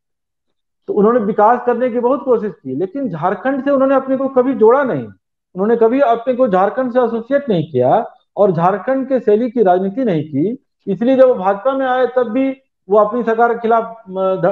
तो 0.89 0.95
उन्होंने 0.95 1.21
विकास 1.21 1.61
करने 1.67 1.89
की 1.91 2.01
बहुत 2.01 2.25
कोशिश 2.25 2.53
की, 2.53 2.75
लेकिन 2.75 3.09
झारखंड 3.11 3.65
से 3.65 3.71
उन्होंने 3.71 3.95
अपने 3.95 4.17
को 4.17 4.29
कभी 4.31 4.55
जोड़ा 4.55 4.83
नहीं। 4.83 5.05
उन्होंने 5.05 5.77
कभी 5.77 6.01
अपने 6.03 6.35
को 6.35 6.49
झारखंड 6.49 6.93
से 6.93 7.01
एसोसिएट 7.01 7.49
नहीं 7.49 7.71
किया, 7.71 8.05
और 8.37 8.53
झारखंड 8.53 9.09
के 9.09 9.21
शैली 9.21 9.51
की 9.51 9.63
राजनीति 9.63 10.05
नहीं 10.05 10.23
की। 10.25 10.59
इसलिए 10.87 11.17
जब 11.17 11.29
वो 11.29 11.35
भाजपा 11.35 11.73
में 11.73 11.87
आए, 11.87 12.07
तब 12.17 12.33
भी 12.33 12.51
वो 12.89 12.99
अपनी 12.99 13.23
सरकार 13.23 13.53
के 13.55 13.61
खिलाफ 13.61 13.97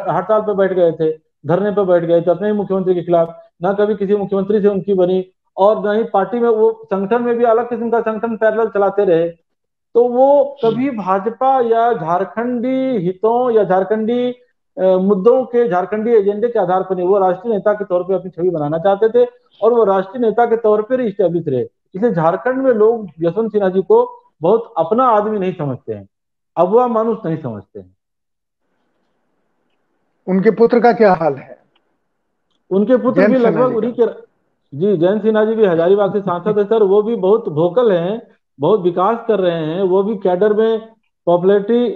हड़ताल 0.08 0.40
पर 0.40 0.54
बैठ 0.54 0.72
गए 0.72 0.92
थे, 0.92 1.12
धरने 1.46 1.70
पर 1.70 1.84
बैठ 1.84 2.04
गए 2.04 2.20
थे, 2.20 2.30
अपने 2.30 2.52
मुख्यमंत्री 2.52 2.94
के 2.94 3.02
खिलाफ। 3.02 3.36
ना 3.62 3.72
कभी 3.74 3.94
किसी 3.94 4.16
मुख्यमंत्री 4.16 4.60
से 4.60 4.68
उनकी 4.68 4.94
बनी 4.94 5.20
और 5.56 5.78
न 5.86 5.96
ही 5.96 6.04
पार्टी 6.04 6.38
में 6.38 6.48
वो 6.48 6.70
संगठन 6.84 7.22
में 7.22 7.36
भी 7.38 7.44
अलग 7.44 7.68
किस्म 7.68 7.90
का 7.90 8.00
संगठन 8.00 8.36
पैरल 8.36 8.68
चलाते 8.68 9.04
रहे। 9.04 9.28
तो 9.94 10.04
वो 10.08 10.56
कभी 10.64 10.90
भाजपा 10.90 11.58
या 11.60 11.92
झारखंडी 11.92 12.96
हितों 12.98 13.50
या 13.50 13.64
झारखंडी 13.64 14.34
मुद्दों 14.76 15.44
के 15.44 15.68
झारखंडी 15.68 16.10
एजेंडे 16.10 16.48
के 16.48 16.58
आधार 16.58 16.82
पर 16.82 16.96
नहीं 16.96 17.06
वो 17.06 17.18
राष्ट्रीय 17.18 17.54
नेता 17.54 17.72
के 17.72 17.84
तौर 17.84 18.02
पर 18.02 18.14
अपनी 18.14 18.30
छवि 18.30 18.50
बनाना 18.50 18.78
चाहते 18.78 19.08
थे 19.08 19.24
और 19.60 19.72
वो 19.72 19.84
राष्ट्रीय 19.84 20.22
नेता 20.22 20.46
के 20.46 20.56
तौर 20.56 20.82
पर 20.82 21.08
स्टेब्लिश 21.10 21.44
रहे। 21.48 21.62
इसलिए 21.94 22.12
झारखंड 22.12 22.62
में 22.62 22.72
लोग 22.72 23.08
यशवंत 23.20 23.52
सिन्हा 23.52 23.68
जी 23.68 23.82
को 23.82 24.04
बहुत 24.42 24.72
अपना 24.78 25.04
आदमी 25.08 25.38
नहीं 25.38 25.52
समझते 25.52 25.92
हैं 25.94 26.08
अगवा 26.56 26.86
मानुष 26.88 27.18
नहीं 27.24 27.36
समझते 27.36 27.80
हैं। 27.80 27.96
उनके 30.26 30.50
पुत्र 30.52 30.80
का 30.80 30.92
क्या 30.92 31.12
हाल 31.14 31.34
है? 31.34 31.58
उनके 32.70 32.96
पुत्र 32.96 33.28
भी 33.28 33.38
लगभग 33.38 33.76
उन्हीं 33.76 33.92
के 33.92 34.06
जी 34.72 34.96
जयंत 34.96 35.22
सिन्हा 35.22 35.44
जी 35.44 35.54
भी 35.54 35.64
हजारीबाग 35.66 36.12
से 36.12 36.20
सांसद 36.20 36.58
है 36.58 36.64
सर 36.64 36.82
वो 36.82 37.02
भी 37.02 37.14
बहुत 37.16 37.48
भोकल 37.48 37.92
हैं 37.92 38.20
बहुत 38.58 38.80
विकास 38.80 39.24
कर 39.28 39.40
रहे 39.40 39.64
हैं 39.66 39.82
वो 39.82 40.02
भी 40.02 40.16
कैडर 40.16 40.52
में 40.52 40.78
पॉपुलरिटी 41.26 41.88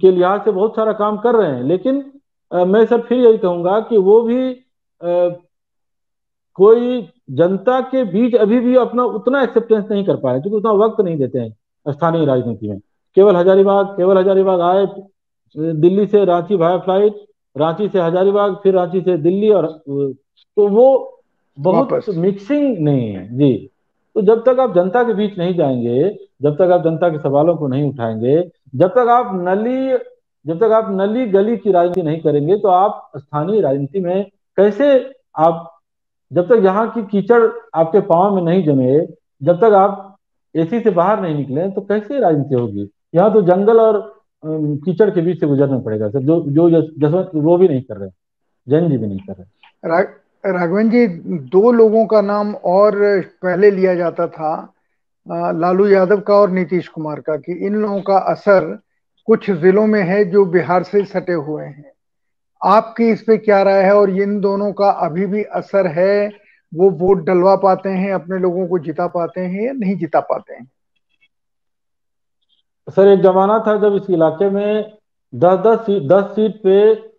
के 0.00 0.10
लिहाज 0.10 0.44
से 0.44 0.50
बहुत 0.50 0.76
सारा 0.76 0.92
काम 0.92 1.16
कर 1.18 1.34
रहे 1.34 1.50
हैं। 1.50 1.62
लेकिन 1.62 2.02
आ, 2.52 2.64
मैं 2.64 2.84
सर 2.86 3.00
फिर 3.00 3.18
यही 3.18 3.38
कहूँगा 3.38 3.78
कि 3.80 3.96
वो 3.98 4.20
भी 4.22 4.50
आ, 4.50 5.28
कोई 6.58 7.08
जनता 7.30 7.80
के 7.80 8.04
बीच 8.04 8.34
अभी 8.34 8.58
भी 8.60 8.76
अपना 8.76 9.04
उतना 9.18 9.42
एक्सेप्टेंस 9.42 9.84
नहीं 9.90 10.04
कर 10.04 10.16
पाए 10.16 10.40
क्योंकि 10.40 10.56
उतना 10.56 10.72
वक्त 10.84 11.00
नहीं 11.00 11.16
देते 11.18 11.38
हैं 11.38 11.92
स्थानीय 11.92 12.24
राजनीति 12.26 12.68
में। 12.68 12.78
केवल 13.16 13.36
हजारीबाग 13.36 13.86
केवल 13.96 14.18
हजारीबाग 14.18 14.60
आए 14.60 14.86
दिल्ली 15.56 16.06
से 16.06 16.24
रांची 16.24 16.56
भाया 16.56 16.78
फ़्लाइट 16.78 17.24
रांची 17.56 17.88
से 17.88 18.00
हजारीबाग 18.00 18.54
फिर 18.62 18.74
रांची 18.74 19.00
से 19.00 19.16
दिल्ली 19.18 19.50
और 19.50 19.66
तो 19.88 20.68
वो 20.68 20.86
बहुत 21.58 22.08
मिक्सिंग 22.16 22.78
नहीं 22.78 23.12
है 23.12 23.38
जी। 23.38 23.70
तो 24.14 24.22
जब 24.22 24.42
तक 24.44 24.60
आप 24.60 24.74
जनता 24.74 25.02
के 25.02 25.14
बीच 25.14 25.38
नहीं 25.38 25.54
जाएँगे 25.54 26.16
जब 26.42 26.54
तक 26.54 26.70
आप 26.72 26.84
जनता 26.84 27.08
के 27.08 27.18
सवालों 27.18 27.56
को 27.56 27.68
नहीं 27.68 27.90
उठाएँगे 27.90 28.50
जब 28.74 28.88
तक 28.88 29.08
आप 29.10 29.30
नली 29.34 29.92
जब 30.46 30.58
तक 30.58 30.72
आप 30.72 30.86
नली 30.90 31.26
गली 31.26 31.56
की 31.56 31.72
राजनीति 31.72 32.02
नहीं 32.02 32.20
करेंगे 32.20 32.56
तो 32.56 32.68
आप 32.68 33.10
स्थानीय 33.16 33.60
राजनीति 33.60 34.00
में 34.00 34.24
कैसे 34.56 35.12
आप 35.36 35.68
जब 36.32 36.48
तक 36.48 36.64
यहाँ 36.64 36.88
की 36.90 37.02
कीचड़ 37.02 37.46
आपके 37.74 38.00
पाँव 38.00 38.34
में 38.36 38.42
नहीं 38.42 38.64
जमे 38.64 39.00
जब 39.42 39.58
तक 39.58 39.72
आप 39.74 40.16
एसी 40.56 40.80
से 40.80 40.90
बाहर 40.90 41.20
नहीं 41.20 41.34
निकले 41.34 41.70
तो 41.70 41.80
कैसे 41.80 42.20
राजनीति 42.20 42.54
होगी? 42.54 42.88
यहाँ 43.14 43.32
तो 43.32 43.42
जंगल 43.42 43.80
और 43.80 44.22
कीचड़ 44.46 45.10
के 45.10 45.20
बीच 45.20 45.40
से 45.40 45.46
गुजरना 45.46 45.78
पड़ेगा 45.78 46.08
सर। 46.08 46.22
जो 46.22 46.40
जो 46.48 46.70
जसवंत 46.70 47.30
वो 47.34 47.56
भी 47.56 47.68
नहीं 47.68 47.82
कर 47.82 47.96
रहे 47.96 48.10
जैन 48.68 48.88
जी 48.90 48.96
भी 48.98 49.06
नहीं 49.06 49.18
कर 49.18 49.32
रहे 49.32 50.21
राघवन 50.44 50.88
जी, 50.90 51.06
दो 51.06 51.70
लोगों 51.72 52.04
का 52.06 52.20
नाम 52.20 52.54
और 52.54 52.94
पहले 53.42 53.70
लिया 53.70 53.94
जाता 53.94 54.26
था 54.26 54.52
लालू 55.26 55.86
यादव 55.86 56.20
का 56.20 56.34
और 56.34 56.50
नीतीश 56.50 56.88
कुमार 56.88 57.20
का, 57.20 57.36
कि 57.36 57.52
इन 57.66 57.74
लोगों 57.74 58.00
का 58.02 58.16
असर 58.30 58.64
कुछ 59.28 59.50
जिलों 59.50 59.86
में 59.86 60.02
है 60.02 60.24
जो 60.24 60.44
बिहार 60.44 60.82
से 60.82 61.04
सटे 61.04 61.32
हुए 61.32 61.64
हैं। 61.64 61.92
आपकी 62.60 63.10
इस 63.10 63.22
पे 63.22 63.36
क्या 63.36 63.62
राय 63.62 63.82
है 63.82 63.94
और 63.96 64.10
इन 64.10 64.38
दोनों 64.40 64.72
का 64.72 64.90
अभी 65.06 65.26
भी 65.26 65.42
असर 65.44 65.86
है? 65.86 66.30
वो 66.72 66.90
वोट 66.90 67.24
डलवा 67.24 67.54
पाते 67.56 67.88
हैं, 67.88 68.12
अपने 68.12 68.38
लोगों 68.38 68.66
को 68.66 68.78
जिता 68.78 69.06
पाते 69.06 69.40
हैं 69.40 69.66
या 69.66 69.72
नहीं 69.72 69.96
जिता 69.96 70.20
पाते 70.20 70.54
हैं? 70.54 70.70
सर 72.88 73.08
एक 73.08 73.20
जमाना 73.20 73.58
था 73.58 73.76
जब 73.80 73.96
इस 73.96 74.10
इलाके 74.10 74.48
में 74.50 74.92
दस 75.32 75.58
दस 75.58 75.78
सीट 75.78 76.02
दस 76.02 76.24
सीट 76.30 76.56
पे 76.62 77.11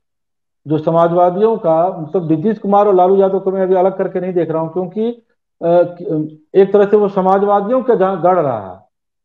जो 0.66 0.78
समाजवादियों 0.78 1.55
का 1.57 1.76
मतलब 1.99 2.32
नीतीश 2.32 2.57
कुमार 2.57 2.88
और 2.88 2.95
लालू 2.95 3.16
यादव 3.16 3.39
को 3.39 3.51
मैं 3.51 3.61
अभी 3.61 3.76
अलग 3.76 3.97
करके 3.97 4.20
नहीं 4.20 4.34
देख 4.34 4.51
रहा 4.51 4.61
हूँ 4.61 4.72
क्योंकि 4.74 5.07
एक 6.61 6.72
तरह 6.74 6.86
से 6.86 6.97
वो 6.97 7.07
समाजवादियों 7.09 7.82
का 7.84 7.95
जहाँ 7.95 8.22
गढ़ 8.22 8.39
रहा 8.39 8.80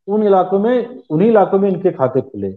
उन 0.08 0.22
इलाकों 0.22 0.58
में 0.58 1.02
उन्हीं 1.10 1.28
इलाकों 1.28 1.58
में 1.58 1.68
इनके 1.70 1.90
खाते 1.90 2.20
खुले। 2.20 2.50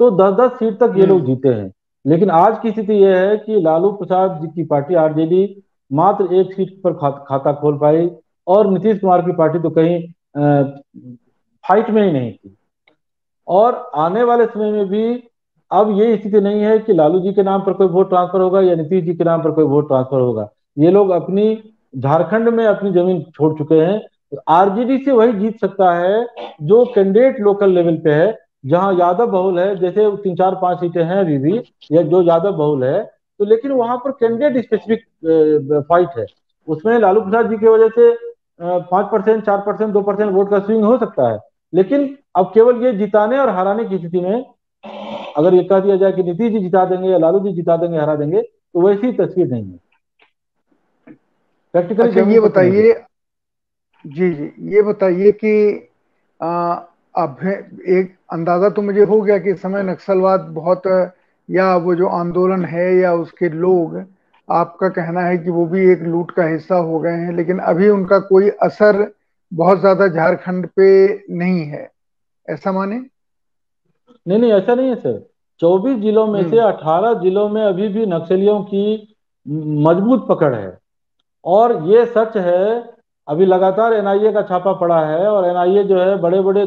तो 0.00 0.10
दस 0.10 0.34
दस 0.34 0.58
सीट 0.58 0.78
तक 0.78 0.94
ये 0.96 1.06
लोग 1.06 1.18
हम्म। 1.18 1.26
जीते 1.26 1.48
हैं। 1.48 1.72
लेकिन 2.04 2.30
आज 2.30 2.58
की 2.58 2.70
स्थिति 2.70 2.94
यह 2.94 3.16
है 3.18 3.36
कि 3.36 3.60
लालू 3.60 3.90
प्रसाद 3.92 4.38
जी 4.40 4.48
की 4.48 4.64
पार्टी 4.64 4.94
आरजेडी 4.94 5.62
मात्र 5.90 6.34
एक 6.34 6.52
सीट 6.52 6.80
पर 6.82 6.92
खा, 6.92 7.10
खाता 7.28 7.52
खोल 7.52 7.78
पाई 7.78 8.10
और 8.46 8.70
नीतीश 8.70 8.98
कुमार 9.00 9.22
की 9.22 9.32
पार्टी 9.32 9.58
तो 9.58 9.70
कहीं 9.70 10.00
फाइट 11.64 11.90
में 11.90 12.02
ही 12.02 12.12
नहीं 12.12 12.32
थी। 12.32 12.56
और 13.48 13.90
आने 13.96 14.22
वाले 14.22 14.46
समय 14.46 14.72
में 14.72 14.86
भी 14.88 15.27
अब 15.70 15.90
ये 15.98 16.16
स्थिति 16.16 16.40
नहीं 16.40 16.60
है 16.62 16.78
कि 16.78 16.92
लालू 16.92 17.18
जी 17.20 17.32
के 17.32 17.42
नाम 17.42 17.62
पर 17.62 17.72
कोई 17.72 17.86
वोट 17.88 18.08
ट्रांसफ़र 18.08 18.40
होगा 18.40 18.60
या 18.60 18.74
नीतीश 18.74 19.04
जी 19.04 19.14
के 19.14 19.24
नाम 19.24 19.42
पर 19.42 19.50
कोई 19.50 19.64
वोट 19.64 19.88
ट्रांसफ़र 19.88 20.20
होगा। 20.20 20.48
ये 20.76 20.90
लोग 20.90 21.10
अपनी 21.12 21.46
झारखंड 21.96 22.48
में 22.48 22.64
अपनी 22.66 22.90
ज़मीन 22.92 23.22
छोड़ 23.34 23.52
चुके 23.58 23.74
हैं। 23.74 24.00
आरजेडी 24.50 24.98
से 24.98 25.12
वही 25.12 25.32
जीत 25.32 25.60
सकता 25.60 25.92
है 25.94 26.26
जो 26.62 26.84
कैंडिडेट 26.94 27.40
लोकल 27.40 27.70
लेवल 27.70 27.96
पे 27.96 28.12
है, 28.12 28.36
जहाँ 28.66 28.94
यादव 28.94 29.26
बहुल 29.26 29.58
है, 29.58 29.76
जैसे 29.76 30.10
तीन 30.16 30.34
चार 30.36 30.54
पाँच 30.62 30.80
सीटें 30.80 31.02
हैं 31.02 31.16
अभी 31.16 31.38
भी, 31.38 31.58
या 31.92 32.02
जो 32.04 32.22
यादव 32.22 32.52
बहुल 32.54 32.84
है 32.84 33.02
तो 33.40 33.44
लेकिन 33.44 33.72
वहाँ 33.72 33.96
पर 33.96 34.10
कैंडिडेट 34.12 34.64
स्पेसिफिक 34.64 35.84
फाइट 35.88 36.18
है। 36.18 36.24
उसमें 36.68 36.98
लालू 36.98 37.20
प्रसाद 37.20 37.50
जी 37.50 37.56
की 37.56 37.66
वजह 37.66 37.88
से 37.88 38.10
पाँच 38.60 39.06
परसेंट, 39.06 39.44
चार 39.44 39.58
परसेंट, 39.58 39.92
दो 39.92 40.00
परसेंट 40.02 40.32
वोट 40.32 40.50
का 40.50 40.58
स्विंग 40.58 40.84
हो 40.84 40.96
सकता 40.98 41.28
है। 41.30 41.38
लेकिन 41.72 42.16
अब 42.36 42.50
केवल 42.54 42.82
ये 42.84 42.92
जिताने 42.94 43.38
और 43.38 43.48
हराने 43.50 43.84
की 43.84 43.98
स्थिति 43.98 44.20
में 44.20 44.44
अगर 45.38 45.54
ये 45.54 45.62
कह 45.64 45.80
दिया 45.80 45.96
जाए 45.96 46.12
कि 46.12 46.22
नीतीश 46.22 46.52
जी 46.52 46.58
जिता 46.58 46.84
देंगे 46.84 47.08
या 47.08 47.18
लालू 47.18 47.40
जी 47.40 47.52
जिता 47.52 47.76
देंगे 47.76 47.98
हरा 47.98 48.14
देंगे 48.16 48.42
तो 48.42 48.86
वैसी 48.86 49.12
तस्वीर 49.12 49.46
नहीं 49.46 49.64
है। 49.64 49.78
प्रैक्टिकली 51.74 52.08
अच्छा, 52.08 52.30
ये 52.30 52.40
बताइए 52.40 52.92
जी 54.06 54.32
जी 54.34 54.52
ये 54.74 54.82
बताइए 54.82 55.32
कि 55.32 55.52
अब 57.14 57.36
एक 57.88 58.16
अंदाज़ा 58.32 58.68
तो 58.68 58.82
मुझे 58.82 59.04
हो 59.04 59.20
गया 59.20 59.38
कि 59.38 59.50
इस 59.50 59.62
समय 59.62 59.82
नक्सलवाद 59.82 60.40
बहुत 60.40 60.82
या 61.50 61.76
वो 61.76 61.94
जो 61.94 62.08
आंदोलन 62.08 62.64
है 62.64 62.94
या 62.96 63.12
उसके 63.14 63.48
लोग 63.48 64.04
आपका 64.48 64.88
कहना 64.88 65.20
है 65.20 65.38
कि 65.38 65.50
वो 65.50 65.66
भी 65.66 65.90
एक 65.92 66.02
लूट 66.02 66.30
का 66.30 66.44
हिस्सा 66.44 66.76
हो 66.76 66.98
गए 66.98 67.16
हैं 67.16 67.32
लेकिन 67.32 67.58
अभी 67.58 67.88
उनका 67.88 68.18
कोई 68.18 68.48
असर 68.62 69.12
बहुत 69.52 69.80
ज़्यादा 69.80 70.08
झारखंड 70.08 70.66
पे 70.76 70.88
नहीं 71.30 71.64
है। 71.64 71.90
ऐसा 72.48 72.72
माने? 72.72 72.98
नहीं 74.26 74.38
नहीं 74.38 74.52
ऐसा 74.52 74.74
नहीं 74.74 74.88
है 74.88 74.94
सर। 74.94 75.27
चौबीस 75.62 75.96
जिलों 75.98 76.26
में 76.26 76.42
से 76.42 76.58
हम्म। 76.58 76.68
अठारह 76.68 77.14
जिलों 77.14 77.48
में 77.48 77.62
अभी 77.62 77.88
भी 77.88 78.06
नक्सलियों 78.06 78.60
की 78.64 78.84
मज़बूत 79.82 80.26
पकड़ 80.28 80.54
है 80.54 80.78
और 81.44 81.82
ये 81.88 82.04
सच 82.06 82.36
है 82.36 82.66
अभी 83.28 83.46
लगातार 83.46 83.92
एनआईए 83.92 84.32
का 84.32 84.42
छापा 84.42 84.72
पड़ा 84.72 85.04
है 85.06 85.26
और 85.26 85.46
एनआईए 85.46 85.84
जो 85.84 86.00
है 86.00 86.16
बड़े 86.20 86.40
बड़े 86.40 86.66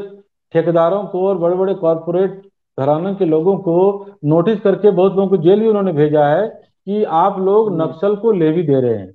ठेकेदारों 0.54 1.04
को 1.04 1.28
और 1.28 1.38
बड़े 1.38 1.56
बड़े 1.56 1.74
कॉरपोरेट 1.76 2.42
घरानों 2.78 3.14
के 3.16 3.26
लोगों 3.26 3.58
को 3.60 3.78
नोटिस 4.26 4.60
करके 4.60 4.92
बहुत 4.92 5.16
लोगों 5.16 5.28
को 5.28 5.38
जेल 5.38 5.60
भी 5.60 5.68
उन्होंने 5.68 5.94
भेजा 5.94 6.28
है 6.28 6.48
कि 6.48 7.04
आप 7.04 7.40
लोग 7.40 7.70
हम्म। 7.70 7.84
नक्सल 7.84 8.16
को 8.16 8.32
लेवी 8.34 8.64
दे 8.64 8.80
रहे 8.82 8.98
हैं 8.98 9.14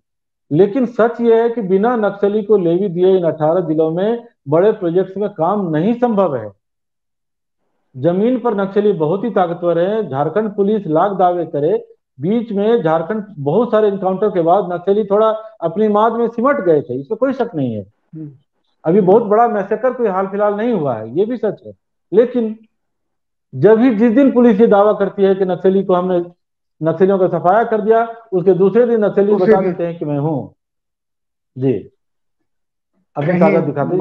लेकिन 0.50 0.86
सच 0.86 1.20
ये 1.20 1.42
है 1.42 1.48
कि 1.48 1.62
बिना 1.64 1.94
नक्सली 1.96 2.42
को 2.42 2.56
लेवी 2.56 2.88
दिए 2.88 3.16
इन 3.16 3.24
अठारह 3.24 3.60
जिलों 3.60 3.90
में 3.90 4.24
बड़े 4.48 4.72
प्रोजेक्ट्स 4.72 5.16
में 5.16 5.28
काम 5.30 5.68
नहीं 5.70 5.94
संभव 5.94 6.36
है 6.36 6.50
ज़मीन 7.96 8.38
पर 8.38 8.54
नक्सली 8.54 8.92
बहुत 8.92 9.24
ही 9.24 9.30
ताकतवर 9.30 9.78
है। 9.78 10.08
झारखंड 10.08 10.54
पुलिस 10.54 10.86
लाख 10.86 11.12
दावे 11.12 11.46
करे। 11.46 11.88
बीच 12.20 12.52
में 12.52 12.82
झारखंड 12.82 13.24
बहुत 13.38 13.70
सारे 13.70 13.88
इनकाउंटर 13.88 14.28
के 14.28 14.40
बाद 14.42 14.72
नक्सली 14.72 15.04
थोड़ा 15.04 15.28
अपनी 15.60 15.88
माद 15.88 16.12
में 16.12 16.28
सिमट 16.28 16.56
गए 16.56 16.82
थे। 16.82 17.00
इसमें 17.00 17.18
कोई 17.18 17.32
शक 17.32 17.50
नहीं 17.54 17.74
है। 17.74 17.82
हम्म। 18.14 18.30
अभी 18.84 19.00
बहुत 19.00 19.22
बड़ा 19.22 19.48
मैसेकर 19.48 19.92
कोई 19.92 20.08
हाल 20.08 20.26
फ़िलहाल 20.26 20.54
नहीं 20.54 20.72
हुआ 20.72 20.94
है 20.94 21.18
ये 21.18 21.24
भी 21.24 21.36
सच 21.36 21.62
है। 21.66 21.72
लेकिन 22.12 22.56
जब 23.54 23.78
ही 23.78 23.94
जिस 23.94 24.12
दिन 24.12 24.32
पुलिस 24.32 24.60
ये 24.60 24.66
दावा 24.66 24.92
करती 24.92 25.22
है 25.22 25.34
कि 25.34 25.44
नक्सली 25.44 25.84
को 25.84 25.94
हमने 25.94 26.24
नक्सलियों 26.82 27.18
का 27.18 27.28
सफाया 27.28 27.64
कर 27.64 27.80
दिया 27.80 28.14
उसके 28.32 28.52
दूसरे 28.54 28.86
दिन 28.86 29.04
नक्सली 29.04 29.34
बता 29.34 29.60
देते 29.60 29.86
हैं 29.86 29.98
कि 29.98 30.04
मैं 30.04 30.18
हूँ। 30.18 30.54
जी। 31.58 31.72
अपनी 33.16 33.40
ताकत 33.40 33.64
दिखाते 33.64 33.96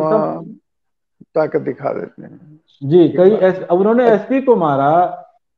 ताकत 1.36 1.62
दिखा 1.62 1.94
देते 1.94 2.24
हैं। 2.24 2.60
जी 2.82 3.08
कई 3.10 3.36
एस, 3.48 3.60
उन्होंने 3.72 4.08
एसपी 4.10 4.42
को 4.42 4.56
मारा 4.58 4.92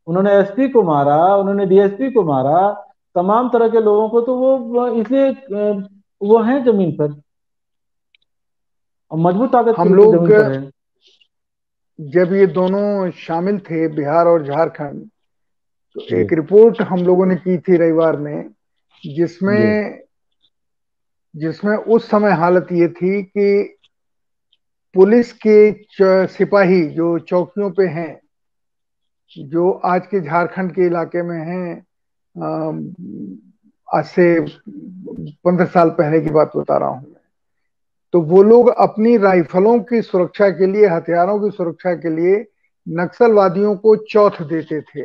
उन्होंने 0.07 0.33
एसपी 0.33 0.67
को 0.69 0.83
मारा 0.83 1.17
उन्होंने 1.35 1.65
डीएसपी 1.65 2.11
को 2.11 2.23
मारा 2.23 2.59
तमाम 3.15 3.49
तरह 3.49 3.69
के 3.69 3.79
लोगों 3.81 4.09
को 4.09 4.21
तो 4.21 4.35
वो 4.35 4.87
इसलिए 4.89 5.29
वो 6.21 6.41
हैं 6.43 6.63
ज़मीन 6.65 6.91
पर। 6.97 7.09
मज़बूत 9.11 9.51
ताकत 9.51 9.75
हम 9.77 9.93
लोग 9.93 10.27
जब 11.99 12.33
ये 12.33 12.45
दोनों 12.47 13.09
शामिल 13.17 13.57
थे 13.61 13.87
बिहार 13.87 14.27
और 14.27 14.43
झारखंड 14.45 15.05
तो 15.95 16.01
एक 16.15 16.33
रिपोर्ट 16.33 16.81
हम 16.81 17.03
लोगों 17.05 17.25
ने 17.25 17.35
की 17.37 17.57
थी 17.57 17.77
रविवार 17.77 18.17
में 18.17 18.49
जिसमें 19.03 19.99
जिसमें 21.35 21.75
उस 21.77 22.09
समय 22.09 22.31
हालत 22.33 22.67
ये 22.71 22.87
थी 22.89 23.21
कि 23.23 23.76
पुलिस 24.97 25.31
के 25.45 26.27
सिपाही 26.27 26.81
जो 26.89 27.17
चौकियों 27.19 27.69
पे 27.71 27.83
हैं 27.87 28.19
जो 29.31 29.71
आज 29.85 30.07
के 30.07 30.21
झारखंड 30.21 30.71
के 30.71 30.85
इलाके 30.85 31.21
में 31.21 31.37
हैं 31.37 31.85
आज 33.87 34.05
से 34.05 34.39
पंद्रह 34.41 35.65
साल 35.65 35.89
पहले 35.89 36.21
की 36.21 36.29
बात 36.29 36.51
बता 36.57 36.77
रहा 36.77 36.89
हूँ। 36.89 37.15
तो 38.13 38.21
वो 38.21 38.41
लोग 38.43 38.69
अपनी 38.69 39.15
राइफलों 39.17 39.79
की 39.79 40.01
सुरक्षा 40.01 40.49
के 40.49 40.65
लिए 40.65 40.87
हथियारों 40.87 41.39
की 41.39 41.55
सुरक्षा 41.57 41.93
के 41.95 42.09
लिए 42.09 42.45
नक्सलवादियों 42.87 43.75
को 43.77 43.95
चौथ 44.11 44.41
देते 44.43 44.81
थे। 44.81 45.01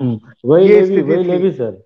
हम्म, 0.00 0.18
वही 0.44 0.68
ये 0.68 0.80
लेवी, 0.80 1.02
वही 1.02 1.24
लेवी 1.24 1.52
सर। 1.52 1.82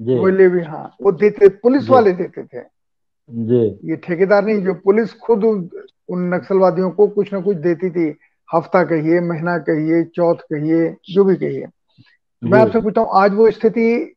वही 0.00 0.32
लेवी 0.32 0.62
हाँ 0.62 0.96
वो 1.02 1.12
देते 1.12 1.48
पुलिस 1.48 1.88
वाले 1.88 2.12
देते 2.12 2.42
थे। 2.44 2.60
जी। 3.28 3.90
ये 3.90 3.96
ठेकेदार 3.96 4.44
नहीं 4.44 4.62
जो 4.64 4.74
पुलिस 4.74 5.12
खुद 5.14 5.44
उन 6.08 6.34
नक्सलवादियों 6.34 6.90
को 6.90 7.06
कुछ 7.08 7.32
ना 7.32 7.40
कुछ 7.40 7.56
देती 7.56 7.90
थी। 7.90 8.08
हफ़्ता 8.48 8.82
कहिए 8.84 9.20
महीना 9.20 9.56
कहिए 9.58 10.02
चौथ 10.04 10.42
कहिए 10.52 10.94
जो 11.10 11.24
भी 11.24 11.36
कहिए। 11.36 11.66
मैं 12.42 12.60
आपसे 12.60 12.80
पूछता 12.80 13.00
हूँ 13.00 13.08
आज 13.14 13.34
वो 13.34 13.50
स्थिति 13.50 14.14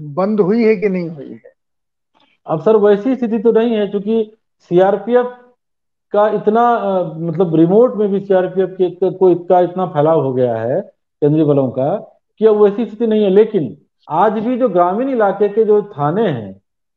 बंद 0.00 0.40
हुई 0.40 0.64
है 0.64 0.76
कि 0.76 0.88
नहीं 0.88 1.08
हुई 1.08 1.30
है? 1.30 1.52
अब 2.46 2.60
सर 2.60 2.76
वैसी 2.76 3.14
स्थिति 3.16 3.38
तो 3.38 3.52
नहीं 3.52 3.76
है 3.76 3.86
क्योंकि 3.86 4.32
सीआरपीएफ 4.70 5.38
का 6.12 6.26
इतना 6.28 6.62
मतलब 7.18 7.54
रिमोट 7.56 7.96
में 7.96 8.08
भी 8.10 8.20
सीआरपीएफ 8.20 8.76
के 8.80 9.10
को 9.10 9.30
इसका 9.30 9.60
इतना 9.60 9.86
फैलाव 9.86 10.20
हो 10.20 10.32
गया 10.34 10.56
है 10.56 10.80
केंद्रीय 10.80 11.44
बलों 11.44 11.68
का 11.70 11.94
कि 12.40 12.46
अब 12.46 12.62
वैसी 12.62 12.86
स्थिति 12.86 13.06
नहीं 13.06 13.24
है। 13.24 13.30
लेकिन 13.30 13.76
आज 14.08 14.32
भी 14.32 14.56
जो 14.58 14.68
ग्रामीण 14.68 15.08
इलाके 15.08 15.48
के 15.48 15.64
जो 15.64 15.82
थाने 15.92 16.28
हैं 16.28 16.52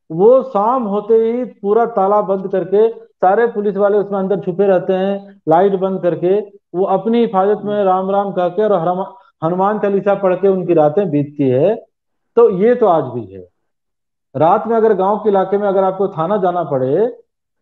वो 0.09 0.41
शाम 0.43 0.83
होते 0.83 1.13
ही 1.15 1.43
पूरा 1.61 1.85
ताला 1.91 2.21
बंद 2.21 2.47
करके 2.47 2.87
सारे 2.93 3.45
पुलिस 3.47 3.77
वाले 3.77 3.97
उसमें 3.97 4.19
अंदर 4.19 4.39
छुपे 4.39 4.67
रहते 4.67 4.93
हैं 4.93 5.41
लाइट 5.49 5.75
बंद 5.75 6.01
करके 6.01 6.39
वो 6.75 6.85
अपनी 6.91 7.19
हिफाजत 7.19 7.61
में 7.65 7.83
राम 7.83 8.11
राम 8.11 8.31
कह 8.31 8.49
के 8.49 8.63
और 8.63 8.73
हनुमान 9.43 9.79
चालीसा 9.79 10.15
पढ़ 10.15 10.35
के 10.35 10.47
उनकी 10.47 10.73
रातें 10.73 11.09
बीतती 11.09 11.49
है। 11.49 11.75
तो 12.37 12.49
ये 12.49 12.75
तो 12.75 12.85
आज 12.85 13.03
भी 13.03 13.25
है। 13.25 13.41
रात 14.35 14.67
में 14.67 14.75
अगर 14.77 14.93
गाँव 14.93 15.17
के 15.17 15.29
इलाके 15.29 15.57
में 15.57 15.67
अगर 15.67 15.83
आपको 15.83 16.07
थाना 16.07 16.37
जाना 16.37 16.63
पड़े 16.63 17.07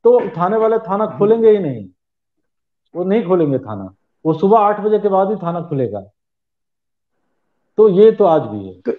तो 0.05 0.19
थाने 0.29 0.57
वाले 0.57 0.77
थाना 0.79 1.05
खोलेंगे 1.17 1.49
ही 1.49 1.59
नहीं। 1.59 1.85
वो 2.95 3.03
नहीं 3.03 3.23
खोलेंगे 3.25 3.59
थाना। 3.59 3.93
वो 4.25 4.33
सुबह 4.33 4.59
आठ 4.59 4.79
बजे 4.79 4.99
के 4.99 5.09
बाद 5.09 5.29
ही 5.29 5.35
थाना 5.35 5.61
खुलेगा। 5.61 6.01
तो 7.77 7.87
ये 7.89 8.11
तो 8.11 8.25
आज 8.25 8.41
भी 8.41 8.67
है। 8.67 8.73
तो 8.81 8.91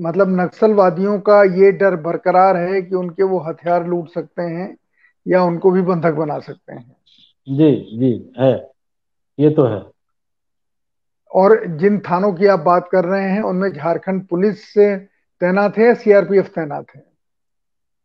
मतलब 0.00 0.40
नक्सलवादियों 0.40 1.20
का 1.20 1.42
ये 1.42 1.72
डर 1.72 1.96
बरकरार 1.96 2.56
है 2.56 2.82
कि 2.82 2.94
उनके 2.94 3.22
वो 3.22 3.38
हथियार 3.38 3.86
लूट 3.86 4.08
सकते 4.08 4.42
हैं 4.42 4.76
या 5.26 5.42
उनको 5.42 5.70
भी 5.70 5.82
बंधक 5.82 6.12
बना 6.12 6.38
सकते 6.38 6.72
हैं। 6.72 6.96
जी 7.48 7.98
जी 7.98 8.32
है। 8.38 8.70
ये 9.38 9.50
तो 9.50 9.64
है। 9.64 9.82
और 11.34 11.66
जिन 11.66 11.98
थानों 11.98 12.32
की 12.32 12.46
आप 12.46 12.60
बात 12.60 12.88
कर 12.92 13.04
रहे 13.04 13.30
हैं 13.30 13.42
उनमें 13.42 13.72
झारखंड 13.72 14.26
पुलिस 14.26 14.64
से 14.74 14.96
तैनात 15.40 15.78
है 15.78 15.86
या 15.86 15.94
सीआरपीएफ 15.94 16.48
तैनात 16.48 16.86
है? 16.96 17.04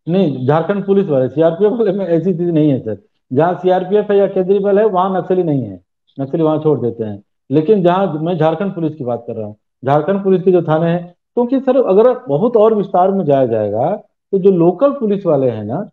नहीं 0.08 0.48
झारखंड 0.48 0.86
पुलिस 0.86 1.08
वाले 1.08 1.30
सीआरपीएफ 1.30 1.72
वाले 1.72 1.92
में 1.92 2.06
ऐसी 2.06 2.34
चीज़ 2.34 2.52
नहीं 2.52 2.70
है 2.70 2.80
सर। 2.80 2.98
जहाँ 3.34 3.54
सीआरपीएफ 3.56 4.12
है 4.12 4.18
या 4.18 4.28
केंद्रीय 4.28 4.60
बल 4.60 4.80
है 4.80 4.86
वहाँ 4.86 5.18
नक्सली 5.18 5.44
नहीं 5.44 5.64
है। 5.64 5.80
नक्सली 6.18 6.42
वहाँ 6.42 6.60
छोड़ 6.60 6.80
देते 6.80 7.04
हैं। 7.04 7.24
लेकिन 7.52 7.84
जहाँ 7.84 8.14
मैं 8.14 8.38
झारखंड 8.38 8.76
पुलिस 8.76 8.96
की 8.96 9.04
बात 9.04 9.24
कर 9.28 9.36
रहा 9.36 9.46
हूँ 9.48 9.56
झारखंड 9.86 10.24
पुलिस 10.24 10.42
के 10.44 10.52
जो 10.52 10.62
थाने 10.62 10.92
हैं 10.92 11.16
क्योंकि 11.38 11.60
सर, 11.60 11.78
अगर 11.78 12.14
बहुत 12.28 12.58
और 12.58 12.74
विस्तार 12.74 13.12
में 13.12 13.24
जाया 13.26 13.46
जाएगा 13.46 13.96
तो 14.34 14.38
जो 14.38 14.52
लोकल 14.52 14.92
पुलिस 14.92 15.26
वाले 15.26 15.50
हैं 15.50 15.64
ना 15.64 15.88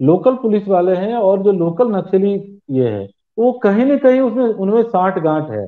लोकल 0.00 0.34
पुलिस 0.34 0.68
वाले 0.68 0.94
हैं 0.96 1.14
और 1.16 1.42
जो 1.42 1.52
लोकल 1.52 1.88
नक्सली 1.88 2.32
ये 2.70 2.88
है, 2.88 3.08
वो 3.38 3.52
कहीं 3.52 3.84
ना 3.86 3.96
कहीं 3.96 4.20
उसमें, 4.20 4.44
उनमें 4.46 4.82
साठ 4.82 5.18
गांठ 5.18 5.50
है। 5.50 5.66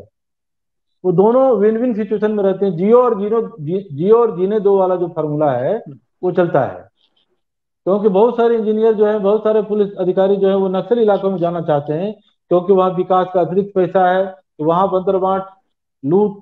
वो 1.04 1.12
दोनों 1.12 1.56
विन 1.58 1.76
विन 1.76 1.94
सिचुएशन 1.94 2.32
में 2.32 2.42
रहते 2.44 2.66
हैं। 2.66 2.76
जियो 2.76 3.02
और 3.02 3.18
ज़ीरो 3.20 3.40
जियो 3.60 4.16
और 4.16 4.36
जीने 4.36 4.60
दो 4.60 4.76
वाला 4.78 4.96
जो 4.96 5.08
फॉर्मूला 5.08 5.50
है, 5.52 5.82
वो 6.22 6.32
चलता 6.32 6.60
है। 6.60 6.88
क्योंकि 7.86 8.08
बहुत 8.08 8.36
सारे 8.36 8.56
इंजीनियर 8.56 8.92
जो 8.94 9.06
है, 9.06 9.18
बहुत 9.18 9.44
सारे 9.44 9.62
पुलिस 9.62 9.94
अधिकारी 9.98 10.36
जो 10.36 10.48
है, 10.48 10.56
वो 10.56 10.68
नक्सल 10.68 10.98
इलाकों 10.98 11.30
में 11.30 11.38
जाना 11.38 11.60
चाहते 11.60 11.92
हैं, 11.92 12.12
क्योंकि 12.50 12.72
वहाँ 12.72 12.90
विकास 12.90 13.26
का 13.34 13.40
अतिरिक्त 13.40 13.72
पैसा 13.74 14.08
है 14.10 14.26
तो 14.26 14.64
वहाँ 14.64 14.88
बंदर 14.90 15.16
बांट 15.18 15.42
लूट 16.04 16.40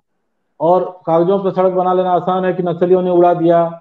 और 0.61 1.01
कागजों 1.07 1.45
पर 1.45 1.51
सड़क 1.51 1.73
बना 1.73 1.93
लेना 1.93 2.11
आसान 2.11 2.45
है 2.45 2.53
कि 2.53 2.63
नक्सलियों 2.63 3.03
ने 3.03 3.11
उड़ा 3.11 3.35
दिया। 3.35 3.81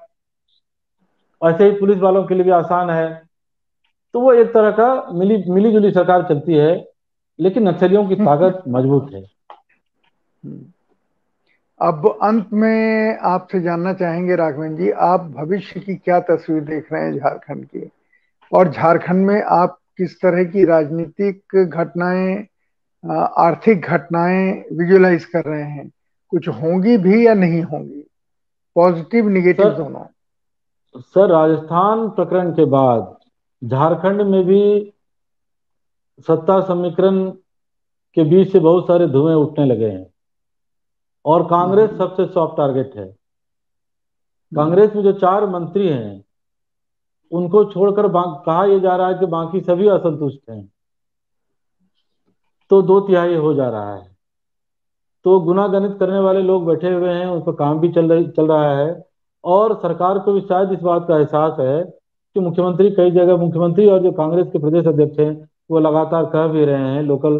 ऐसे 1.45 1.63
ही 1.63 1.71
पुलिस 1.71 1.97
वालों 1.97 2.23
के 2.23 2.36
लिए 2.36 2.43
भी 2.43 2.51
आसान 2.51 2.89
है। 2.89 3.21
तो 4.13 4.19
वो 4.19 4.34
एक 4.34 4.53
तरह 4.53 4.71
का 4.71 5.07
मिली 5.13 5.43
मिली 5.51 5.71
जुली 5.71 5.91
सरकार 5.91 6.23
चलती 6.23 6.53
है 6.53 6.86
लेकिन 7.39 7.67
नक्सलियों 7.67 8.07
की 8.07 8.15
ताकत 8.15 8.63
मज़बूत 8.67 9.09
है। 9.13 9.23
अब 11.82 12.19
अंत 12.23 12.49
में 12.53 13.17
आपसे 13.17 13.61
जानना 13.61 13.93
चाहेंगे 13.93 14.36
राघवन 14.36 14.76
जी 14.76 14.91
आप 14.91 15.21
भविष्य 15.21 15.80
की 15.80 15.95
क्या 15.95 16.19
तस्वीर 16.19 16.63
देख 16.63 16.93
रहे 16.93 17.03
हैं 17.03 17.13
झारखंड 17.13 17.65
की? 17.65 17.89
और 18.53 18.71
झारखंड 18.71 19.26
में 19.26 19.43
आप 19.43 19.80
किस 19.97 20.21
तरह 20.21 20.43
की 20.43 20.65
राजनीतिक 20.65 21.69
घटनाएँ 21.69 22.47
आर्थिक 23.38 23.82
घटनाएँ 23.82 24.51
विजुलाइज 24.73 25.26
कर 25.26 25.43
रहे 25.45 25.63
हैं? 25.63 25.91
कुछ 26.30 26.47
होंगी 26.47 26.97
भी 26.97 27.28
या 27.28 27.34
नहीं 27.34 27.63
होंगी? 27.63 28.01
पॉजिटिव 28.76 29.28
निगेटिव 29.28 29.69
दोनों। 29.69 30.05
सर 30.97 31.30
राजस्थान 31.30 32.09
प्रकरण 32.09 32.51
के 32.51 32.65
बाद 32.65 33.17
झारखंड 33.63 34.21
में 34.21 34.45
भी 34.45 34.93
सत्ता 36.19 36.61
समीकरण 36.61 37.30
के 38.13 38.23
बीच 38.23 38.51
से 38.51 38.59
बहुत 38.59 38.88
सारे 38.88 39.07
धुएँ 39.07 39.36
उठने 39.36 39.65
लगे 39.65 39.89
हैं। 39.89 40.07
और 41.26 41.49
कांग्रेस 41.49 41.89
हम्म। 41.89 41.99
सबसे 41.99 42.26
सॉफ्ट 42.26 42.57
टारगेट 42.57 42.95
है। 42.95 43.03
हम्म। 43.03 44.55
कांग्रेस 44.55 44.95
में 44.95 45.03
जो 45.03 45.11
चार 45.11 45.45
मंत्री 45.45 45.88
हैं 45.88 46.26
उनको 47.32 47.65
छोड़कर 47.65 48.07
कहा 48.45 48.65
यह 48.65 48.80
जा 48.80 48.95
रहा 48.95 49.07
है 49.07 49.13
कि 49.13 49.26
बाकी 49.26 49.61
सभी 49.61 49.88
असंतुष्ट 49.88 50.49
हैं। 50.49 50.71
तो 52.69 52.82
दो 52.82 52.99
तिहाई 52.99 53.36
हो 53.36 53.53
जा 53.53 53.69
रहा 53.69 53.95
है। 53.95 54.14
तो 55.26 55.39
गुना 55.39 55.67
गणित 55.67 55.97
करने 55.99 56.19
वाले 56.19 56.41
लोग 56.41 56.65
बैठे 56.65 56.93
हुए 56.93 57.09
हैं, 57.09 57.28
उस 57.28 57.43
पर 57.45 57.51
काम 57.51 57.80
भी 57.80 57.89
चल 57.89 58.09
रही, 58.09 58.28
चल 58.28 58.47
रहा 58.47 58.78
है। 58.78 59.05
और 59.43 59.76
सरकार 59.76 60.19
को 60.19 60.34
भी 60.34 60.41
शायद 60.41 60.71
इस 60.71 60.80
बात 60.80 61.07
का 61.07 61.17
एहसास 61.17 61.59
है 61.59 61.84
कि 62.34 62.39
मुख्यमंत्री 62.39 62.91
कई 62.91 63.11
जगह, 63.11 63.36
मुख्यमंत्री 63.38 63.89
और 63.89 63.99
जो 63.99 64.11
कांग्रेस 64.11 64.47
के 64.47 64.59
प्रदेश 64.59 64.88
अध्यक्ष 64.88 65.19
हैं, 65.19 65.49
वो 65.71 65.80
लगातार 65.80 66.26
कह 66.26 66.47
भी 66.47 66.65
रहे 66.65 66.78
हैं, 66.78 67.03
लोकल, 67.03 67.38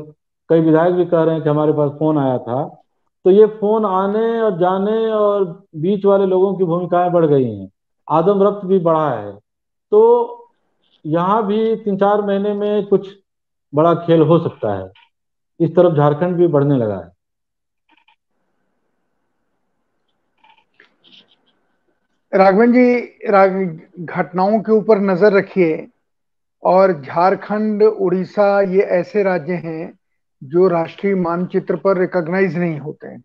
कई 0.50 0.60
विधायक 0.60 0.94
भी 0.94 1.06
कह 1.06 1.24
रहे 1.24 1.36
हैं 1.36 1.44
कि 1.44 1.50
हमारे 1.50 1.74
पास 1.74 1.92
फ़ोन 1.92 2.18
आया 2.18 2.38
था। 2.38 2.82
तो 3.26 3.32
ये 3.32 3.46
फ़ोन 3.46 3.86
आने 3.86 4.42
और 4.42 4.58
जाने 4.58 5.12
और 5.12 5.64
बीच 5.76 6.06
वाले 6.06 6.26
लोगों 6.26 6.56
की 6.56 6.64
भूमिकाएँ 6.64 7.12
बढ़ 7.12 7.26
गई 7.26 7.56
हैं। 7.56 7.70
आदम 8.10 8.44
रक्त 8.44 8.66
भी 8.66 8.80
बढ़ा 8.80 9.10
है। 9.10 9.40
तो 9.92 10.30
यहाँ 11.06 11.48
भी 11.48 11.76
तीन 11.76 11.98
चार 11.98 12.22
महीने 12.22 12.54
में 12.54 12.86
कुछ 12.86 13.10
बड़ा 13.76 13.94
खेल 13.94 14.22
हो 14.22 14.40
सकता 14.40 14.74
है। 14.74 14.92
इस 15.60 15.76
तरफ़ 15.76 15.94
झारखंड 15.94 16.36
भी 16.38 16.48
बढ़ने 16.48 16.78
लगा 16.78 16.96
है। 16.96 17.15
राघवन 22.36 22.72
जी 22.74 22.94
घटनाओं 24.06 24.60
के 24.60 24.72
ऊपर 24.72 25.00
नज़र 25.02 25.34
रखिए। 25.34 25.88
और 26.64 26.92
झारखंड 27.02 27.84
उड़ीसा 27.84 28.62
ये 28.62 28.82
ऐसे 28.94 29.24
राज्य 29.24 29.54
हैं 29.56 29.94
जो 30.42 30.68
राष्ट्रीय 30.68 31.16
मानचित्र 31.16 31.76
पर 31.76 31.98
रिकॉग्नाइज 31.98 32.58
नहीं 32.58 32.80
होते 32.80 33.08
हैं। 33.08 33.24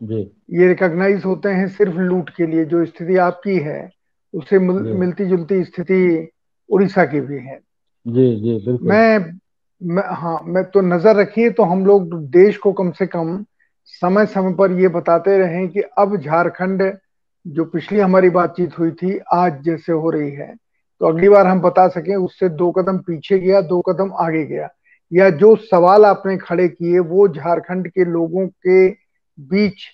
जी। 0.00 0.20
ये 0.50 0.68
रिकॉग्नाइज 0.68 1.24
होते 1.24 1.48
हैं 1.48 1.66
सिर्फ़ 1.68 1.96
लूट 1.96 2.30
के 2.30 2.46
लिए। 2.46 2.64
जो 2.64 2.84
स्थिति 2.84 3.16
आपकी 3.16 3.56
है 3.58 3.90
उससे 4.34 4.58
मिल, 4.58 4.82
मिलती 4.94 5.24
जुलती 5.24 5.62
स्थिति 5.64 6.28
उड़ीसा 6.68 7.04
की 7.04 7.20
भी 7.20 7.38
है। 7.38 7.58
जी 8.06 8.34
जी 8.36 8.54
बिल्कुल। 8.66 8.88
मैं, 8.88 9.18
मैं 9.80 10.02
हाँ 10.16 10.38
मैं 10.44 10.64
तो 10.64 10.80
नज़र 10.80 11.16
रखिए 11.16 11.50
तो 11.50 11.62
हम 11.62 11.84
लोग 11.86 12.14
देश 12.30 12.56
को 12.56 12.72
कम 12.72 12.90
से 12.90 13.06
कम 13.06 13.44
समय 13.86 14.26
समय 14.26 14.54
पर 14.54 14.72
ये 14.72 14.88
बताते 14.88 15.38
रहे 15.38 15.66
कि 15.68 15.80
अब 15.98 16.16
झारखंड 16.16 16.82
जो 17.46 17.64
पिछली 17.64 17.98
हमारी 18.00 18.30
बातचीत 18.30 18.78
हुई 18.78 18.90
थी, 18.92 19.18
आज 19.32 19.62
जैसे 19.64 19.92
हो 19.92 20.10
रही 20.10 20.30
है 20.30 20.54
तो 21.00 21.06
अगली 21.06 21.28
बार 21.28 21.46
हम 21.46 21.60
बता 21.60 21.86
सकें, 21.88 22.14
उससे 22.16 22.48
दो 22.50 22.70
कदम 22.72 22.98
पीछे 22.98 23.38
गया, 23.38 23.60
दो 23.60 23.80
कदम 23.80 24.12
आगे 24.20 24.44
गया। 24.46 24.68
या 25.12 25.28
जो 25.32 25.54
सवाल 25.56 26.04
आपने 26.04 26.36
खड़े 26.36 26.68
किए, 26.68 26.98
वो 26.98 27.28
झारखंड 27.28 27.88
के 27.88 28.04
लोगों 28.04 28.46
के 28.46 28.88
बीच 29.38 29.84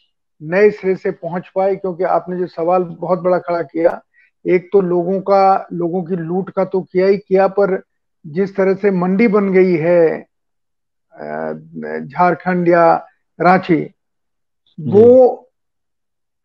नए 0.41 0.71
सिरे 0.71 0.95
से 0.97 1.11
पहुँच 1.11 1.51
पाए, 1.55 1.77
क्योंकि 1.77 2.05
आपने 2.05 2.39
जो 2.39 2.47
सवाल 2.47 2.83
बहुत 3.01 3.19
बड़ा 3.19 3.39
खड़ा 3.39 3.63
किया, 3.63 4.01
एक 4.45 4.69
तो 4.73 4.81
लोगों 4.81 5.21
का, 5.21 5.67
लोगों 5.73 6.03
की 6.05 6.17
लूट 6.17 6.51
का 6.51 6.65
तो 6.65 6.81
किया 6.83 7.07
ही 7.07 7.17
किया, 7.19 7.47
पर 7.49 7.81
जिस 8.25 8.57
तरह 8.57 8.75
से 8.75 8.91
मंडी 8.91 9.29
बन 9.29 9.53
गई 9.53 9.77
है 9.77 10.27
झारखंड 12.03 12.69
या 12.69 12.95
रांची, 13.39 13.83
वो 14.79 15.46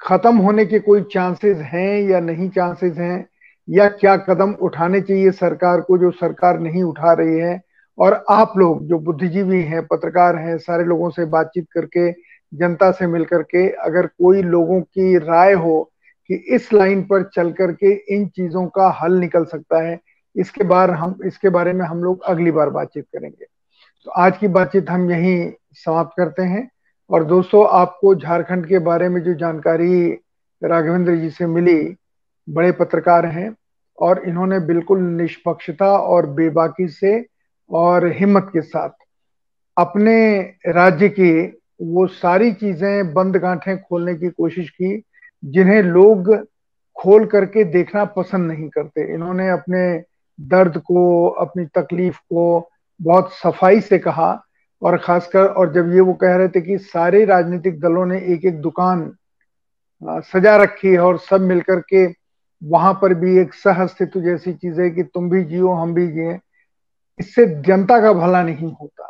खत्म 0.02 0.38
होने 0.38 0.66
के 0.66 0.80
कोई 0.80 1.02
चांसेस 1.02 1.58
हैं 1.58 2.02
या 2.02 2.20
नहीं 2.20 2.50
चांसेस 2.50 2.98
हैं? 2.98 3.30
या 3.70 3.88
क्या 3.88 4.18
कदम 4.18 4.52
उठाने 4.52 5.02
चाहिए 5.02 5.32
सरकार 5.32 5.82
को 5.82 5.98
जो 5.98 6.12
सरकार 6.12 6.60
नहीं 6.60 6.84
उठा 6.84 7.14
रही 7.14 7.40
है? 7.40 7.62
और 8.00 8.24
आप 8.30 8.54
लोग 8.58 8.86
जो 8.86 9.00
बुद्धिजीवी 9.00 9.62
हैं, 9.62 9.86
पत्रकार 9.86 10.36
हैं, 10.36 10.58
सारे 10.58 10.84
लोगों 10.84 11.10
से 11.10 11.26
बातचीत 11.26 11.68
करके, 11.72 12.12
जनता 12.54 12.92
से 12.92 13.08
मिलकर 13.08 13.42
के, 13.42 13.70
अगर 13.70 14.08
कोई 14.08 14.42
लोगों 14.42 14.82
की 14.82 15.18
राय 15.18 15.54
हो 15.54 15.92
कि 16.28 16.36
इस 16.36 16.74
लाइन 16.74 17.04
पर 17.04 17.24
चल 17.24 17.52
करके 17.52 18.16
इन 18.16 18.28
चीज़ों 18.28 18.68
का 18.68 19.00
हल 19.02 19.14
निकल 19.14 19.46
सकता 19.46 19.84
है, 19.84 20.00
इसके 20.36 20.64
बार 20.64 20.92
हम, 20.92 21.20
इसके 21.26 21.50
बारे 21.50 21.74
में 21.74 21.86
हम 21.86 22.04
लोग 22.04 22.24
अगली 22.24 22.52
बार 22.52 22.70
बातचीत 22.70 23.04
करेंगे। 23.04 23.46
तो 24.06 24.12
आज 24.12 24.38
की 24.38 24.48
बातचीत 24.48 24.90
हम 24.90 25.12
यहीं 25.12 25.52
समाप्त 25.74 26.12
करते 26.18 26.42
हैं। 26.42 26.71
और 27.12 27.24
दोस्तों, 27.24 27.68
आपको 27.70 28.14
झारखंड 28.16 28.66
के 28.66 28.80
बारे 28.80 29.10
में 29.10 29.22
जो 29.24 29.34
जानकारी 29.34 30.12
राघवेंद्र 30.62 31.16
जी 31.16 31.30
से 31.30 31.46
मिली, 31.46 31.96
बड़े 32.50 32.72
पत्रकार 32.72 33.26
हैं 33.26 33.56
और 34.00 34.22
इन्होंने 34.28 34.60
बिल्कुल 34.60 35.00
निष्पक्षता 35.00 35.92
और 35.98 36.26
बेबाकी 36.26 36.88
से 36.88 37.26
और 37.70 38.08
हिम्मत 38.12 38.50
के 38.54 38.62
साथ 38.62 38.90
अपने 39.78 40.40
राज्य 40.68 41.10
की 41.10 41.32
वो 41.82 42.08
सारी 42.08 42.52
चीज़ें, 42.54 43.14
बंद 43.14 43.36
गांठें 43.36 43.78
खोलने 43.82 44.16
की 44.16 44.30
कोशिश 44.30 44.70
की, 44.70 45.04
जिन्हें 45.44 45.82
लोग 45.84 46.36
खोल 46.96 47.26
करके 47.26 47.64
देखना 47.64 48.06
पसंद 48.06 48.52
नहीं 48.52 48.70
करते। 48.70 49.14
इन्होंने 49.14 49.50
अपने 49.50 50.04
दर्द 50.40 50.78
को, 50.78 51.28
अपनी 51.28 51.66
तकलीफ़ 51.66 52.18
को 52.18 52.70
बहुत 53.02 53.34
सफ़ाई 53.34 53.82
से 53.82 54.00
कहा 54.00 54.32
और 54.82 54.98
खासकर, 54.98 55.46
और 55.46 55.74
जब 55.74 55.94
ये 55.94 56.00
वो 56.02 56.14
कह 56.14 56.36
रहे 56.36 56.48
थे 56.48 56.62
कि 56.62 56.78
सारे 56.78 57.24
राजनीतिक 57.26 57.80
दलों 57.80 58.06
ने 58.06 58.18
एक 58.34 58.46
एक 58.46 58.60
दुकान 58.62 59.12
सजा 60.02 60.56
रखी 60.58 60.88
है 60.88 61.00
और 61.00 61.18
सब 61.20 61.42
मिलकर 61.42 61.80
के 61.90 62.06
वहाँ 62.62 62.94
पर 63.02 63.14
भी 63.14 63.38
एक 63.40 63.54
सह 63.54 63.82
अस्तित्व 63.84 64.22
जैसी 64.22 64.54
चीज़ 64.54 64.82
है 64.82 64.90
कि 64.90 65.04
तुम 65.04 65.30
भी 65.30 65.44
जियो, 65.44 65.72
हम 65.72 65.94
भी 65.94 66.08
जिए, 66.08 66.38
इससे 67.20 67.46
जनता 67.62 68.00
का 68.02 68.14
भला 68.14 68.42
नहीं 68.44 68.72
होता। 68.72 69.08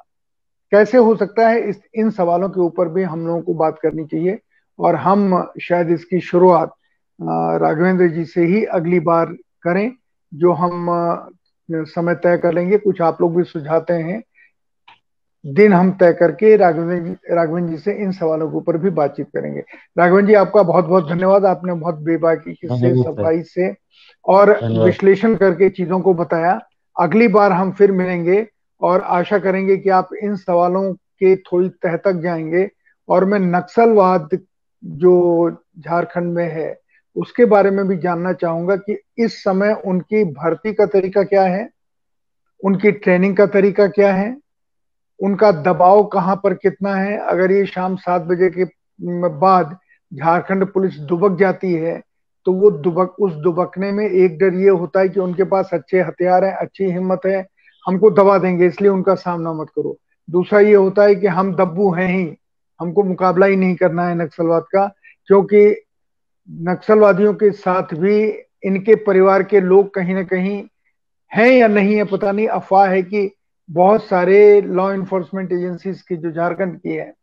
कैसे 0.72 0.98
हो 0.98 1.16
सकता 1.16 1.48
है 1.50 1.62
इस, 1.70 1.82
इन 1.96 2.10
सवालों 2.12 2.50
के 2.50 2.60
ऊपर 2.62 2.90
भी 2.90 3.04
हम 3.04 3.26
लोगों 3.28 3.42
को 3.42 3.54
बात 3.54 3.80
करनी 3.82 4.06
चाहिए 4.06 4.40
और 4.80 4.96
हम 4.98 5.52
शायद 5.62 5.90
इसकी 5.92 6.20
शुरुआत 6.22 6.74
राघवेंद्र 7.62 8.08
जी 8.08 8.26
से 8.26 8.46
ही 8.46 8.64
अगली 8.66 9.00
बार 9.02 9.34
करें, 9.64 9.92
जो 10.32 10.52
हम 10.54 10.88
समय 11.70 12.16
तय 12.16 12.38
कर 12.38 12.54
लेंगे। 12.54 12.78
कुछ 12.78 13.02
आप 13.02 13.22
लोग 13.22 13.36
भी 13.36 13.44
सुझाते 13.44 13.94
हैं 13.94 14.22
दिन 15.46 15.74
हम 15.74 15.92
तय 15.92 16.14
करके 16.14 16.56
राघवन 16.58 17.04
जी 17.06 17.12
राघवन 17.32 17.68
जी 17.68 17.78
से 17.78 17.94
इन 17.94 18.12
सवालों 18.12 18.50
के 18.52 18.58
ऊपर 18.58 18.78
भी 18.78 18.90
बातचीत 18.90 19.28
करेंगे। 19.28 19.64
राघवन 19.98 20.26
जी 20.26 20.34
आपका 20.34 20.64
बहुत 20.64 20.86
बहुत 20.86 21.10
धन्यवाद। 21.10 21.46
आपने 21.46 21.74
बहुत 21.74 21.96
बेबाकी 21.96 22.54
से 22.54 23.04
सफ़ाई 23.04 23.42
से 23.44 23.74
और 24.26 24.52
विश्लेषण 24.86 25.36
करके 25.36 25.70
चीज़ों 25.70 26.00
को 26.00 26.14
बताया। 26.14 26.60
अगली 26.96 27.28
बार 27.28 27.52
हम 27.52 27.72
फिर 27.72 27.92
मिलेंगे 27.92 28.48
और 28.82 29.02
आशा 29.02 29.40
करेंगे 29.40 29.78
कि 29.78 29.90
आप 29.90 30.10
इन 30.24 30.36
सवालों 30.36 30.94
के 30.94 31.36
थोड़ी 31.36 31.70
तह 31.70 31.96
तक 31.96 32.14
जाएँगे 32.14 32.70
और 33.10 33.26
मैं 33.26 33.40
नक्सलवाद 33.40 34.30
जो 34.84 35.52
झारखंड 35.80 36.34
में 36.34 36.48
है 36.50 36.80
उसके 37.16 37.46
बारे 37.46 37.72
में 37.72 37.88
भी 37.88 37.98
जानना 37.98 38.34
चाहूँगा 38.34 38.76
कि 38.76 38.98
इस 39.18 39.44
समय 39.44 39.74
उनकी 39.86 40.24
भर्ती 40.24 40.74
का 40.74 40.86
तरीका 40.86 41.24
क्या 41.24 41.44
है 41.44 41.70
उनकी 42.64 42.92
ट्रेनिंग 42.92 43.36
का 43.38 43.46
तरीका 43.46 43.88
क्या 43.88 44.14
है 44.14 44.38
उनका 45.22 45.52
दबाव 45.64 46.04
कहाँ 46.04 46.36
पर 46.36 46.54
कितना 46.54 46.96
है? 46.96 47.18
अगर 47.20 47.52
ये 47.52 47.66
शाम 47.66 47.96
सात 47.98 48.22
बजे 48.24 48.50
के 48.50 48.66
बाद 49.40 49.78
झारखंड 50.12 50.66
पुलिस 50.66 50.98
दुबक 51.00 51.38
जाती 51.40 51.74
है 51.74 52.02
तो 52.46 52.54
वो 52.54 52.70
दुबक, 52.72 53.16
उस 53.20 53.34
दुबकने 53.34 53.92
में 53.92 54.06
एक 54.06 54.38
डर 54.38 54.54
ये 54.54 54.70
होता 54.70 55.00
है 55.00 55.10
कि 55.10 55.20
उनके 55.20 55.44
पास 55.44 55.70
अच्छे 55.74 56.02
हथियार 56.02 56.46
हैं, 56.46 56.54
अच्छी 56.54 56.86
हिम्मत 56.86 57.26
है, 57.26 57.46
हमको 57.86 58.10
दबा 58.12 58.38
देंगे, 58.38 58.68
इसलिए 58.68 58.92
उनका 58.92 59.16
सामना 59.16 59.54
मत 59.54 59.70
करो। 59.70 59.98
दूसरा 60.30 60.60
ये 60.60 60.74
होता 60.74 61.04
है 61.04 61.16
कि 61.16 61.28
हम 61.28 61.54
दब्बू 61.56 61.92
हैं 61.94 62.08
ही, 62.08 62.26
हमको 62.80 63.04
मुकाबला 63.04 63.46
ही 63.46 63.56
नहीं 63.56 63.76
करना 63.76 64.08
है 64.08 64.16
नक्सलवाद 64.16 64.64
का, 64.72 64.86
क्योंकि 65.28 65.84
नक्सलवादियों 66.50 67.34
के 67.34 67.52
साथ 67.52 67.94
भी 67.94 68.18
इनके 68.64 68.96
परिवार 68.96 69.44
के 69.44 69.60
लोग 69.60 69.94
कहीं 69.94 70.16
ना 70.16 70.24
कहीं 70.24 70.64
हैं 71.32 71.50
या 71.50 71.68
नहीं 71.68 71.96
है, 71.96 72.04
पता 72.04 72.32
नहीं, 72.32 72.48
अफवाह 72.48 72.88
है 72.88 73.02
कि 73.04 73.32
बहुत 73.72 74.04
सारे 74.04 74.62
लॉ 74.62 74.94
इन्फोर्समेंट 74.94 75.52
एजेंसीज 75.52 76.02
की 76.02 76.16
जो 76.16 76.32
झारखंड 76.32 76.78
की 76.78 76.90
है 76.90 77.14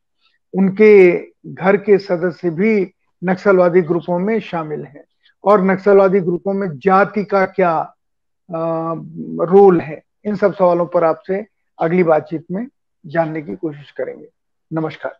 उनके 0.54 1.18
घर 1.46 1.76
के 1.76 1.98
सदस्य 1.98 2.50
भी 2.50 2.92
नक्सलवादी 3.24 3.80
ग्रुपों 3.82 4.18
में 4.18 4.40
शामिल 4.40 4.84
हैं। 4.84 5.04
और 5.44 5.64
नक्सलवादी 5.64 6.20
ग्रुपों 6.20 6.52
में 6.52 6.78
जाति 6.78 7.24
का 7.24 7.46
क्या 7.46 7.94
आ, 8.50 8.94
रोल 9.44 9.80
है 9.80 10.02
इन 10.24 10.36
सब 10.36 10.54
सवालों 10.54 10.86
पर 10.86 11.04
आपसे 11.04 11.46
अगली 11.78 12.02
बातचीत 12.02 12.44
में 12.50 12.66
जानने 13.06 13.42
की 13.42 13.56
कोशिश 13.56 13.90
करेंगे। 13.90 14.28
नमस्कार। 14.72 15.16